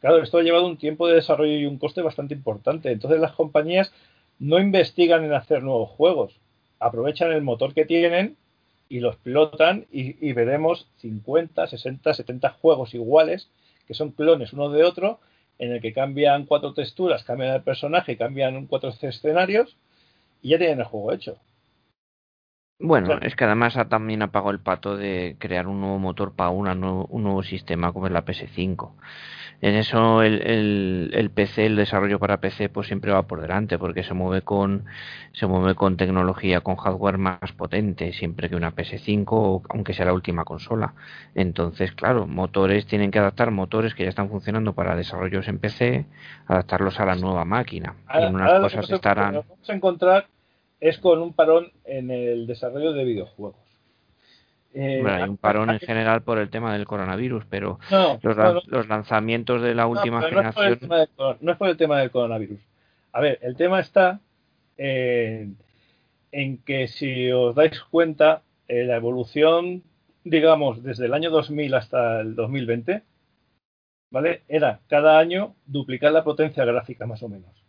[0.00, 2.90] Claro, esto ha llevado un tiempo de desarrollo y un coste bastante importante.
[2.90, 3.92] Entonces las compañías
[4.38, 6.40] no investigan en hacer nuevos juegos.
[6.78, 8.36] Aprovechan el motor que tienen
[8.88, 13.48] y lo explotan y, veremos 50, 60, 70 juegos iguales
[13.86, 15.20] que son clones uno de otro
[15.58, 19.76] en el que cambian cuatro texturas, cambian el personaje, cambian cuatro escenarios
[20.42, 21.36] y ya tienen el juego hecho.
[22.80, 26.50] Bueno, es que además también ha pagado el pato de crear un nuevo motor para
[26.50, 28.92] un nuevo sistema como es la PS5
[29.62, 34.02] en eso el, el, PC, el desarrollo para PC, pues siempre va por delante, porque
[34.02, 34.86] se mueve con
[35.32, 40.14] se mueve con tecnología, con hardware más potente, siempre que una PS5, aunque sea la
[40.14, 40.94] última consola.
[41.34, 46.06] Entonces, claro, motores tienen que adaptar motores que ya están funcionando para desarrollos en PC,
[46.46, 47.94] adaptarlos a la nueva máquina.
[48.14, 49.34] y en unas cosas estarán.
[49.34, 50.26] Lo que vamos a encontrar
[50.80, 53.70] es con un parón en el desarrollo de videojuegos
[54.72, 57.80] eh, hay un parón en general por el tema del coronavirus, pero
[58.22, 60.78] los, lanzamientos de la última generación.
[61.40, 62.60] No es, por el tema del coronavirus.
[63.12, 64.20] A ver, el tema está
[64.76, 65.56] en
[66.64, 69.82] que si os dais cuenta, eh, la evolución,
[70.24, 73.02] digamos, desde el año 2000 hasta el 2020,
[74.10, 74.42] ¿vale?
[74.48, 77.59] Era cada año duplicar la potencia gráfica, más o menos.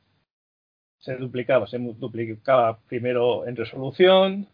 [1.02, 4.48] Se duplicaba, se duplicaba primero en resolución,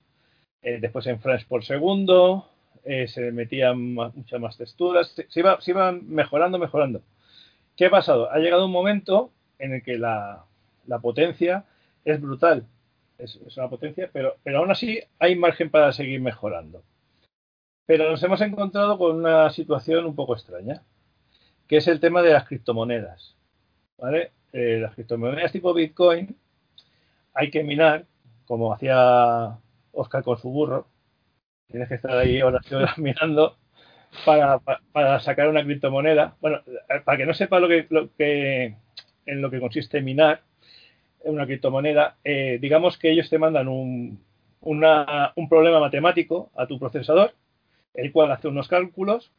[0.61, 2.49] eh, después en frames por segundo,
[2.83, 7.01] eh, se metían muchas más texturas, se, iba, se iban mejorando, mejorando.
[7.75, 8.31] ¿Qué ha pasado?
[8.31, 10.45] Ha llegado un momento en el que la,
[11.01, 11.65] potencia
[12.05, 12.65] es brutal,
[13.17, 16.81] es, una potencia, pero, pero aún así hay margen para seguir mejorando.
[17.85, 20.81] Pero nos hemos encontrado con una situación un poco extraña,
[21.67, 23.35] que es el tema de las criptomonedas.
[23.97, 24.31] ¿vale?
[24.53, 26.35] Eh, las criptomonedas tipo Bitcoin
[27.33, 28.05] hay que minar,
[28.45, 29.59] como hacía
[29.91, 30.87] Oscar con su burro.
[31.67, 32.65] Tienes que estar ahí horas
[32.97, 33.57] mirando
[34.25, 36.35] para, para, sacar una criptomoneda.
[36.41, 36.61] Bueno,
[37.05, 38.75] para que no sepa lo que, lo que
[39.25, 40.41] en lo que consiste minar
[41.23, 44.23] una criptomoneda, eh, digamos que ellos te mandan un,
[44.61, 47.33] un problema matemático a tu procesador,
[47.93, 49.31] el cual hace unos cálculos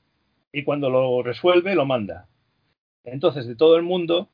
[0.52, 2.28] y cuando lo resuelve lo manda.
[3.04, 4.28] Entonces, de todo el mundo,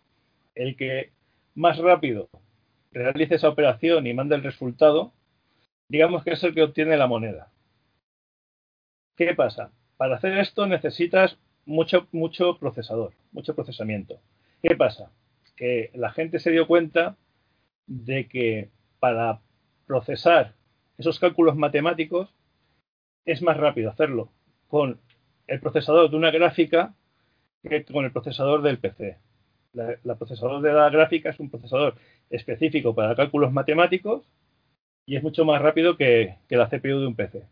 [0.54, 1.12] el que
[1.54, 2.28] más rápido
[2.92, 5.12] realice esa operación y manda el resultado
[5.88, 7.52] digamos que es el que obtiene la moneda.
[9.16, 9.70] ¿Qué pasa?
[9.96, 14.20] Para hacer esto necesitas mucho, mucho procesador, mucho procesamiento.
[14.62, 15.10] ¿Qué pasa?
[15.56, 17.16] Que la gente se dio cuenta
[17.86, 19.40] de que para
[19.86, 20.54] procesar
[20.98, 22.34] esos cálculos matemáticos
[23.24, 24.32] es más rápido hacerlo
[24.68, 25.00] con
[25.46, 26.94] el procesador de una gráfica
[27.62, 29.18] que con el procesador del PC.
[29.74, 31.96] La, la procesador de la gráfica es un procesador
[32.30, 34.22] específico para cálculos matemáticos
[35.06, 37.44] y es mucho más rápido que, la CPU de un PC.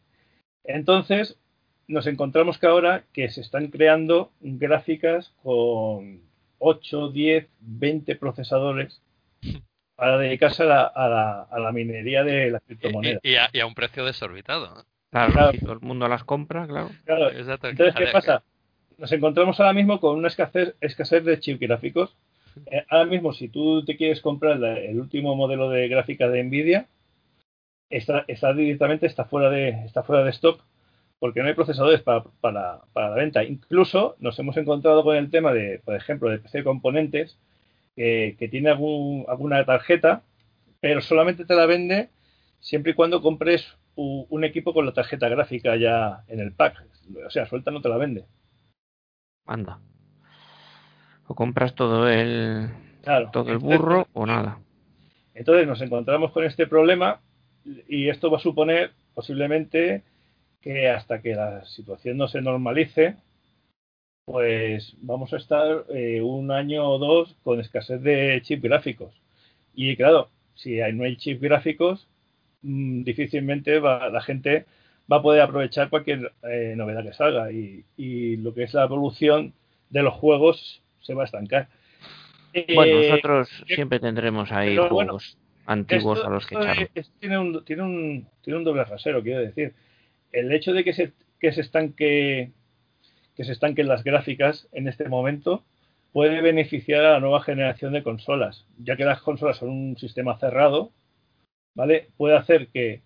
[0.65, 1.39] Entonces,
[1.87, 6.23] nos encontramos que ahora que se están creando gráficas con
[6.59, 9.03] 8, 10, 20 procesadores
[9.97, 13.21] para dedicarse a la, a la, minería de las criptomonedas.
[13.23, 14.85] Y, a, un precio desorbitado.
[15.11, 16.91] Claro, todo el mundo las compra, claro.
[17.07, 18.43] Entonces, ¿qué pasa?
[19.03, 22.17] Nos encontramos ahora mismo con una escasez, de chips gráficos.
[22.67, 26.87] Eh, ahora mismo, si tú te quieres comprar el último modelo de gráfica de Nvidia,
[27.91, 28.25] está,
[28.55, 30.63] directamente está fuera de está fuera de stock
[31.19, 33.43] porque no hay procesadores para, para, la venta.
[33.43, 37.37] Incluso nos hemos encontrado con el tema de, por ejemplo, de PC componentes
[37.97, 40.23] que, tiene algún, alguna tarjeta,
[40.81, 42.11] pero solamente te la vende
[42.61, 43.67] siempre y cuando compres
[43.97, 46.85] un, equipo con la tarjeta gráfica ya en el pack.
[47.27, 48.27] O sea, suelta no te la vende.
[49.47, 49.79] Anda.
[51.27, 52.71] O compras todo el,
[53.33, 54.59] todo el burro o nada.
[55.35, 57.21] Entonces nos encontramos con este problema
[57.89, 60.03] y esto va a suponer posiblemente
[60.61, 63.17] que hasta que la situación no se normalice,
[64.25, 69.15] pues vamos a estar eh, un año o dos con escasez de chips gráficos.
[69.75, 72.07] Y claro, si no hay chips gráficos,
[72.63, 74.67] mm, difícilmente va, la gente
[75.13, 78.85] va a poder aprovechar cualquier eh, novedad que salga y, y, lo que es la
[78.85, 79.53] evolución
[79.91, 81.69] de los juegos se va a estancar.
[82.75, 85.37] bueno, nosotros siempre tendremos ahí juegos
[85.67, 86.89] antiguos a los que echar.
[87.21, 89.75] tiene, un, tiene, un, tiene un doble rasero, quiero decir.
[90.33, 92.53] El hecho de que se, que se estanque
[93.37, 95.65] que se estanquen las gráficas en este momento
[96.13, 100.39] puede beneficiar a la nueva generación de consolas, ya que las consolas son un sistema
[100.39, 100.93] cerrado,
[101.75, 102.09] ¿vale?
[102.19, 103.01] Puede hacer que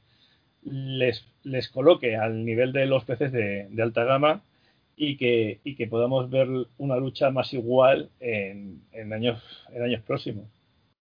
[0.67, 4.43] les, les coloque al nivel de los PCs de, de alta gama
[4.97, 6.49] y que, y que podamos ver
[6.79, 10.47] una lucha más igual en, en años, en años próximos.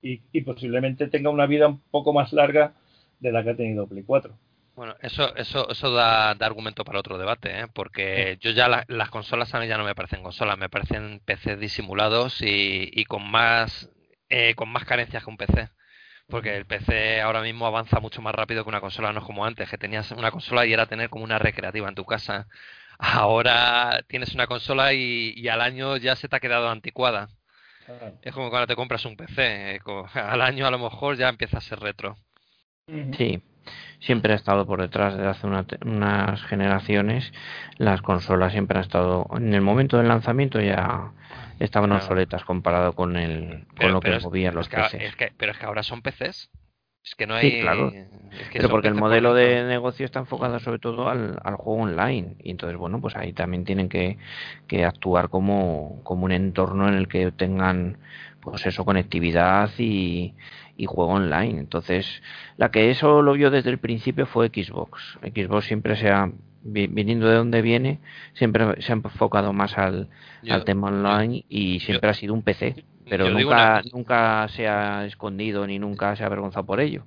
[0.02, 2.74] Y, y, posiblemente tenga una vida un poco más larga
[3.20, 4.38] de la que ha tenido Play 4.
[4.76, 7.66] Bueno, eso, eso, eso da, argumento para otro debate, ¿eh?
[7.74, 11.60] porque yo ya las consolas a mí ya no me parecen consolas, me parecen PCs
[11.60, 13.90] disimulados y, y con más
[14.30, 15.70] eh, con más carencias que un PC.
[16.28, 19.46] Porque el PC ahora mismo avanza mucho más rápido que una consola, no es como
[19.46, 22.48] antes, que tenías una consola y era tener como una recreativa en tu casa.
[22.98, 27.28] Ahora tienes una consola y, al año ya se te ha quedado anticuada.
[28.24, 29.80] Es como cuando te compras un PC, eh,
[30.14, 32.16] al año a lo mejor ya empieza a ser retro.
[33.18, 33.42] Sí,
[34.00, 37.32] siempre ha estado por detrás de hace unas generaciones.
[37.78, 41.12] Las consolas siempre han estado, en el momento del lanzamiento ya
[41.60, 45.16] estaban obsoletas comparado con el con lo que movían los PCs.
[45.38, 46.50] pero es que ahora son PCs.
[47.06, 47.52] Es que no hay.
[47.52, 47.94] Sí, claro.
[48.52, 52.36] pero porque el modelo de negocio está enfocado sobre todo al, al, juego online.
[52.40, 54.18] Y entonces, bueno, pues ahí también tienen que,
[54.68, 58.00] que actuar como, como un entorno en el que tengan,
[58.42, 60.34] pues eso, conectividad y,
[60.78, 61.60] y juego online.
[61.60, 62.24] Entonces,
[62.58, 65.20] la que eso lo vio desde el principio fue Xbox.
[65.22, 66.32] Xbox siempre se ha,
[66.66, 68.00] viniendo de donde viene,
[68.34, 70.10] siempre se ha enfocado más al,
[70.50, 72.84] al tema online y siempre ha sido un PC.
[73.08, 77.06] Pero nunca, nunca se ha escondido ni nunca se ha avergonzado por ello.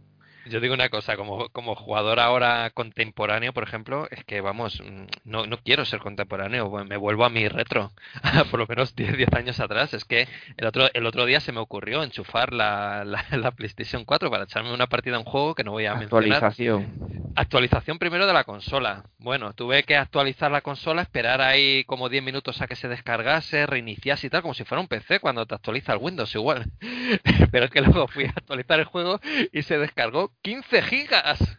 [0.48, 5.04] Yo digo una cosa, como, como jugador ahora contemporáneo, por ejemplo, es que vamos, mm,
[5.24, 7.90] no, no quiero ser contemporáneo, me vuelvo a mi retro,
[8.50, 9.94] por lo menos 10, 10 años atrás.
[9.94, 14.30] Es que el otro, el otro día se me ocurrió enchufar la, la, PlayStation 4
[14.30, 16.80] para echarme una partida a un juego que no voy a Actualización.
[16.82, 17.28] mencionar.
[17.36, 19.04] Actualización primero de la consola.
[19.18, 23.66] Bueno, tuve que actualizar la consola, esperar ahí como 10 minutos a que se descargase,
[23.66, 26.64] reiniciase y tal, como si fuera un PC cuando te actualiza el Windows igual.
[27.52, 29.20] Pero es que luego fui a actualizar el juego
[29.52, 31.58] y se descargó 15 gigas.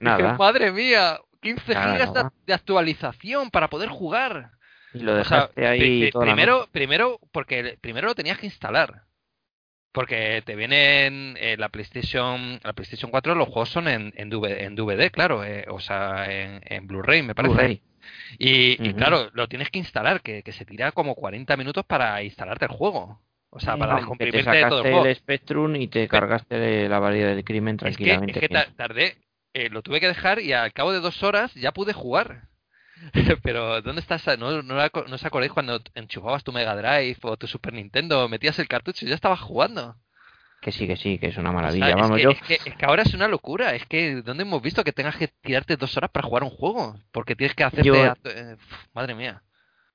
[0.00, 0.36] nada.
[0.36, 2.12] madre mía, 15 gigas
[2.46, 4.52] de, actualización para poder jugar.
[4.94, 6.10] Y lo dejaste ahí.
[6.12, 9.04] primero, primero, porque primero lo tenías que instalar.
[9.92, 15.10] Porque te vienen en la PlayStation, la PlayStation 4 los juegos son en, en, DVD,
[15.10, 17.82] claro, eh, o sea, en, Blu-ray me parece.
[18.38, 22.64] y, claro, lo tienes que instalar, que, que se tira como 40 minutos para instalarte
[22.64, 23.20] el juego.
[23.54, 27.76] O sea, para descomprimirte todo el, el Spectrum y te cargaste la variedad del crimen
[27.76, 28.32] tranquilamente.
[28.32, 29.16] Es que, es que tardé,
[29.52, 32.48] eh, lo tuve que dejar y al cabo de dos horas ya pude jugar.
[33.42, 34.26] Pero, ¿dónde estás?
[34.38, 38.58] ¿No, no, ¿No os acordáis cuando enchufabas tu Mega Drive o tu Super Nintendo, metías
[38.58, 39.96] el cartucho y ya estabas jugando?
[40.62, 41.94] Que sí, que sí, que es una maravilla.
[41.94, 42.30] Vamos, yo...
[42.30, 43.74] es, que, es que ahora es una locura.
[43.74, 46.96] Es que, ¿dónde hemos visto que tengas que tirarte dos horas para jugar un juego?
[47.10, 48.12] Porque tienes que hacerte.
[48.24, 48.56] Eh,
[48.94, 49.42] madre mía.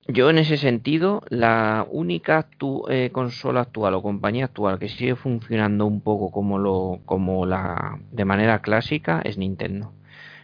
[0.05, 2.47] Yo en ese sentido, la única
[2.89, 7.99] eh, consola actual o compañía actual que sigue funcionando un poco como lo, como la
[8.11, 9.91] de manera clásica es Nintendo.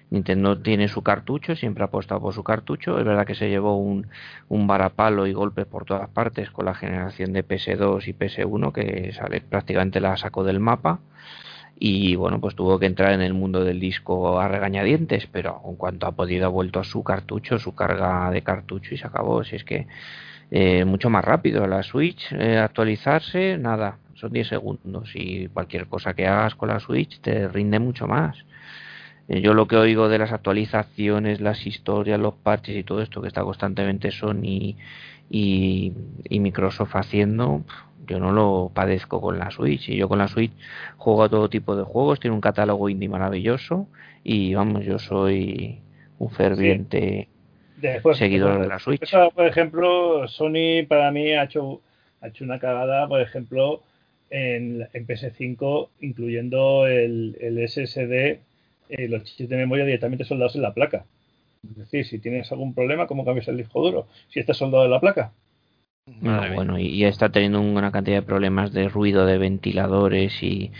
[0.09, 2.99] Nintendo tiene su cartucho, siempre ha apostado por su cartucho.
[2.99, 4.07] Es verdad que se llevó un,
[4.49, 9.13] un varapalo y golpes por todas partes con la generación de PS2 y PS1 que
[9.13, 10.99] sale, prácticamente la sacó del mapa
[11.80, 15.76] y bueno, pues tuvo que entrar en el mundo del disco a regañadientes, pero en
[15.76, 19.44] cuanto ha podido ha vuelto a su cartucho, su carga de cartucho y se acabó.
[19.44, 19.88] Si es que
[20.52, 26.14] eh, mucho más rápido la Switch, eh, actualizarse, nada, son 10 segundos y cualquier cosa
[26.14, 28.38] que hagas con la Switch te rinde mucho más.
[29.28, 33.22] Eh, yo lo que oigo de las actualizaciones, las historias, los parches y todo esto
[33.22, 34.76] que está constantemente Sony
[35.30, 35.94] y,
[36.30, 37.64] y Microsoft haciendo,
[38.07, 39.89] yo no lo padezco con la Switch.
[39.89, 40.51] Y yo con la Switch
[40.97, 43.88] juego a todo tipo de juegos, tiene un catálogo indie maravilloso
[44.23, 45.80] y vamos, yo soy
[46.19, 47.27] un ferviente
[48.13, 49.11] seguidor de la Switch.
[49.34, 51.81] por ejemplo, Sony para mí ha hecho,
[52.21, 53.84] ha hecho una cagada, por ejemplo,
[54.30, 58.39] en, en PS5, incluyendo el, el SSD,
[58.89, 61.05] eh, los chips de memoria directamente soldados en la placa.
[61.69, 64.07] Es decir, si tienes algún problema, ¿cómo cambias el disco duro?
[64.30, 65.31] Si está soldado en la placa.
[66.05, 70.71] Bueno, y, está teniendo una cantidad de problemas de ruido de ventiladores y,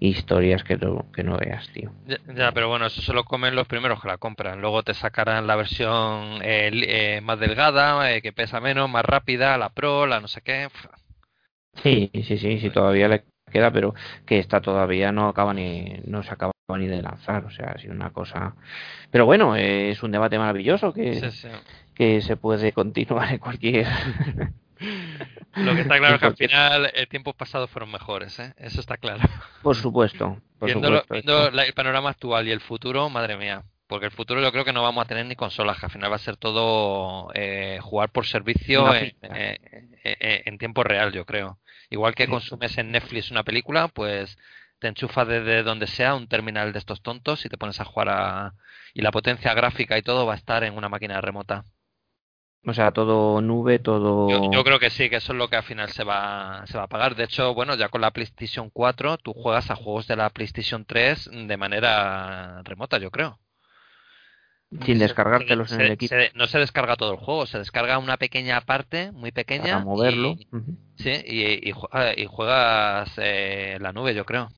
[0.00, 1.90] historias que no, que no veas, tío.
[2.36, 4.60] Ya, pero bueno, eso se lo comen los primeros que la compran.
[4.60, 9.56] Luego te sacarán la versión eh, eh, más delgada, eh, que pesa menos, más rápida,
[9.56, 10.68] la Pro, la no sé qué.
[11.82, 13.94] Sí, sí, sí, sí, todavía le queda, pero
[14.26, 17.78] que esta todavía no acaba ni, no se acaba ni de lanzar, o sea, ha
[17.78, 18.54] sido una cosa...
[19.10, 21.30] Pero bueno, es un debate maravilloso que,
[21.94, 23.86] que se puede continuar en cualquier...
[25.56, 28.54] Lo que está claro es que al final el tiempo pasado fueron mejores, ¿eh?
[28.56, 29.22] Eso está claro.
[29.62, 30.40] Por supuesto.
[30.58, 33.64] Por viendo, supuesto el panorama actual y el futuro, madre mía.
[33.86, 36.10] Porque el futuro yo creo que no vamos a tener ni consolas, que al final
[36.10, 39.58] va a ser todo eh, jugar por servicio en, eh,
[40.02, 41.58] eh, en, tiempo real, yo creo.
[41.90, 44.38] Igual que consumes en Netflix una película, pues
[44.78, 48.08] te enchufas desde donde sea un terminal de estos tontos y te pones a jugar
[48.08, 48.54] a...
[48.94, 51.64] y la potencia gráfica y todo va a estar en una máquina remota.
[52.66, 54.50] O sea, todo nube, todo...
[54.50, 56.84] Yo, creo que sí, que eso es lo que al final se va, se va
[56.84, 57.14] a pagar.
[57.14, 60.84] De hecho, bueno, ya con la PlayStation 4 tú juegas a juegos de la PlayStation
[60.86, 63.38] 3 de manera remota, yo creo.
[64.82, 66.14] Sin descargártelos en el equipo.
[66.34, 69.74] no se descarga todo el juego, se descarga una pequeña parte, muy pequeña.
[69.74, 70.30] Para moverlo.
[70.30, 70.48] Y,
[70.96, 74.48] Sí, y, y, juegas eh, la nube, yo creo.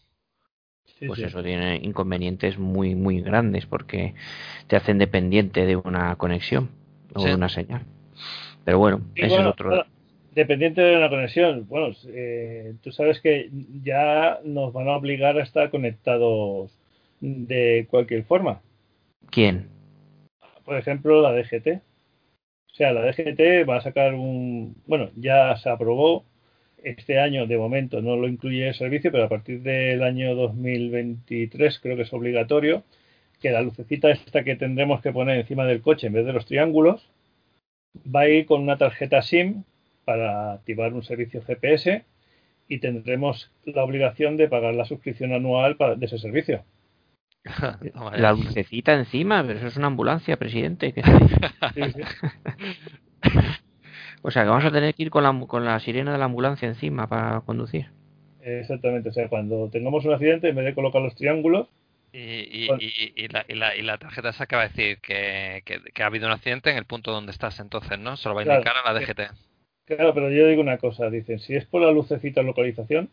[1.06, 4.14] pues eso tiene inconvenientes muy, muy grandes porque
[4.66, 6.70] te hacen dependiente de una conexión
[7.14, 7.84] o de una señal.
[8.66, 9.86] Pero bueno, ese es otro.
[10.34, 11.68] dependiente de una conexión.
[11.68, 13.48] Bueno, eh, tú sabes que
[13.84, 16.76] ya nos van a obligar a estar conectados
[17.20, 18.60] de cualquier forma.
[19.30, 19.68] ¿Quién?
[20.64, 21.80] por ejemplo, la DGT.
[22.72, 24.74] O sea, la DGT va a sacar un.
[24.86, 26.24] Bueno, ya se aprobó.
[26.82, 31.80] Este año, de momento, no lo incluye el servicio, pero a partir del año 2023
[31.80, 32.82] creo que es obligatorio
[33.40, 36.46] que la lucecita esta que tendremos que poner encima del coche en vez de los
[36.46, 37.08] triángulos
[38.04, 39.64] va a ir con una tarjeta SIM
[40.04, 42.04] para activar un servicio GPS
[42.68, 46.64] y tendremos la obligación de pagar la suscripción anual de ese servicio.
[48.16, 50.92] la lucecita encima, pero eso es una ambulancia, presidente.
[54.22, 56.24] o sea, que vamos a tener que ir con la, con la sirena de la
[56.24, 57.86] ambulancia encima para conducir.
[58.42, 61.68] Exactamente, o sea, cuando tengamos un accidente, en vez de colocar los triángulos.
[62.18, 62.70] Y,
[63.14, 66.70] y, la, y la, tarjeta esa acaba de decir que, que, ha habido un accidente
[66.70, 68.16] en el punto donde estás, entonces, ¿no?
[68.16, 69.20] Se lo va a indicar a la DGT.
[69.84, 73.10] Claro, pero yo digo una cosa: dicen, si es por la lucecita localización,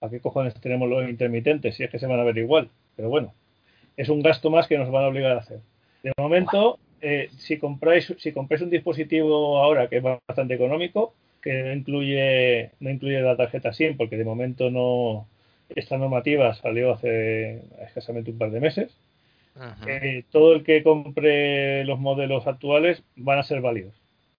[0.00, 1.76] ¿a qué cojones tenemos los intermitentes?
[1.76, 2.70] Si es que se van a ver igual.
[2.96, 3.34] Pero bueno
[3.96, 5.60] es un gasto más que nos van a obligar a hacer.
[6.02, 11.62] De momento, eh, si compráis si compráis un dispositivo ahora que es bastante económico, que
[11.62, 15.26] no incluye no incluye la tarjeta SIM, porque de momento no
[15.76, 18.96] esta normativa salió hace escasamente un par de meses.
[19.86, 23.94] Eh, todo el que compre los modelos actuales van a ser válidos.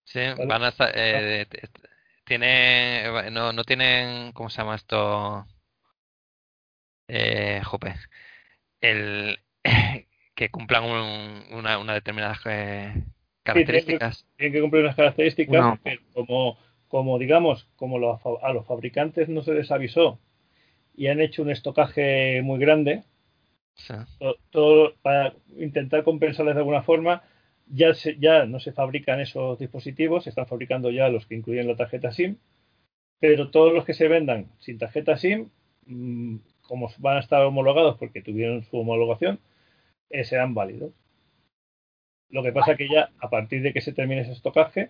[0.05, 1.45] Sí, van a eh,
[2.25, 5.45] tiene no, no tienen ¿cómo se llama esto?
[7.07, 7.93] Eh, jope
[8.81, 9.39] el
[10.35, 10.83] que cumplan
[11.51, 12.93] una, una determinadas eh,
[13.43, 14.25] características.
[14.37, 15.79] tienen, que, cumplir unas características,
[16.13, 16.57] como,
[16.87, 20.19] como digamos, como a los fabricantes no se les avisó
[20.95, 23.03] y han hecho un estocaje muy grande,
[24.51, 27.23] todo, para intentar compensarles de alguna forma,
[27.67, 31.75] ya, ya no se fabrican esos dispositivos, se están fabricando ya los que incluyen la
[31.75, 32.37] tarjeta SIM,
[33.19, 35.49] pero todos los que se vendan sin tarjeta SIM
[35.85, 36.37] mm,
[36.67, 39.39] como van a estar homologados porque tuvieron su homologación,
[40.09, 40.93] eh, serán válidos.
[42.29, 44.89] Lo que pasa que ya a partir de que se termine ese estocaje,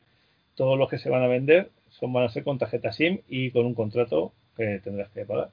[0.55, 3.51] todos los que se van a vender son van a ser con tarjeta SIM y
[3.51, 5.51] con un contrato que tendrás que pagar.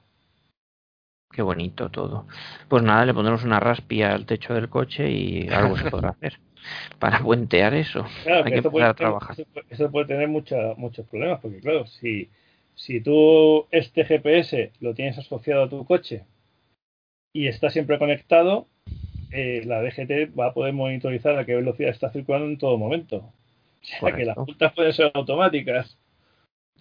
[1.31, 2.27] Qué bonito todo.
[2.67, 6.39] Pues nada, le pondremos una raspia al techo del coche y algo se podrá hacer
[6.99, 8.05] para puentear eso.
[8.25, 9.35] Hay que empezar a trabajar.
[9.69, 12.29] Eso, puede tener muchos problemas, porque claro, si
[12.75, 16.23] si tú este GPS lo tienes asociado a tu coche
[17.33, 18.67] y está siempre conectado,
[19.31, 23.17] eh, la DGT va a poder monitorizar a qué velocidad está circulando en todo momento.
[23.17, 25.97] O sea que las multas pueden ser automáticas.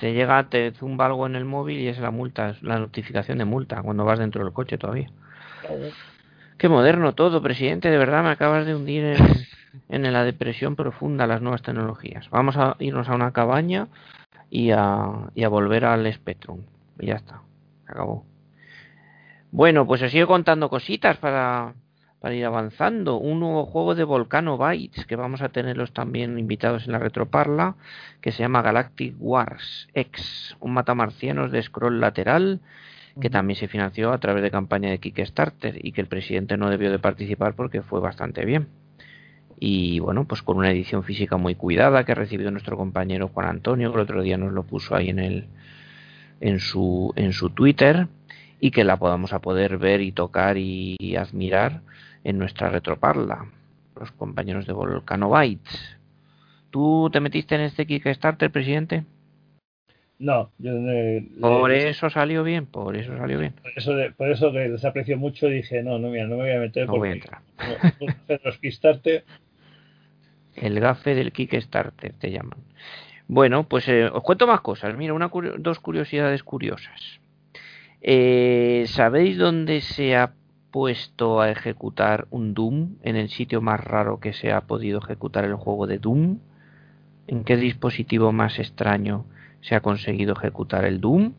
[0.00, 3.36] Te llega, te zumba algo en el móvil y es la multa, es la notificación
[3.36, 5.10] de multa cuando vas dentro del coche todavía.
[6.56, 7.90] Qué moderno todo, presidente.
[7.90, 9.18] De verdad me acabas de hundir en,
[10.06, 12.30] en la depresión profunda las nuevas tecnologías.
[12.30, 13.88] Vamos a irnos a una cabaña
[14.48, 16.62] y a, y a volver al Spectrum.
[16.98, 17.42] Y ya está,
[17.84, 18.24] se acabó.
[19.50, 21.74] Bueno, pues os sigo contando cositas para,
[22.20, 23.16] para ir avanzando.
[23.16, 27.76] Un nuevo juego de Volcano Bytes, que vamos a tenerlos también invitados en la retroparla,
[28.20, 32.60] que se llama Galactic Wars X, un matamarcianos de scroll lateral,
[33.20, 36.70] que también se financió a través de campaña de Kickstarter y que el presidente no
[36.70, 38.68] debió de participar porque fue bastante bien
[39.60, 43.46] y bueno, pues con una edición física muy cuidada que ha recibido nuestro compañero Juan
[43.46, 45.44] Antonio, que el otro día nos lo puso ahí en el
[46.40, 48.08] en su en su Twitter
[48.58, 51.82] y que la podamos a poder ver y tocar y, admirar
[52.24, 53.46] en nuestra retroparla,
[53.98, 55.98] los compañeros de Volcano Bytes.
[56.70, 59.04] ¿Tú te metiste en este Kickstarter, presidente?
[60.18, 60.72] No, yo
[61.40, 63.54] por eso salió bien, por eso salió bien.
[63.54, 66.52] Por eso, por eso que les aprecio mucho dije, no, no, mira, no me voy
[66.52, 67.40] a meter no voy a entrar.
[68.44, 69.24] los Kickstarter
[70.56, 72.58] el gafe del Kickstarter te llaman.
[73.32, 74.96] Bueno, pues eh, os cuento más cosas.
[74.96, 77.20] Mira, una dos curiosidades curiosas.
[78.02, 80.32] Eh, ¿Sabéis dónde se ha
[80.70, 82.96] puesto a ejecutar un Doom?
[83.02, 86.38] En el sitio más raro que se ha podido ejecutar el juego de Doom.
[87.26, 89.24] ¿En qué dispositivo más extraño
[89.60, 91.34] se ha conseguido ejecutar el Doom?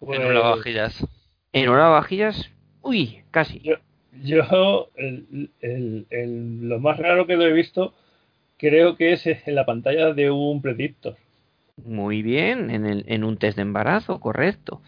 [0.00, 1.06] En una vajillas.
[1.52, 3.60] En una vajillas, uy, casi.
[3.60, 3.74] Yo,
[4.22, 4.88] yo
[6.12, 7.94] lo más raro que lo he visto
[8.56, 11.16] creo que es en la pantalla de un predictor.
[11.84, 14.80] Muy bien, en, el, en un test de embarazo, correcto.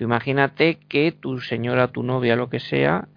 [0.00, 3.08] Tú imagínate que tu señora, tu novia, lo que sea,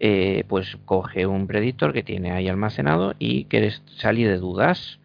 [0.00, 4.98] eh, pues coge un predictor que tiene ahí almacenado y quieres salir de dudas.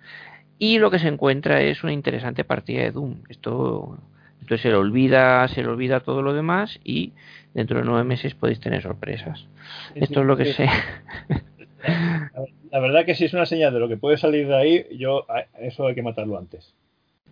[0.57, 3.17] Y lo que se encuentra es una interesante partida de Doom.
[3.29, 3.99] Esto,
[4.41, 7.13] entonces se le olvida, se le olvida todo lo demás y
[7.53, 9.45] dentro de nueve meses podéis tener sorpresas.
[9.93, 10.67] Esto es lo que sé.
[12.71, 15.27] La verdad que si es una señal de lo que puede salir de ahí, yo
[15.59, 16.73] eso hay que matarlo antes.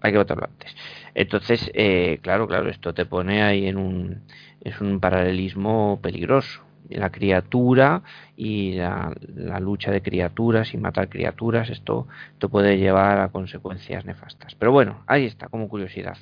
[0.01, 0.75] Hay que matarlo antes.
[1.13, 4.21] Entonces, eh, claro, claro, esto te pone ahí en un
[4.61, 6.61] es un paralelismo peligroso.
[6.89, 8.03] La criatura
[8.35, 14.05] y la, la lucha de criaturas y matar criaturas, esto, esto puede llevar a consecuencias
[14.05, 14.53] nefastas.
[14.55, 16.17] Pero bueno, ahí está, como curiosidad.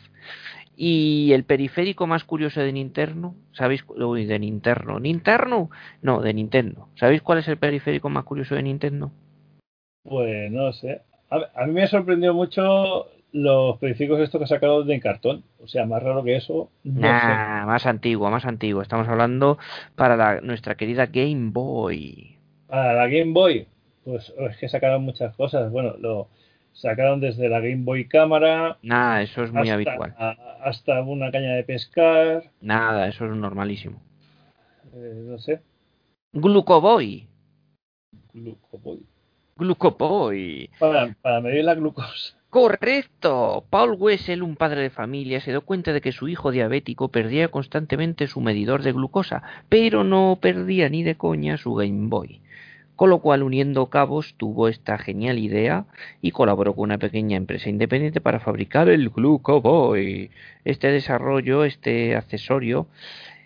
[0.76, 3.86] Y el periférico más curioso de Nintendo, ¿sabéis?
[3.88, 5.00] De Nintendo.
[5.00, 5.70] ¿Nintendo?
[6.02, 6.88] No, de Nintendo.
[6.96, 9.12] ¿Sabéis cuál es el periférico más curioso de Nintendo?
[10.04, 11.02] Pues no sé.
[11.30, 15.44] A, mí me sorprendió mucho los periféricos estos que sacaron de cartón.
[15.60, 16.70] O sea, más raro que eso.
[16.84, 18.82] No más antiguo, más antiguo.
[18.82, 19.58] Estamos hablando
[19.96, 22.38] para la, nuestra querida Game Boy.
[22.68, 23.68] Para la Game Boy,
[24.06, 25.72] pues es que sacaron muchas cosas.
[25.72, 26.30] Bueno, lo
[26.74, 28.78] sacaron desde la Game Boy Cámara.
[28.84, 30.16] Nada, eso es muy habitual.
[30.62, 32.52] hasta una caña de pescar.
[32.62, 34.00] Nada, eso es normalísimo.
[34.94, 35.60] Eh, no sé.
[36.34, 37.28] Glucoboy.
[38.32, 39.06] Glucoboy.
[39.56, 40.70] Glucoboy.
[40.80, 42.43] Para, para medir la glucosa.
[42.54, 43.66] Correcto.
[43.72, 47.48] Paul Wessel, un padre de familia, se dio cuenta de que su hijo diabético perdía
[47.48, 52.42] constantemente su medidor de glucosa, pero no perdía ni de coña su Game Boy
[52.96, 55.86] con lo cual uniendo cabos tuvo esta genial idea
[56.22, 60.30] y colaboró con una pequeña empresa independiente para fabricar el Glucoboy.
[60.64, 62.86] Este desarrollo, este accesorio,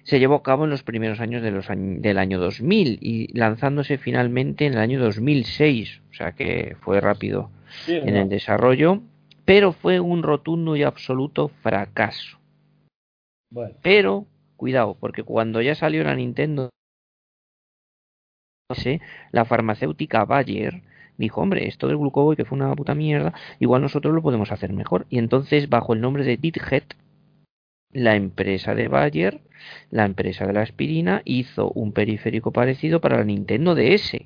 [0.03, 3.97] se llevó a cabo en los primeros años de los del año 2000 y lanzándose
[3.97, 7.49] finalmente en el año 2006, o sea que fue rápido
[7.88, 9.02] en el desarrollo,
[9.45, 12.38] pero fue un rotundo y absoluto fracaso.
[13.81, 14.26] Pero,
[14.56, 16.69] cuidado, porque cuando ya salió la Nintendo
[19.31, 20.84] la farmacéutica Bayer
[21.18, 24.73] dijo, hombre, esto del glucoboy que fue una puta mierda, igual nosotros lo podemos hacer
[24.73, 25.06] mejor.
[25.10, 26.84] Y entonces, bajo el nombre de Dithead,
[27.91, 29.41] la empresa de Bayer,
[29.89, 34.18] la empresa de la aspirina, hizo un periférico parecido para la Nintendo DS.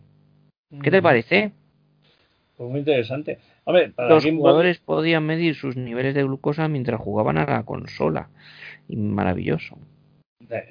[0.82, 1.52] ¿Qué te parece?
[2.62, 3.40] Pues muy interesante.
[3.98, 8.30] Los jugadores podían medir sus niveles de glucosa mientras jugaban a la consola.
[8.88, 9.80] Y maravilloso.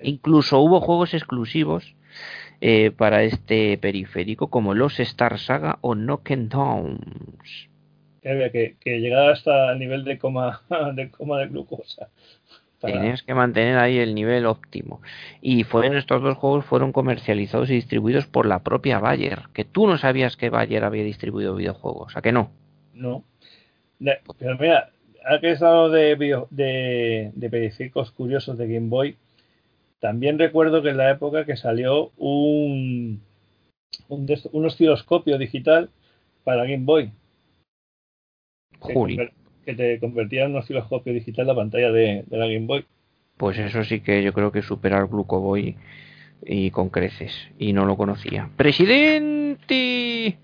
[0.05, 1.97] Incluso hubo juegos exclusivos
[2.61, 7.01] eh, para este periférico como los Star Saga o Knock'n'Downs.
[7.01, 7.71] Downs.
[8.23, 10.63] Que, que llegara hasta el nivel de coma
[10.95, 12.09] de, coma de glucosa.
[12.81, 15.03] Tienes que mantener ahí el nivel óptimo.
[15.41, 19.43] Y fueron estos dos juegos fueron comercializados y distribuidos por la propia Bayer.
[19.53, 22.17] Que tú no sabías que Bayer había distribuido videojuegos.
[22.17, 22.51] ¿A que no?
[22.95, 23.25] No.
[24.39, 24.91] pero mira,
[25.27, 26.17] ha que estado de,
[26.51, 29.17] de, de periféricos curiosos de Game Boy,
[30.01, 33.23] también recuerdo que en la época que salió un,
[34.09, 35.91] un, osciloscopio digital
[36.45, 37.13] para Game Boy.
[39.71, 42.85] Que, te convertía en un osciloscopio digital la pantalla de, la Game Boy.
[43.37, 45.77] Pues eso sí que yo creo que superar Glucoboy
[46.45, 47.33] y con creces.
[47.59, 48.51] Y no lo conocía.
[48.57, 50.39] ¡Presidente!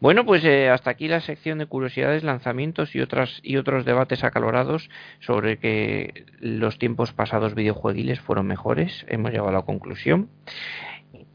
[0.00, 4.24] Bueno, pues eh, hasta aquí la sección de curiosidades, lanzamientos y otras y otros debates
[4.24, 9.04] acalorados sobre que los tiempos pasados videojueguiles fueron mejores.
[9.08, 10.28] Hemos llegado a la conclusión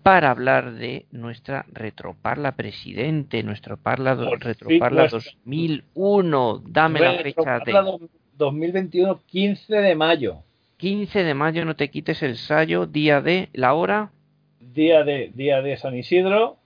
[0.04, 6.64] para hablar de nuestra Retroparla Presidente, nuestro Parla Retroparla 2001.
[6.66, 8.00] Dame la fecha de
[8.38, 10.44] 2021, 15 de mayo.
[10.78, 14.12] 15 de mayo, no te quites el sallo, día de la hora.
[14.60, 16.58] Día de día de San Isidro,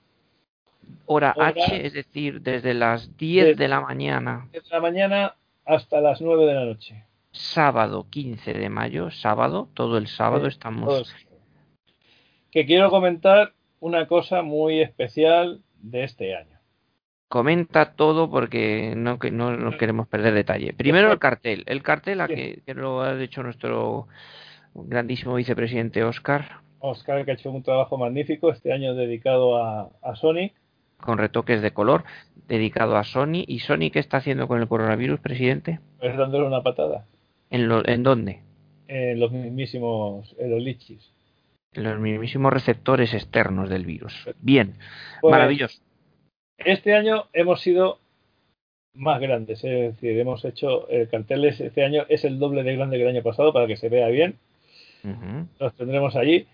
[1.05, 4.47] hora, H, es decir, desde las 10 de la mañana.
[4.51, 5.35] Desde la mañana
[5.65, 7.05] hasta las 9 de la noche.
[7.31, 11.13] Sábado 15 de mayo, sábado, todo el sábado estamos.
[12.51, 16.59] Que quiero comentar una cosa muy especial de este año.
[17.27, 20.73] Comenta todo porque no, no, no queremos perder detalle.
[20.73, 21.63] Primero el cartel.
[21.65, 24.07] El cartel a que, lo ha dicho nuestro
[24.73, 26.59] grandísimo vicepresidente Oscar.
[26.79, 30.53] Oscar, que ha hecho un trabajo magnífico este año dedicado a, a Sonic
[31.01, 32.03] con retoques de color,
[32.47, 33.43] dedicado a Sony.
[33.47, 35.79] ¿Y Sony qué está haciendo con el coronavirus, presidente?
[35.99, 37.05] Pues dándole una patada.
[37.49, 38.39] ¿En, lo, ¿en dónde?
[38.87, 41.11] En los mismísimos, en los lichis.
[41.73, 44.29] Los mismísimos receptores externos del virus.
[44.41, 44.75] Bien,
[45.21, 45.81] pues, maravilloso.
[46.57, 47.99] Este año hemos sido
[48.93, 52.97] más grandes, es decir, hemos hecho el carteles, este año es el doble de grande
[52.97, 54.37] que el año pasado para que se vea bien.
[55.59, 56.45] Los tendremos allí.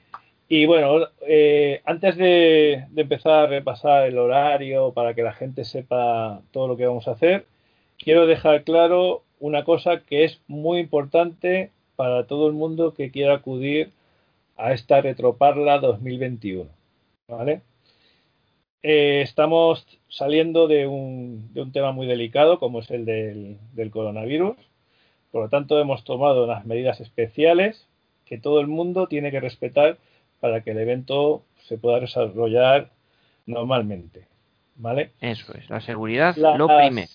[0.48, 6.42] Y bueno, eh, antes de, empezar a repasar el horario para que la gente sepa
[6.52, 7.46] todo lo que vamos a hacer,
[7.98, 13.34] quiero dejar claro una cosa que es muy importante para todo el mundo que quiera
[13.34, 13.92] acudir
[14.58, 16.70] a esta Retroparla 2021.
[17.28, 17.62] ¿Vale?
[18.84, 23.92] Eh, estamos saliendo de un, de un, tema muy delicado como es el del, del
[23.92, 24.56] coronavirus.
[25.32, 27.88] Por lo tanto, hemos tomado unas medidas especiales
[28.26, 29.98] que todo el mundo tiene que respetar
[30.40, 32.92] para que el evento se pueda desarrollar
[33.46, 34.28] normalmente.
[34.76, 35.12] ¿Vale?
[35.22, 37.10] Eso es, la seguridad lo primero.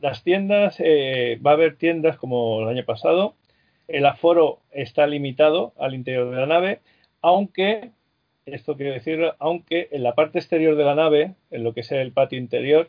[0.00, 3.34] Las tiendas, eh, va a haber tiendas como el año pasado.
[3.88, 6.80] El aforo está limitado al interior de la nave,
[7.20, 7.90] aunque,
[8.46, 11.92] esto quiere decir, aunque en la parte exterior de la nave, en lo que es
[11.92, 12.88] el patio interior,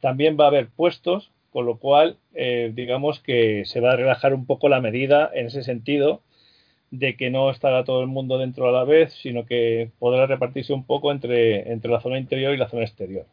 [0.00, 4.34] también va a haber puestos, con lo cual, eh, digamos que se va a relajar
[4.34, 6.22] un poco la medida en ese sentido
[6.90, 10.72] de que no estará todo el mundo dentro a la vez, sino que podrá repartirse
[10.74, 13.26] un poco entre, entre la zona interior y la zona exterior.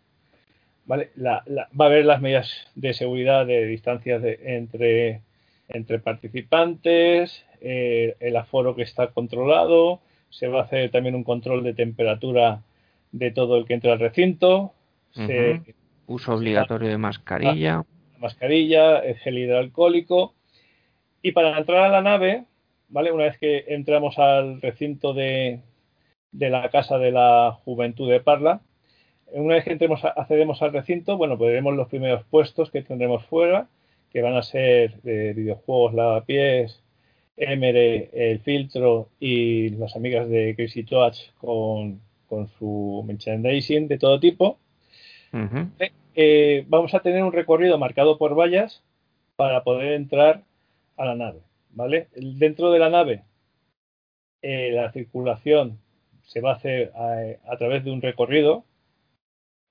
[0.86, 1.12] ¿Vale?
[1.20, 5.22] va a haber las medidas de seguridad de distancias entre,
[5.70, 11.64] entre participantes, eh, el aforo que está controlado, se va a hacer también un control
[11.64, 12.62] de temperatura
[13.12, 14.74] de todo el que entra al recinto.
[16.08, 17.84] Uso obligatorio de mascarilla.
[18.18, 20.34] Mascarilla, gel hidroalcohólico.
[21.22, 22.46] Y para entrar a la nave,
[22.90, 23.12] ¿vale?
[23.12, 25.62] Una vez que entramos al recinto de,
[26.32, 28.62] de la Casa de la Juventud de Parla,
[29.32, 33.26] una vez que entremos, accedemos al recinto, bueno, pues veremos los primeros puestos que tendremos
[33.26, 33.68] fuera,
[34.12, 36.82] que van a ser de videojuegos, lavapiés,
[37.38, 44.20] Emere, el filtro y las amigas de Crazy Touch con, con su merchandising de todo
[44.20, 44.60] tipo.
[46.16, 48.84] Eh, vamos a tener un recorrido marcado por vallas
[49.38, 50.44] para poder entrar
[50.98, 51.40] a la nave.
[51.72, 52.10] ¿vale?
[52.14, 53.24] Dentro de la nave,
[54.42, 55.80] eh, la circulación
[56.24, 58.66] se va a hacer a, través de un recorrido,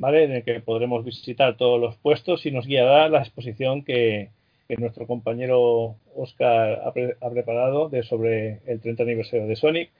[0.01, 0.25] ¿vale?
[0.25, 4.31] En el que podremos visitar todos los puestos y nos guiará la exposición que,
[4.77, 9.91] nuestro compañero Oscar ha, preparado de sobre el 30 aniversario de Sonic,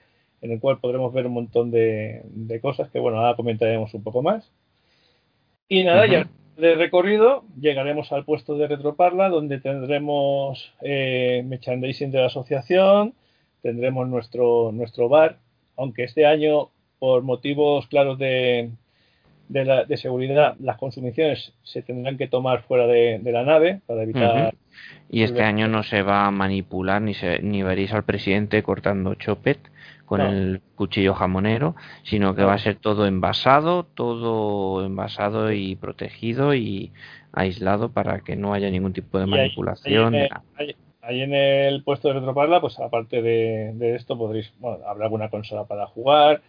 [0.41, 2.21] en el cual podremos ver un montón de,
[2.61, 4.51] cosas que, bueno, ahora comentaremos un poco más.
[5.67, 12.19] Y nada, ya de recorrido llegaremos al puesto de Retroparla donde tendremos eh, merchandising de
[12.19, 13.15] la asociación,
[13.63, 15.39] tendremos nuestro, nuestro bar,
[15.77, 16.69] aunque este año
[16.99, 18.69] por motivos claros de,
[19.49, 24.03] de, la, de seguridad las consumiciones se tendrán que tomar fuera de, la nave para
[24.03, 24.53] evitar...
[25.11, 29.15] Y este año no se va a manipular ni, se, ni veréis al presidente cortando
[29.15, 29.59] chopet
[30.05, 36.55] con el cuchillo jamonero, sino que va a ser todo envasado, todo envasado y protegido
[36.55, 36.91] y
[37.31, 40.15] aislado para que no haya ningún tipo de manipulación.
[41.01, 45.65] Ahí, en el puesto de Retroparla, pues aparte de, esto, podréis, bueno, habrá alguna consola
[45.65, 46.41] para jugar,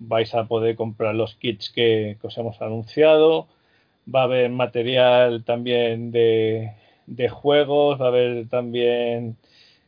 [0.00, 3.46] vais a poder comprar los kits que, que os hemos anunciado,
[4.12, 6.72] va a haber material también de,
[7.06, 9.36] de juegos, va a haber también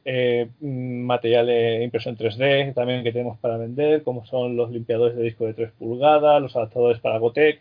[0.05, 5.23] eh, material de impresión 3D también que tenemos para vender, como son los limpiadores de
[5.23, 7.61] disco de 3 pulgadas, los adaptadores para Gotec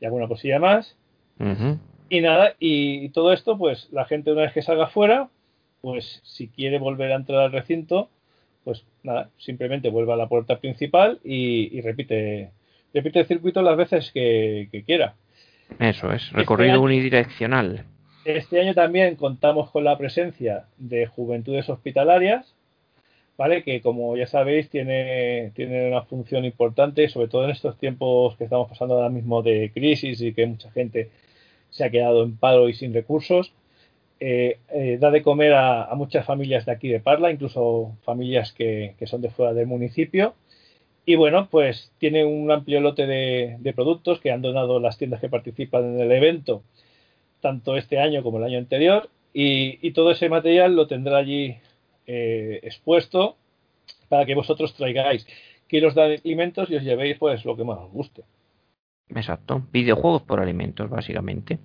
[0.00, 0.96] y alguna cosilla más.
[2.08, 5.28] Y nada, y, todo esto, pues la gente una vez que salga fuera,
[5.80, 8.08] pues si quiere volver a entrar al recinto,
[8.64, 12.50] pues nada, simplemente vuelve a la puerta principal y, repite,
[12.92, 15.14] repite el circuito las veces que, quiera.
[15.78, 17.84] Eso es, recorrido este unidireccional.
[18.24, 22.54] Este año también contamos con la presencia de Juventudes Hospitalarias,
[23.36, 23.62] ¿vale?
[23.62, 28.44] Que como ya sabéis tiene, tiene una función importante, sobre todo en estos tiempos que
[28.44, 31.10] estamos pasando ahora mismo de crisis y que mucha gente
[31.68, 33.52] se ha quedado en paro y sin recursos.
[34.20, 38.94] Eh, eh, da de comer a, muchas familias de aquí de Parla, incluso familias que,
[39.06, 40.34] son de fuera del municipio.
[41.06, 45.28] Y bueno, pues tiene un amplio lote de, productos que han donado las tiendas que
[45.28, 46.62] participan en el evento
[47.40, 51.56] tanto este año como el año anterior, y, todo ese material lo tendrá allí
[52.06, 53.36] eh, expuesto
[54.08, 55.26] para que vosotros traigáis
[55.66, 58.22] kilos de alimentos y os llevéis pues lo que más os guste.
[59.10, 61.58] Exacto, videojuegos por alimentos básicamente.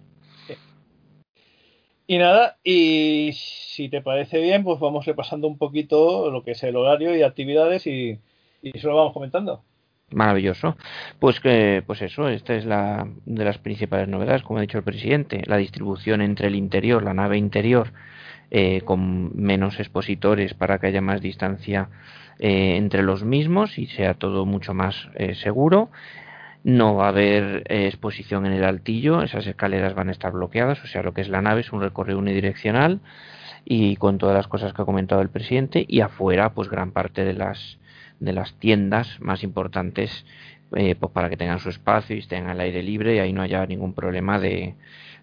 [2.10, 6.64] Y nada, y si te parece bien, pues vamos repasando un poquito lo que es
[6.64, 8.20] el horario y actividades y,
[8.64, 9.62] y eso lo vamos comentando.
[10.10, 10.76] Maravilloso.
[11.20, 14.84] Pues que, pues eso, esta es la de las principales novedades, como ha dicho el
[14.84, 17.94] presidente, la distribución entre el interior, la nave interior,
[18.50, 21.90] eh, con menos expositores para que haya más distancia
[22.40, 25.92] eh, entre los mismos y sea todo mucho más eh, seguro.
[26.64, 30.88] No va a haber exposición en el altillo, esas escaleras van a estar bloqueadas, o
[30.88, 33.00] sea, lo que es la nave es un recorrido unidireccional
[33.66, 37.24] y con todas las cosas que ha comentado el presidente y afuera, pues gran parte
[37.24, 37.80] de las
[38.20, 40.26] de las tiendas más importantes
[40.76, 43.42] eh, pues para que tengan su espacio y estén al aire libre y ahí no
[43.42, 44.76] haya ningún problema de,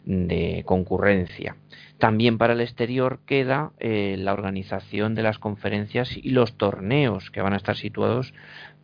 [0.04, 1.56] de concurrencia.
[1.98, 7.42] También para el exterior queda eh, la organización de las conferencias y los torneos que
[7.42, 8.34] van a estar situados,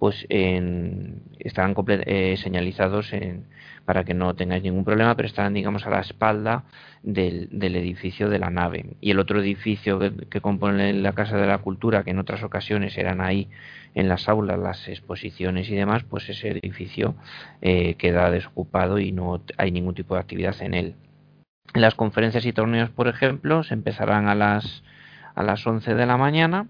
[0.03, 3.47] pues en, estarán eh, señalizados en,
[3.85, 6.65] para que no tengáis ningún problema, pero estarán, digamos, a la espalda
[7.05, 8.97] del, edificio de la nave.
[9.01, 12.43] Y el otro edificio que, que, compone la Casa de la Cultura, que en otras
[12.43, 13.49] ocasiones eran ahí
[13.95, 17.15] en las aulas, las exposiciones y demás, pues ese edificio
[17.61, 20.95] eh, queda desocupado y no hay ningún tipo de actividad en él.
[21.75, 24.83] Las conferencias y torneos, por ejemplo, se empezarán a las,
[25.37, 26.67] a las 11 de la mañana,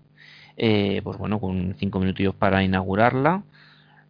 [0.57, 3.43] eh, pues bueno, con cinco minutillos para inaugurarla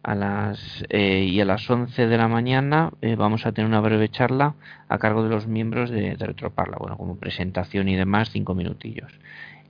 [0.03, 3.79] a las eh, y a las 11 de la mañana eh, vamos a tener una
[3.79, 4.55] breve charla
[4.89, 9.11] a cargo de los miembros de, de, Retroparla, bueno, como presentación y demás, cinco minutillos.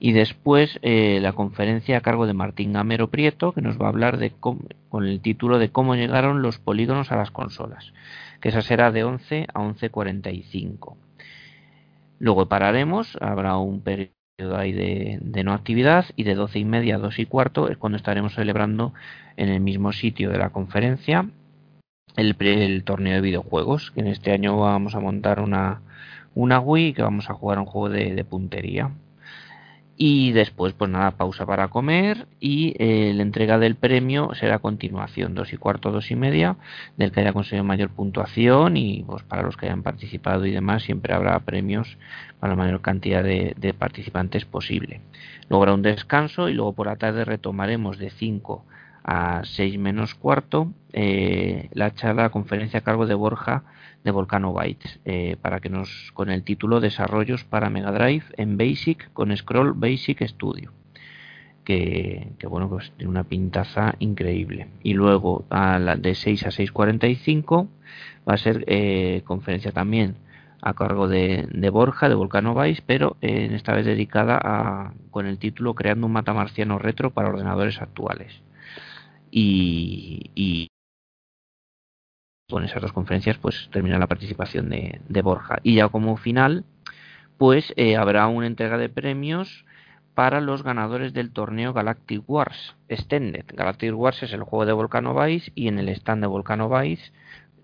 [0.00, 4.18] Y después la conferencia a cargo de Martín Gamero Prieto, que nos va a hablar
[4.18, 7.94] de cómo, con el título de cómo llegaron los polígonos a las consolas,
[8.40, 10.96] que esa será de 11 a 11.45.
[12.18, 17.20] Luego pararemos, habrá un periodo de, no actividad y de doce y media a dos
[17.20, 18.92] y cuarto es cuando estaremos celebrando
[19.36, 21.28] en el mismo sitio de la conferencia
[22.16, 25.82] el, el torneo de videojuegos que en este año vamos a montar una,
[26.34, 28.90] una Wii que vamos a jugar un juego de puntería
[29.96, 34.58] y después pues nada pausa para comer y eh, la entrega del premio será a
[34.58, 36.56] continuación dos y cuarto dos y media
[36.96, 40.82] del que haya conseguido mayor puntuación y pues para los que hayan participado y demás
[40.82, 41.96] siempre habrá premios
[42.40, 45.00] para la mayor cantidad de, participantes posible.
[45.48, 48.64] Luego habrá un descanso y luego por la tarde retomaremos de 5
[49.04, 53.64] a 6 menos cuarto eh, la charla la conferencia a cargo de Borja
[54.02, 58.56] de Volcano Bytes eh, para que nos con el título Desarrollos para Mega Drive en
[58.56, 60.72] Basic con Scroll Basic Studio
[61.64, 64.68] que, bueno pues tiene una pintaza increíble.
[64.82, 67.68] Y luego a la de 6 a 6.45
[68.28, 70.16] va a ser eh, conferencia también
[70.60, 75.38] a cargo de, de Borja de Volcano Vice pero esta vez dedicada a, con el
[75.38, 78.43] título Creando un matamarciano retro para ordenadores actuales
[79.36, 80.68] y, y
[82.48, 86.64] con esas dos conferencias pues termina la participación de, de Borja y ya como final
[87.36, 89.66] pues eh, habrá una entrega de premios
[90.14, 93.44] para los ganadores del torneo Galactic Wars Extended.
[93.48, 97.10] Galactic Wars es el juego de Volcano Vice y en el stand de Volcano Vice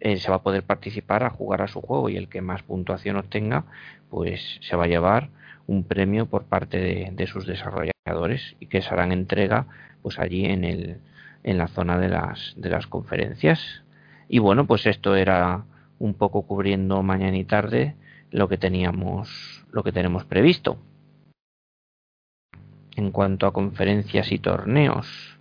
[0.01, 2.65] eh, se va a poder participar a jugar a su juego y el que más
[2.65, 3.67] puntuación obtenga
[4.09, 5.31] pues se va a llevar
[5.69, 9.67] un premio por parte de, de sus desarrolladores y que se harán entrega
[10.03, 11.01] pues allí en el
[11.43, 13.83] en la zona de las de las conferencias
[14.33, 15.65] y bueno, pues esto era
[15.99, 17.97] un poco cubriendo mañana y tarde
[18.31, 20.79] lo que teníamos, lo que tenemos previsto.
[22.95, 25.37] En cuanto a conferencias y torneos.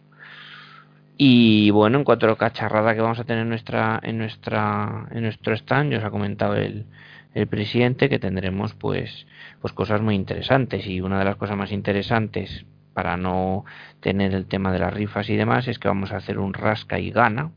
[1.17, 5.21] Y bueno, en cuanto a cacharrada que vamos a tener en nuestra, en nuestra, en
[5.21, 6.87] nuestro stand, ya os ha comentado el,
[7.35, 9.27] el presidente que tendremos pues,
[9.61, 10.87] pues cosas muy interesantes.
[10.87, 12.65] Y una de las cosas más interesantes
[12.99, 13.63] para no
[14.01, 16.99] tener el tema de las rifas y demás es que vamos a hacer un rasca
[16.99, 17.51] y gana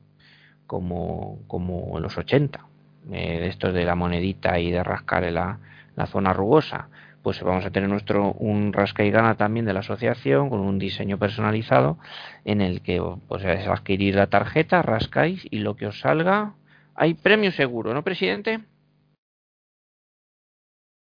[0.68, 2.64] como, como en los 80,
[3.10, 5.58] eh, estos de la monedita y de rascar la,
[5.96, 6.90] la zona rugosa.
[7.24, 10.78] Pues vamos a tener nuestro un rasca y gana también de la asociación con un
[10.78, 11.98] diseño personalizado
[12.44, 16.54] en el que pues es adquirir la tarjeta, rascáis y lo que os salga
[16.94, 18.60] hay premio seguro, ¿no, presidente?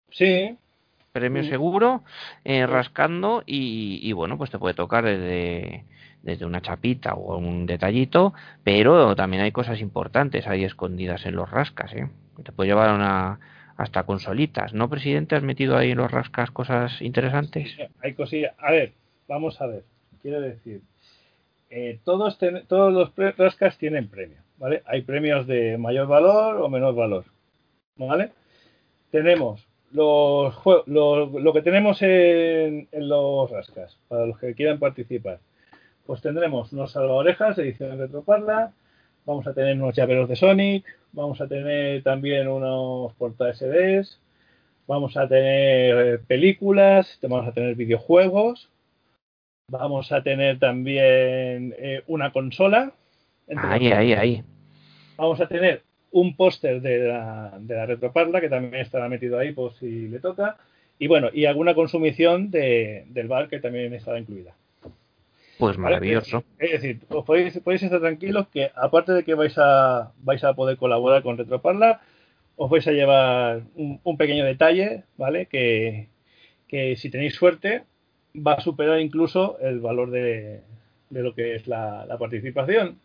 [0.09, 0.57] Sí.
[1.11, 2.03] Premio seguro,
[2.45, 5.85] eh, rascando y, y, bueno, pues te puede tocar desde
[6.23, 8.33] desde una chapita o un detallito,
[8.63, 12.09] pero también hay cosas importantes ahí escondidas en los rascas, ¿eh?
[12.43, 13.39] Te puede llevar una
[13.77, 15.35] hasta consolitas, ¿no, presidente?
[15.35, 17.71] ¿Has metido ahí en los rascas cosas interesantes?
[17.75, 18.53] Sí, hay cosillas.
[18.59, 18.93] A ver,
[19.27, 19.83] vamos a ver.
[20.21, 20.81] Quiero decir,
[21.69, 24.83] eh, todos, ten, todos los rascas tienen premio, ¿vale?
[24.85, 27.25] Hay premios de mayor valor o menor valor,
[27.95, 28.31] ¿vale?
[29.09, 30.55] Tenemos los,
[30.87, 35.39] lo, lo que tenemos en, en los rascas, para los que quieran participar
[36.05, 38.73] pues tendremos unos salvaorejas de edición Retroparla,
[39.25, 44.19] vamos a tener unos llaveros de Sonic, vamos a tener también unos porta SDs,
[44.87, 48.69] vamos a tener películas, vamos a tener videojuegos,
[49.69, 52.93] vamos a tener también eh, una consola
[53.55, 54.43] ahí, ahí, ahí.
[55.17, 59.53] Vamos a tener un póster de la, de la Retroparla que también estará metido ahí
[59.53, 60.57] por si le toca.
[60.99, 64.53] Y bueno, y alguna consumición de, del bar que también estará incluida.
[65.57, 66.43] Pues maravilloso.
[66.57, 70.53] Es decir, os podéis, podéis, estar tranquilos que aparte de que vais a, vais a
[70.53, 72.01] poder colaborar con Retroparla,
[72.55, 75.45] os vais a llevar un, pequeño detalle, ¿vale?
[75.45, 76.07] Que,
[76.67, 77.83] que, si tenéis suerte
[78.35, 80.61] va a superar incluso el valor de,
[81.09, 82.99] de lo que es la, la participación.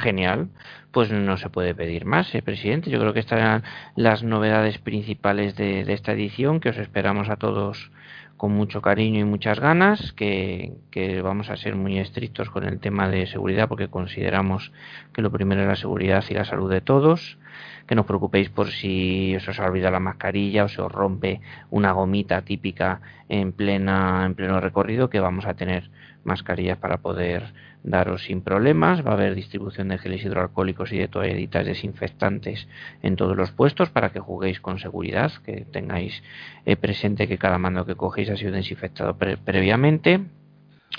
[0.00, 0.48] Genial,
[0.92, 2.90] pues no se puede pedir más, ¿eh, presidente.
[2.90, 3.62] Yo creo que estas eran
[3.96, 7.90] las novedades principales de, esta edición, que os esperamos a todos
[8.36, 12.80] con mucho cariño y muchas ganas, que, que, vamos a ser muy estrictos con el
[12.80, 14.72] tema de seguridad, porque consideramos
[15.12, 17.38] que lo primero es la seguridad y la salud de todos.
[17.86, 21.40] Que no os preocupéis por si os, os olvida la mascarilla o se os rompe
[21.68, 25.90] una gomita típica en plena en pleno recorrido, que vamos a tener
[26.24, 27.52] mascarillas para poder
[27.82, 29.04] daros sin problemas.
[29.04, 32.68] Va a haber distribución de geles hidroalcohólicos y de toallitas desinfectantes
[33.02, 36.22] en todos los puestos para que juguéis con seguridad, que tengáis
[36.66, 40.20] eh, presente que cada mando que cogéis ha sido desinfectado pre previamente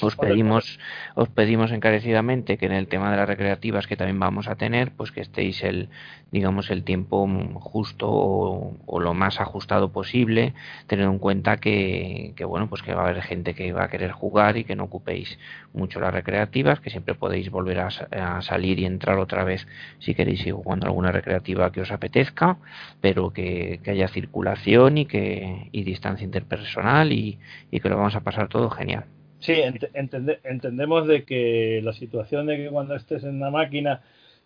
[0.03, 0.79] os pedimos
[1.15, 4.91] os pedimos encarecidamente que en el tema de las recreativas que también vamos a tener
[4.91, 5.89] pues que estéis el
[6.31, 10.53] digamos el tiempo justo o, o lo más ajustado posible
[10.87, 13.89] teniendo en cuenta que, que, bueno pues que va a haber gente que va a
[13.89, 15.37] querer jugar y que no ocupéis
[15.73, 19.67] mucho las recreativas que siempre podéis volver a, a salir y entrar otra vez
[19.99, 22.57] si queréis ir jugando alguna recreativa que os apetezca
[23.01, 27.39] pero que, que haya circulación y que y distancia interpersonal y,
[27.71, 29.05] y que lo vamos a pasar todo genial
[29.41, 34.01] Sí, ent entende entendemos de que la situación de que cuando estés en una máquina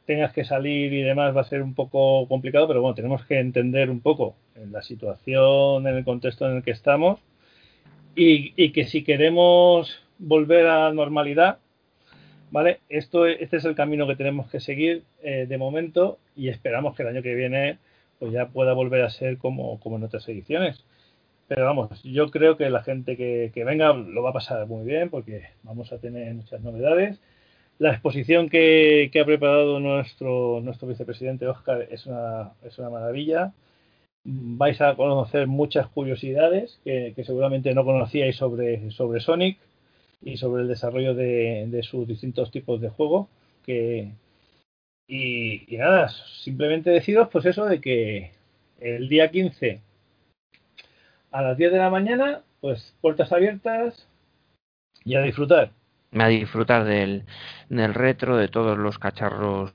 [0.05, 3.39] tengas que salir y demás va a ser un poco complicado, pero bueno, tenemos que
[3.39, 4.35] entender un poco
[4.71, 7.19] la situación, en el contexto en el que estamos
[8.15, 11.57] y, que si queremos volver a la normalidad,
[12.51, 12.79] ¿vale?
[12.87, 17.03] Esto, este es el camino que tenemos que seguir eh, de momento y esperamos que
[17.03, 17.79] el año que viene
[18.19, 20.85] pues ya pueda volver a ser como en otras ediciones.
[21.47, 24.83] Pero vamos, yo creo que la gente que, que, venga lo va a pasar muy
[24.85, 27.19] bien porque vamos a tener muchas novedades.
[27.77, 33.53] La exposición que, que ha preparado nuestro, nuestro vicepresidente Oscar es una, es una maravilla.
[34.23, 39.59] Vais a conocer muchas curiosidades que, que seguramente no conocíais sobre, sobre Sonic
[40.23, 43.29] y sobre el desarrollo de, de sus distintos tipos de juego.
[43.63, 44.11] Que,
[45.07, 46.09] y, y nada,
[46.43, 48.31] simplemente deciros pues eso de que
[48.79, 49.81] el día 15
[51.35, 54.07] a las 10 de la mañana, pues puertas abiertas
[55.03, 55.71] y a disfrutar.
[56.17, 57.25] A disfrutar del,
[57.67, 59.73] del retro, de todos los cacharros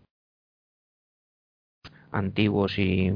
[2.12, 3.12] antiguos y,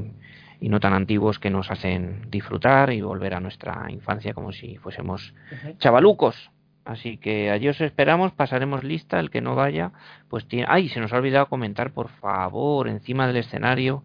[0.61, 4.77] y, no tan antiguos que nos hacen disfrutar y volver a nuestra infancia como si
[4.77, 5.77] fuésemos uh -huh.
[5.79, 6.51] chavalucos.
[6.85, 9.91] Así que allí os esperamos, pasaremos lista, el que no vaya,
[10.29, 10.67] pues tiene...
[10.69, 10.87] ¡Ay!
[10.89, 14.03] Se nos ha olvidado comentar, por favor, encima del escenario,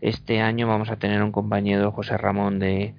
[0.00, 2.94] este año vamos a tener un compañero, José Ramón, de,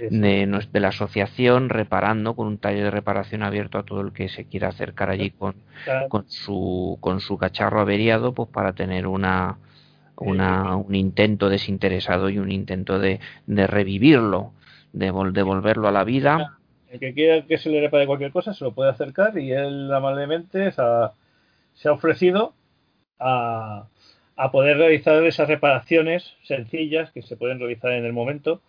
[0.00, 4.28] de, de, la asociación reparando con un taller de reparación abierto a todo el que
[4.28, 5.54] se quiera acercar allí con,
[6.08, 9.58] con su con su cacharro averiado pues para tener una,
[10.16, 14.52] una un intento desinteresado y un intento de, de revivirlo
[14.92, 16.58] de devolverlo a la vida.
[16.88, 19.92] El que quiera que se le repare cualquier cosa se lo puede acercar y él
[19.92, 21.12] amablemente se ha,
[21.74, 22.54] se ha ofrecido
[23.18, 23.88] a,
[24.36, 28.60] a poder realizar esas reparaciones sencillas que se pueden realizar en el momento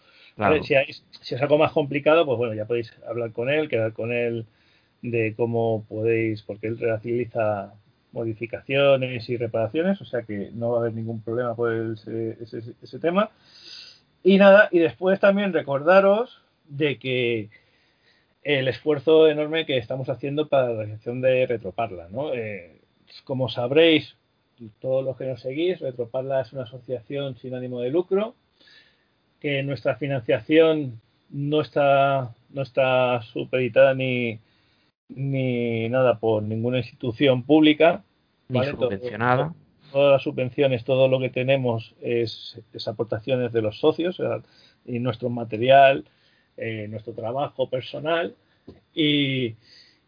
[0.63, 0.91] Si, hay,
[1.21, 4.45] si, es algo más complicado, pues bueno, ya podéis hablar con él, quedar con él
[5.01, 7.73] de cómo podéis, porque él realiza
[8.11, 12.73] modificaciones y reparaciones, o sea que no va a haber ningún problema por ese, ese,
[12.81, 13.29] ese, tema.
[14.23, 17.49] Y nada, y después también recordaros de que
[18.43, 22.33] el esfuerzo enorme que estamos haciendo para la realización de Retroparla, ¿no?
[22.33, 22.79] Eh,
[23.23, 24.15] como sabréis,
[24.79, 28.35] todos los que nos seguís, Retroparla es una asociación sin ánimo de lucro,
[29.45, 30.99] que nuestra financiación
[31.29, 34.39] no está no está supeditada ni
[35.07, 38.03] ni nada por ninguna institución pública
[38.49, 38.71] ni ¿vale?
[38.71, 44.19] subvencionada todo, todas las subvenciones todo lo que tenemos es, es aportaciones de los socios
[44.83, 46.05] y nuestro material
[46.57, 48.33] eh, nuestro trabajo personal
[48.95, 49.57] y,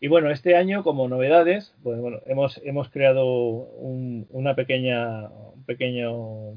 [0.01, 5.63] y bueno este año como novedades pues bueno hemos hemos creado un, una pequeña un
[5.67, 6.55] pequeño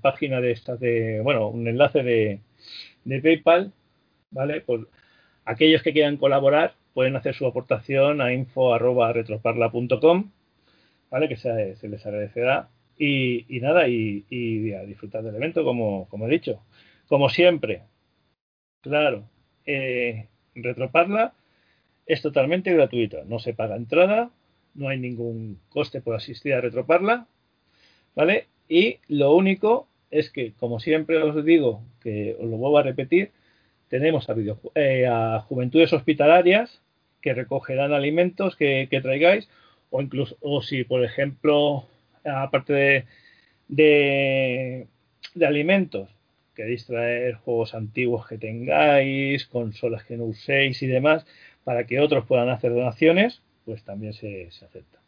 [0.00, 2.40] página de estas de, bueno, un enlace de,
[3.04, 3.72] de PayPal,
[4.30, 4.60] ¿vale?
[4.60, 4.88] Por
[5.44, 10.30] aquellos que quieran colaborar pueden hacer su aportación a info@retroparla.com,
[11.10, 11.28] ¿vale?
[11.28, 12.68] Que se, se, les agradecerá
[12.98, 16.62] y, y nada y, y, a disfrutar del evento como, como he dicho.
[17.06, 17.82] Como siempre,
[18.82, 19.28] claro,
[19.64, 21.34] eh, Retroparla
[22.06, 24.30] es totalmente gratuito, no se paga entrada,
[24.74, 27.26] no hay ningún coste por asistir a Retroparla,
[28.14, 28.48] ¿vale?
[28.68, 33.30] Y lo único es que, como siempre os digo, que os lo vuelvo a repetir,
[33.88, 34.34] tenemos a,
[34.74, 36.80] eh, a juventudes hospitalarias
[37.20, 39.48] que recogerán alimentos que, traigáis,
[39.90, 41.86] o incluso, o si, por ejemplo,
[42.24, 43.04] aparte
[43.68, 44.86] de,
[45.40, 46.08] alimentos,
[46.54, 51.26] queréis traer juegos antiguos que tengáis, consolas que no uséis y demás,
[51.64, 54.98] para que otros puedan hacer donaciones, pues también se, se acepta.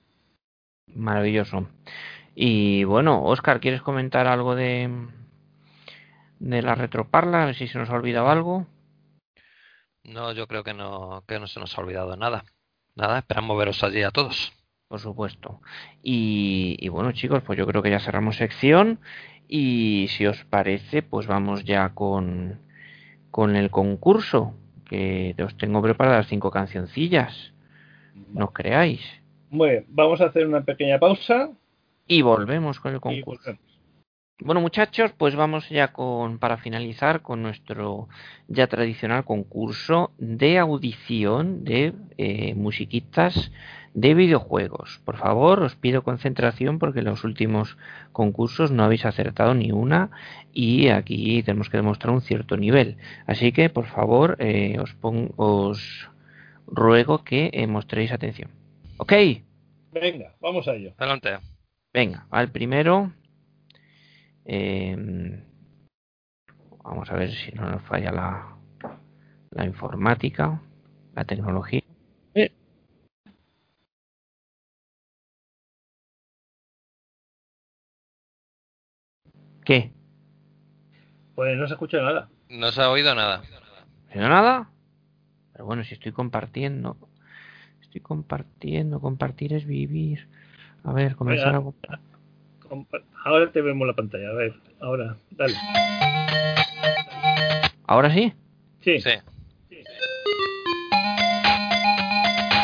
[0.95, 1.69] Maravilloso.
[2.35, 4.91] Y bueno, Oscar, ¿quieres comentar algo de,
[6.39, 7.43] de la retroparla?
[7.43, 8.67] A ver si se nos ha olvidado algo.
[10.05, 12.45] No, yo creo que no, que no se nos ha olvidado nada.
[12.95, 14.53] Nada, esperamos veros allí a todos.
[14.89, 15.61] Por supuesto.
[16.03, 18.99] Y, y bueno, chicos, pues yo creo que ya cerramos sección.
[19.47, 22.61] Y si os parece, pues vamos ya con,
[23.31, 24.55] con el concurso
[24.87, 27.53] que os tengo preparadas cinco cancioncillas.
[28.33, 29.01] No os creáis.
[29.51, 31.51] Bueno, vamos a hacer una pequeña pausa.
[32.11, 33.57] Y volvemos con el concurso.
[34.41, 38.09] Bueno, muchachos, pues vamos ya con para finalizar con nuestro
[38.49, 43.53] ya tradicional concurso de audición de eh, musiquitas
[43.95, 45.01] de videojuegos.
[45.05, 47.79] Por favor, os pido concentración porque en los últimos
[48.11, 50.11] concursos no habéis acertado ni una
[50.53, 52.97] y aquí tenemos que demostrar un cierto nivel.
[53.29, 54.97] Así que, por favor, eh, os,
[55.37, 56.11] os
[56.67, 58.51] ruego que eh, mostréis atención.
[58.97, 59.13] ¿Ok?
[59.93, 60.93] Venga, vamos a ello.
[60.99, 61.39] Adelante.
[61.93, 63.13] Venga, al primero.
[64.45, 64.97] Eh,
[66.85, 68.57] vamos a ver si no nos falla la,
[69.51, 70.61] la informática,
[71.15, 71.83] la tecnología.
[79.65, 79.93] ¿Qué?
[81.35, 82.29] Pues no se escucha nada.
[82.49, 83.43] No se ha oído nada.
[84.15, 84.71] ¿No nada?
[85.53, 86.97] Pero bueno, si estoy compartiendo.
[87.81, 89.01] Estoy compartiendo.
[89.01, 90.29] Compartir es vivir.
[90.85, 91.63] A ver, comenzar a...
[93.25, 94.31] Ahora te vemos la pantalla.
[94.31, 95.55] A ver, ahora, dale.
[97.87, 98.33] ¿Ahora sí?
[98.81, 99.01] Sí.
[99.01, 99.11] Sí.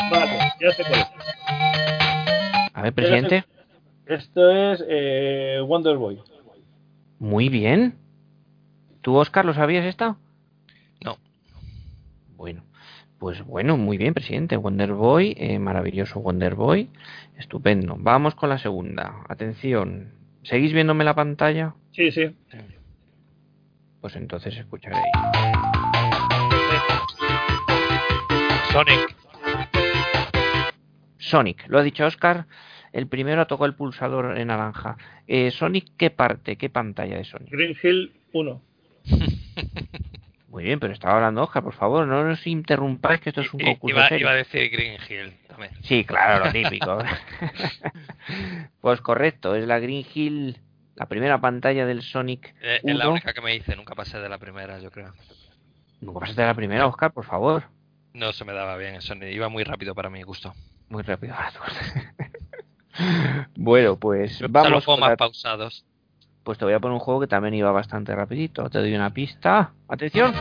[0.09, 1.05] Vale, ya sé cuál.
[2.73, 3.45] A ver, presidente.
[4.05, 6.19] Esto es eh, Wonder Boy.
[7.19, 7.97] Muy bien.
[9.01, 10.17] ¿Tú, Oscar, lo sabías esta?
[11.03, 11.17] No.
[12.37, 12.63] Bueno,
[13.19, 14.57] pues bueno, muy bien, presidente.
[14.57, 16.89] Wonder Boy, eh, maravilloso Wonder Boy.
[17.37, 17.95] Estupendo.
[17.97, 19.23] Vamos con la segunda.
[19.27, 20.11] Atención.
[20.43, 21.73] ¿Seguís viéndome la pantalla?
[21.91, 22.35] Sí, sí.
[24.01, 25.03] Pues entonces escucharéis.
[28.71, 29.15] Sonic.
[31.17, 32.45] Sonic, lo ha dicho Oscar.
[32.93, 34.97] El primero tocó el pulsador en naranja.
[35.27, 36.55] Eh, Sonic, ¿qué parte?
[36.55, 37.49] ¿Qué pantalla de Sonic?
[37.51, 38.61] Green Hill 1.
[40.57, 43.59] Muy bien, pero estaba hablando Oscar, por favor, no nos interrumpáis que esto es un
[43.59, 44.25] concurso iba, serio.
[44.25, 45.71] iba a decir Green Hill también.
[45.83, 46.97] Sí, claro, lo típico.
[48.81, 50.57] pues correcto, es la Green Hill,
[50.95, 52.91] la primera pantalla del Sonic Eh, 1.
[52.91, 55.13] es la única que me hice, nunca pasé de la primera, yo creo.
[56.01, 57.61] Nunca pasaste de la primera, Oscar, por favor.
[58.13, 60.55] No se me daba bien eso, iba muy rápido para mi gusto.
[60.89, 61.35] Muy rápido.
[63.55, 65.85] bueno, pues Me vamos los más la- pausados.
[66.47, 68.69] Pues te voy a poner un juego que también iba bastante rapidito.
[68.69, 69.73] Te doy una pista.
[69.89, 70.33] Atención.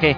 [0.00, 0.14] ¿Qué?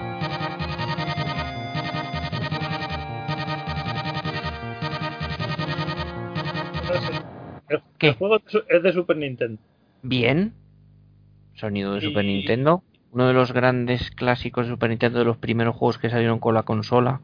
[6.89, 7.13] No sé.
[7.69, 8.09] El, ¿Qué?
[8.09, 8.37] el juego
[8.69, 9.61] es de Super Nintendo.
[10.03, 10.53] Bien.
[11.55, 12.83] Sonido de Super Y- Nintendo.
[13.13, 16.55] Uno de los grandes clásicos de Super Nintendo, de los primeros juegos que salieron con
[16.55, 17.21] la consola.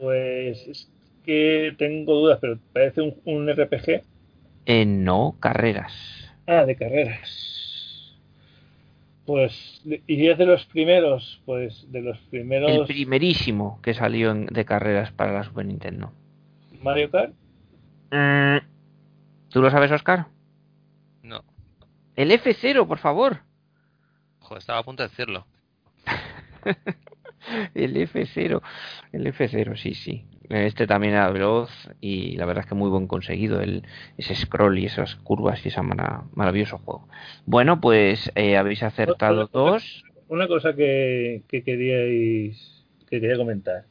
[0.00, 0.90] Pues es
[1.24, 4.02] que tengo dudas, pero parece un, un RPG.
[4.66, 5.92] Eh, no, carreras.
[6.46, 8.16] Ah, de carreras.
[9.26, 14.46] Pues, y es de los primeros, pues de los El primeros primerísimo que salió en-
[14.46, 16.12] de carreras para la Super Nintendo.
[16.82, 17.32] Mario Kart.
[18.10, 18.56] Mm,
[19.50, 20.26] ¿Tú lo sabes, Oscar?
[21.22, 21.44] No,
[22.16, 23.40] El F0, por favor.
[24.40, 25.46] joder, estaba a punto de decirlo.
[27.74, 28.62] El F0,
[29.12, 30.24] el F0, sí, sí.
[30.48, 31.70] Este también era veloz
[32.00, 33.84] y la verdad es que muy buen conseguido el,
[34.18, 37.06] ese scroll y esas curvas y ese mara- maravilloso juego.
[37.46, 40.04] Bueno, pues eh, habéis acertado dos.
[40.28, 43.84] Una cosa que, que queríais que quería comentar.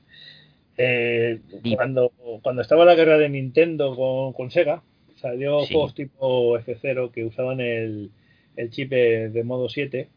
[0.78, 1.40] Eh,
[1.76, 4.82] cuando, cuando estaba la guerra de Nintendo con, con Sega,
[5.16, 5.74] salió Sí.
[5.74, 8.12] juegos tipo F0 que usaban el,
[8.56, 10.08] el chip de, de modo 7.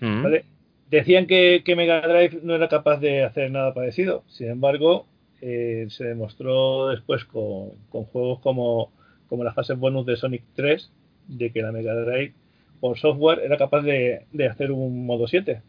[0.00, 0.44] Mm, ¿vale?
[0.90, 4.24] Decían que, Mega Drive no era capaz de hacer nada parecido.
[4.26, 5.06] Sin embargo,
[5.40, 8.90] eh, se demostró después con, juegos como,
[9.28, 10.90] como las fases bonus de Sonic 3
[11.28, 12.34] de que la Mega Drive
[12.80, 15.62] por software era capaz de, de hacer un modo 7.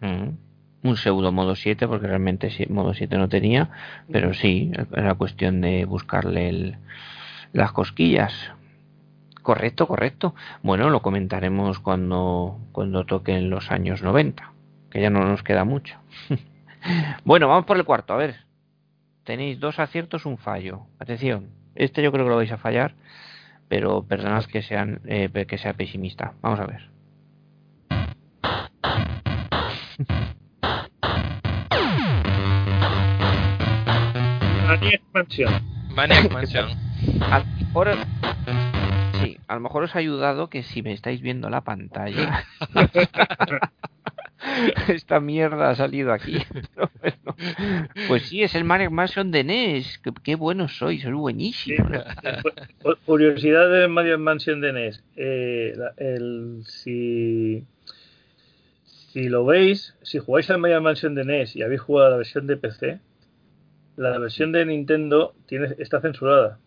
[0.00, 0.28] Mm.
[0.82, 3.70] Un pseudo modo 7, porque realmente modo 7 no tenía,
[4.12, 6.76] pero sí, era cuestión de buscarle el,
[7.52, 8.34] las cosquillas.
[9.46, 10.34] Correcto, correcto.
[10.64, 14.52] Bueno, lo comentaremos cuando, cuando toquen los años 90,
[14.90, 16.00] que ya no nos queda mucho.
[17.24, 18.38] bueno, vamos por el cuarto, a ver.
[19.22, 20.88] Tenéis dos aciertos, un fallo.
[20.98, 22.96] Atención, este yo creo que lo vais a fallar,
[23.68, 26.32] pero perdonad que, sean, eh, que sea pesimista.
[26.42, 26.90] Vamos a ver.
[34.66, 35.62] Maniac Mansion.
[35.94, 36.68] Maniac Mansion.
[37.30, 38.35] a lo mejor, sí,
[39.48, 42.44] a lo mejor os ha ayudado que si me estáis viendo la pantalla,
[44.88, 46.38] esta mierda ha salido aquí.
[48.08, 50.00] Pues sí, es el Maniac Mansion de NES.
[50.22, 51.90] Qué, buenos sois, sois buenísimos.
[53.04, 55.04] Curiosidad del Maniac Mansion de NES.
[55.16, 57.64] Eh, el, si,
[58.84, 62.16] si lo veis, si jugáis al Maniac Mansion de NES y habéis jugado a la
[62.16, 63.00] versión de PC,
[63.96, 66.58] la versión de Nintendo tiene, está censurada.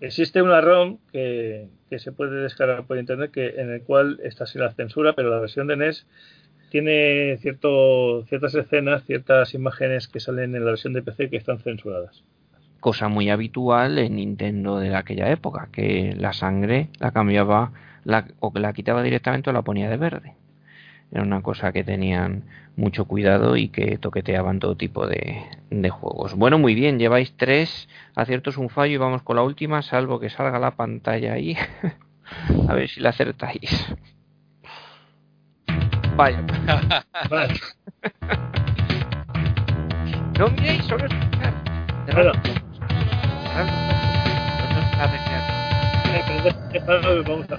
[0.00, 4.60] Existe una ROM que, se puede descargar por internet que, en el cual está sin
[4.60, 6.06] la censura, pero la versión de NES
[6.70, 11.60] tiene cierto, ciertas escenas, ciertas imágenes que salen en la versión de PC que están
[11.60, 12.24] censuradas.
[12.80, 18.52] Cosa muy habitual en Nintendo de aquella época, que la sangre la cambiaba la, o
[18.56, 20.34] la quitaba directamente o la ponía de verde.
[21.14, 22.42] Era una cosa que tenían
[22.76, 25.46] mucho cuidado y que toqueteaban todo tipo de,
[25.88, 26.34] juegos.
[26.34, 30.28] Bueno, muy bien, lleváis tres aciertos, un fallo y vamos con la última, salvo que
[30.28, 31.56] salga la pantalla ahí.
[32.68, 33.94] A ver si la acertáis.
[36.16, 36.42] Vaya.
[40.38, 41.54] no miréis, solo escuchar.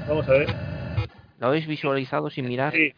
[0.08, 0.75] Vamos a ver.
[1.40, 2.74] ¿Lo habéis visualizado sin mirar?
[2.74, 2.94] Sí,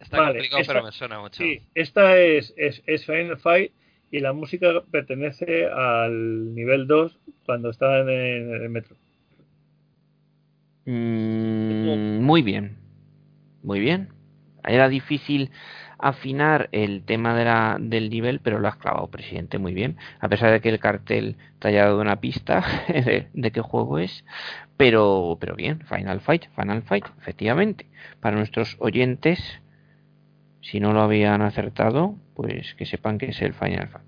[0.00, 1.42] está complicado, pero me suena mucho.
[1.42, 3.72] Sí, esta es, es, es, Final Fight
[4.10, 8.96] y la música pertenece al nivel 2 cuando está en el, metro.
[10.86, 12.78] Mm, muy bien,
[13.62, 14.08] muy bien.
[14.64, 15.50] Era difícil
[15.98, 19.96] afinar el tema de la, del nivel, pero lo has clavado, presidente, muy bien.
[20.20, 24.24] A pesar de que el cartel te haya dado una pista de, qué juego es,
[24.76, 27.86] pero, pero bien, Final Fight, Final Fight, efectivamente.
[28.20, 29.60] Para nuestros oyentes,
[30.60, 34.06] si no lo habían acertado, pues que sepan que es el Final Fight.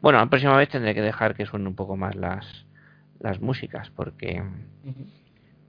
[0.00, 2.66] Bueno, la próxima vez tendré que dejar que suenen un poco más las,
[3.20, 4.42] las músicas, porque.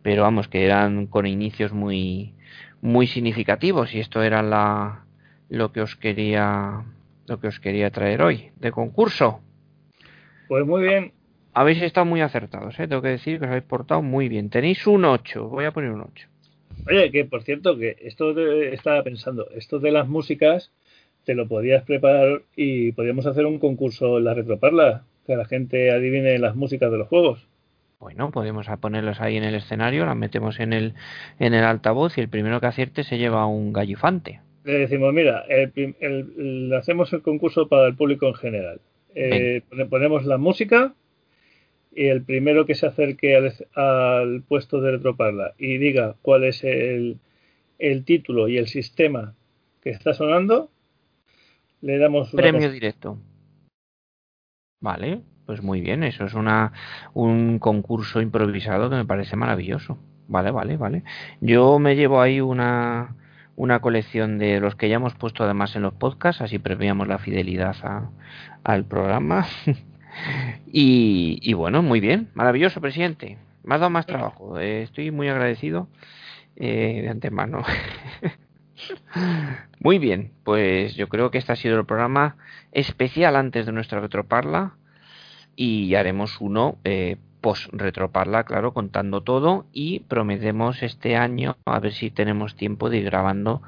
[0.01, 2.33] Pero vamos, que eran con inicios muy,
[2.79, 5.03] muy significativos, y esto era la,
[5.49, 6.85] lo que os quería
[7.27, 9.39] lo que os quería traer hoy de concurso.
[10.47, 11.13] Pues muy bien.
[11.53, 12.87] Habéis estado muy acertados, ¿eh?
[12.87, 14.49] tengo que decir que os habéis portado muy bien.
[14.49, 16.27] Tenéis un 8, voy a poner un 8.
[16.87, 20.71] Oye, que por cierto, que esto estaba pensando, esto de las músicas
[21.25, 25.91] te lo podías preparar y podríamos hacer un concurso en la retroparla, que la gente
[25.91, 27.47] adivine las músicas de los juegos.
[27.99, 30.93] Bueno, podemos ponerlas ahí en el escenario, las metemos en el,
[31.37, 34.39] en el altavoz y el primero que acierte se lleva un gallifante
[34.69, 38.81] le decimos, mira, el, hacemos el concurso para el público en general.
[39.15, 40.93] Eh, ponemos la música
[41.91, 43.35] y el primero que se acerque
[43.73, 47.19] al, puesto de retroparla y diga cuál es el,
[48.05, 49.33] título y el sistema
[49.81, 50.69] que está sonando,
[51.81, 53.17] le damos premio directo.
[54.81, 56.73] Vale, pues muy bien, eso es una
[57.13, 59.97] un concurso improvisado que me parece maravilloso.
[60.27, 61.03] Vale, vale, vale.
[61.41, 63.15] Yo me llevo ahí una
[63.59, 67.17] una colección de los que ya hemos puesto además en los podcasts, así premiamos la
[67.17, 67.75] fidelidad
[68.63, 69.45] al programa.
[70.65, 73.37] y, bueno, muy bien, maravilloso, presidente.
[73.65, 75.89] Me ha dado más trabajo, eh, estoy muy agradecido
[76.55, 77.65] eh, de antemano.
[79.81, 82.37] muy bien, pues yo creo que este ha sido el programa
[82.71, 84.77] especial antes de nuestra retroparla
[85.57, 91.93] y haremos uno eh, post retroparla, claro, contando todo y prometemos este año a ver
[91.93, 93.61] si tenemos tiempo de ir grabando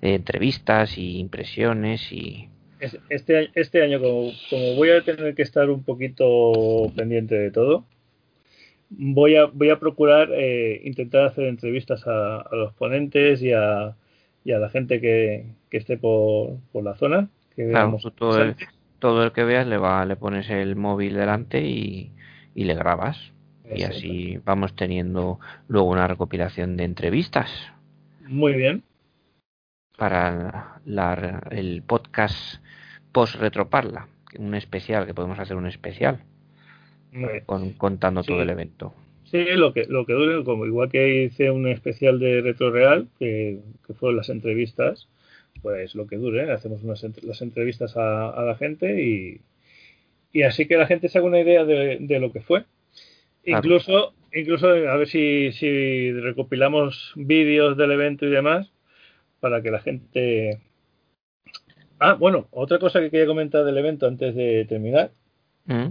[0.00, 2.48] eh, entrevistas y impresiones y
[3.10, 7.84] este, este año como, como, voy a tener que estar un poquito pendiente de todo
[8.90, 13.94] voy a voy a procurar eh, intentar hacer entrevistas a, los ponentes y a,
[14.44, 17.72] y a la gente que, que esté por, por la zona que
[18.16, 18.54] todo, el,
[19.00, 22.12] todo el que veas le va le pones el móvil delante y
[22.58, 23.32] y le grabas.
[23.72, 25.38] Y así vamos teniendo
[25.68, 27.48] luego una recopilación de entrevistas.
[28.26, 28.82] Muy bien.
[29.96, 32.56] Para la, el podcast
[33.12, 36.24] post retroparla, un especial, que podemos hacer un especial.
[37.46, 38.92] Con, contando todo el evento.
[39.24, 43.06] Sí, lo que, lo que dure, como igual que hice un especial de Retro Real,
[43.20, 45.08] que, que fueron las entrevistas,
[45.62, 49.40] pues lo que dure, hacemos unas las entrevistas a, la gente y,
[50.32, 52.64] y, así que la gente se haga una idea de, de lo que fue.
[53.44, 58.70] Incluso, incluso a ver si, si recopilamos vídeos del evento y demás
[59.40, 60.60] para que la gente.
[61.98, 65.10] Ah, bueno, otra cosa que quería comentar del evento antes de terminar
[65.66, 65.88] mm.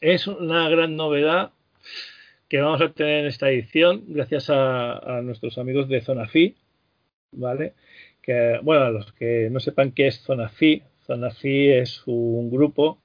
[0.00, 1.50] es una gran novedad
[2.48, 6.54] que vamos a tener en esta edición gracias a, a nuestros amigos de Zona Fi,
[7.32, 7.74] ¿vale?
[8.22, 12.50] Que, bueno, a los que no sepan qué es Zona Fi, Zona Fi es un
[12.50, 12.98] grupo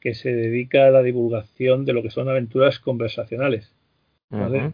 [0.00, 3.72] que se dedica a la divulgación de lo que son aventuras conversacionales.
[4.30, 4.72] ¿vale?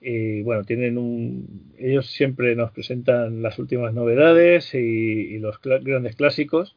[0.00, 1.72] Y bueno, tienen un.
[1.78, 6.76] Ellos siempre nos presentan las últimas novedades y, los grandes clásicos.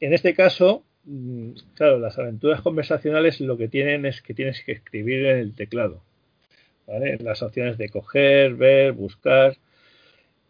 [0.00, 4.72] En este caso, mm, claro, las aventuras conversacionales lo que tienen es que tienes que
[4.72, 6.02] escribir en el teclado.
[6.88, 7.18] ¿vale?
[7.18, 9.56] Las opciones de coger, ver, buscar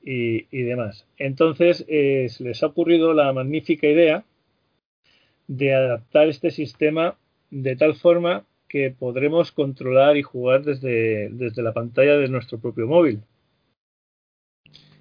[0.02, 1.06] y, demás.
[1.18, 4.24] Entonces, eh, se les ha ocurrido la magnífica idea
[5.48, 7.16] de adaptar este sistema
[7.50, 12.86] de tal forma que podremos controlar y jugar desde, desde la pantalla de nuestro propio
[12.86, 13.20] móvil.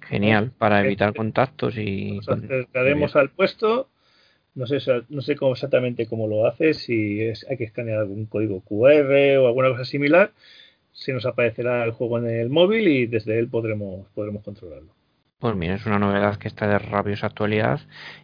[0.02, 2.12] Genial, para evitar contactos y...
[2.12, 3.88] Nos acercaremos al puesto,
[4.54, 8.26] no sé, no sé cómo exactamente cómo lo hace, si es, hay que escanear algún
[8.26, 10.32] código QR o alguna cosa similar,
[10.92, 14.95] se nos aparecerá el juego en el móvil y desde él podremos, podremos controlarlo.
[15.38, 17.80] Pues mira, es una novedad que está de rabiosa actualidad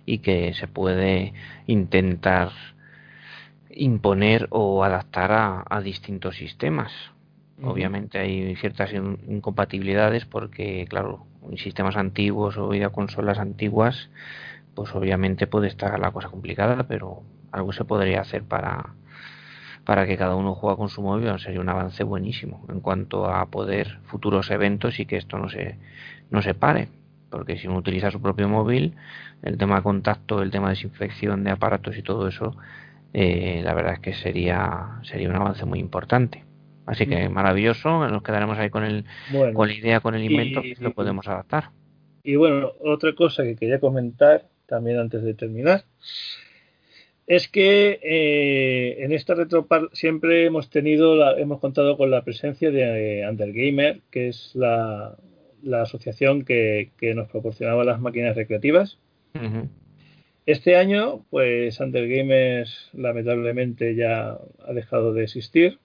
[0.06, 1.34] y que se puede
[1.66, 2.50] intentar
[3.68, 5.30] imponer o adaptar
[5.68, 6.90] a, distintos sistemas.
[7.62, 14.08] Obviamente hay ciertas incompatibilidades porque, claro, en sistemas antiguos o consolas antiguas,
[14.74, 18.94] pues obviamente puede estar la cosa complicada, pero algo se podría hacer para,
[19.84, 22.64] para que cada uno juegue con su móvil sería un avance buenísimo.
[22.70, 25.76] En cuanto a poder futuros eventos y que esto no se,
[26.30, 27.01] no se pare
[27.32, 28.94] porque si uno utiliza su propio móvil,
[29.42, 32.54] el tema de contacto, el tema de desinfección de aparatos y todo eso,
[33.14, 36.44] eh, la verdad es que sería, sería un avance muy importante.
[36.86, 37.32] Así que mm.
[37.32, 39.04] maravilloso, nos quedaremos ahí con, el,
[39.54, 41.70] con la idea, con el invento, y, lo podemos adaptar.
[42.22, 45.84] Y bueno, otra cosa que quería comentar también antes de terminar,
[47.26, 52.70] es que eh, en esta retropar siempre hemos tenido, la, hemos contado con la presencia
[52.70, 55.16] de eh, Undergamer, que es la,
[55.62, 58.98] la asociación que, nos proporcionaba las máquinas recreativas.
[60.44, 65.78] Este año, pues Under Gamers lamentablemente ya ha dejado de existir,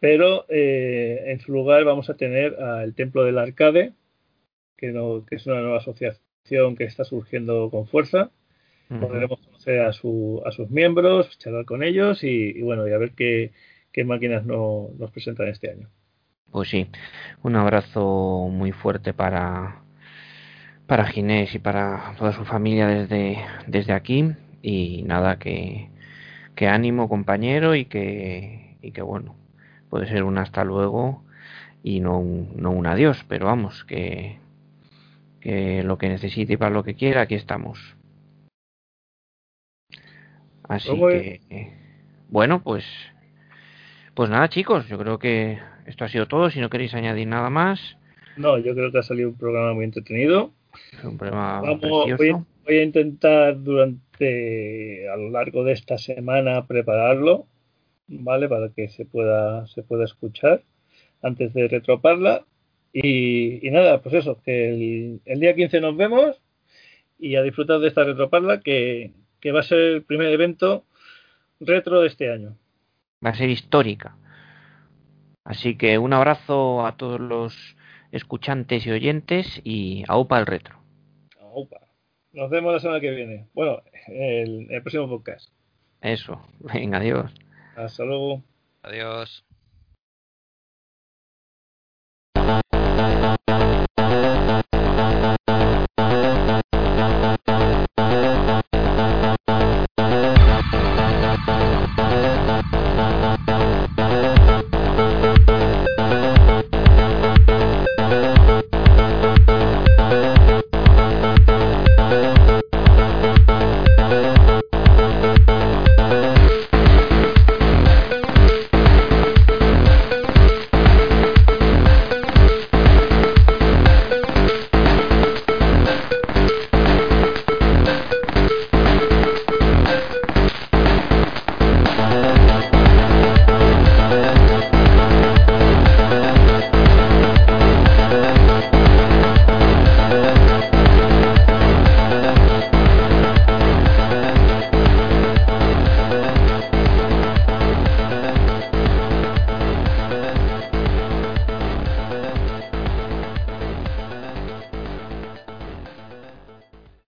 [0.00, 3.92] pero eh, en su lugar vamos a tener el Templo del Arcade,
[4.76, 8.30] que, no, que es una nueva asociación que está surgiendo con fuerza.
[8.88, 13.12] Podremos conocer a, su, a sus miembros, charlar con ellos y, bueno, y a ver
[13.12, 13.52] qué,
[13.92, 15.88] qué máquinas no, nos presentan este año.
[16.50, 16.88] Pues sí,
[17.42, 19.82] un abrazo muy fuerte para,
[20.86, 24.32] para Ginés y para toda su familia desde, desde aquí.
[24.62, 25.90] Y nada, que,
[26.54, 29.36] que ánimo compañero y que, y que bueno,
[29.88, 31.22] puede ser un hasta luego
[31.82, 34.38] y no un, no un adiós, pero vamos, que,
[35.40, 37.96] que lo que necesite y para lo que quiera, aquí estamos.
[40.68, 41.72] Así que,
[42.28, 42.84] bueno, pues,
[44.14, 45.58] pues nada chicos, yo creo que
[45.90, 46.50] esto ha sido todo.
[46.50, 47.96] Si no queréis añadir nada más.
[48.36, 50.52] No, yo creo que ha salido un programa muy entretenido.
[51.04, 52.32] un programa Vamos, voy,
[52.64, 57.46] voy, a intentar durante a lo largo de esta semana prepararlo,
[58.08, 58.48] ¿vale?
[58.48, 60.62] Para que se pueda se pueda escuchar
[61.22, 62.44] antes de retroparla.
[62.92, 66.40] Y, nada, pues eso, que el, día 15 nos vemos
[67.18, 70.84] y a disfrutar de esta retroparla que, que va a ser el primer evento
[71.60, 72.56] retro de este año.
[73.24, 74.16] Va a ser histórica.
[75.50, 77.76] Así que un abrazo a todos los
[78.12, 80.78] escuchantes y oyentes y aupa el retro.
[81.40, 81.80] Aupa.
[82.30, 83.48] Nos vemos la semana que viene.
[83.52, 85.50] Bueno, el, el próximo podcast.
[86.02, 86.40] Eso.
[86.60, 87.34] Venga, adiós.
[87.74, 88.44] Hasta luego.
[88.84, 89.44] Adiós.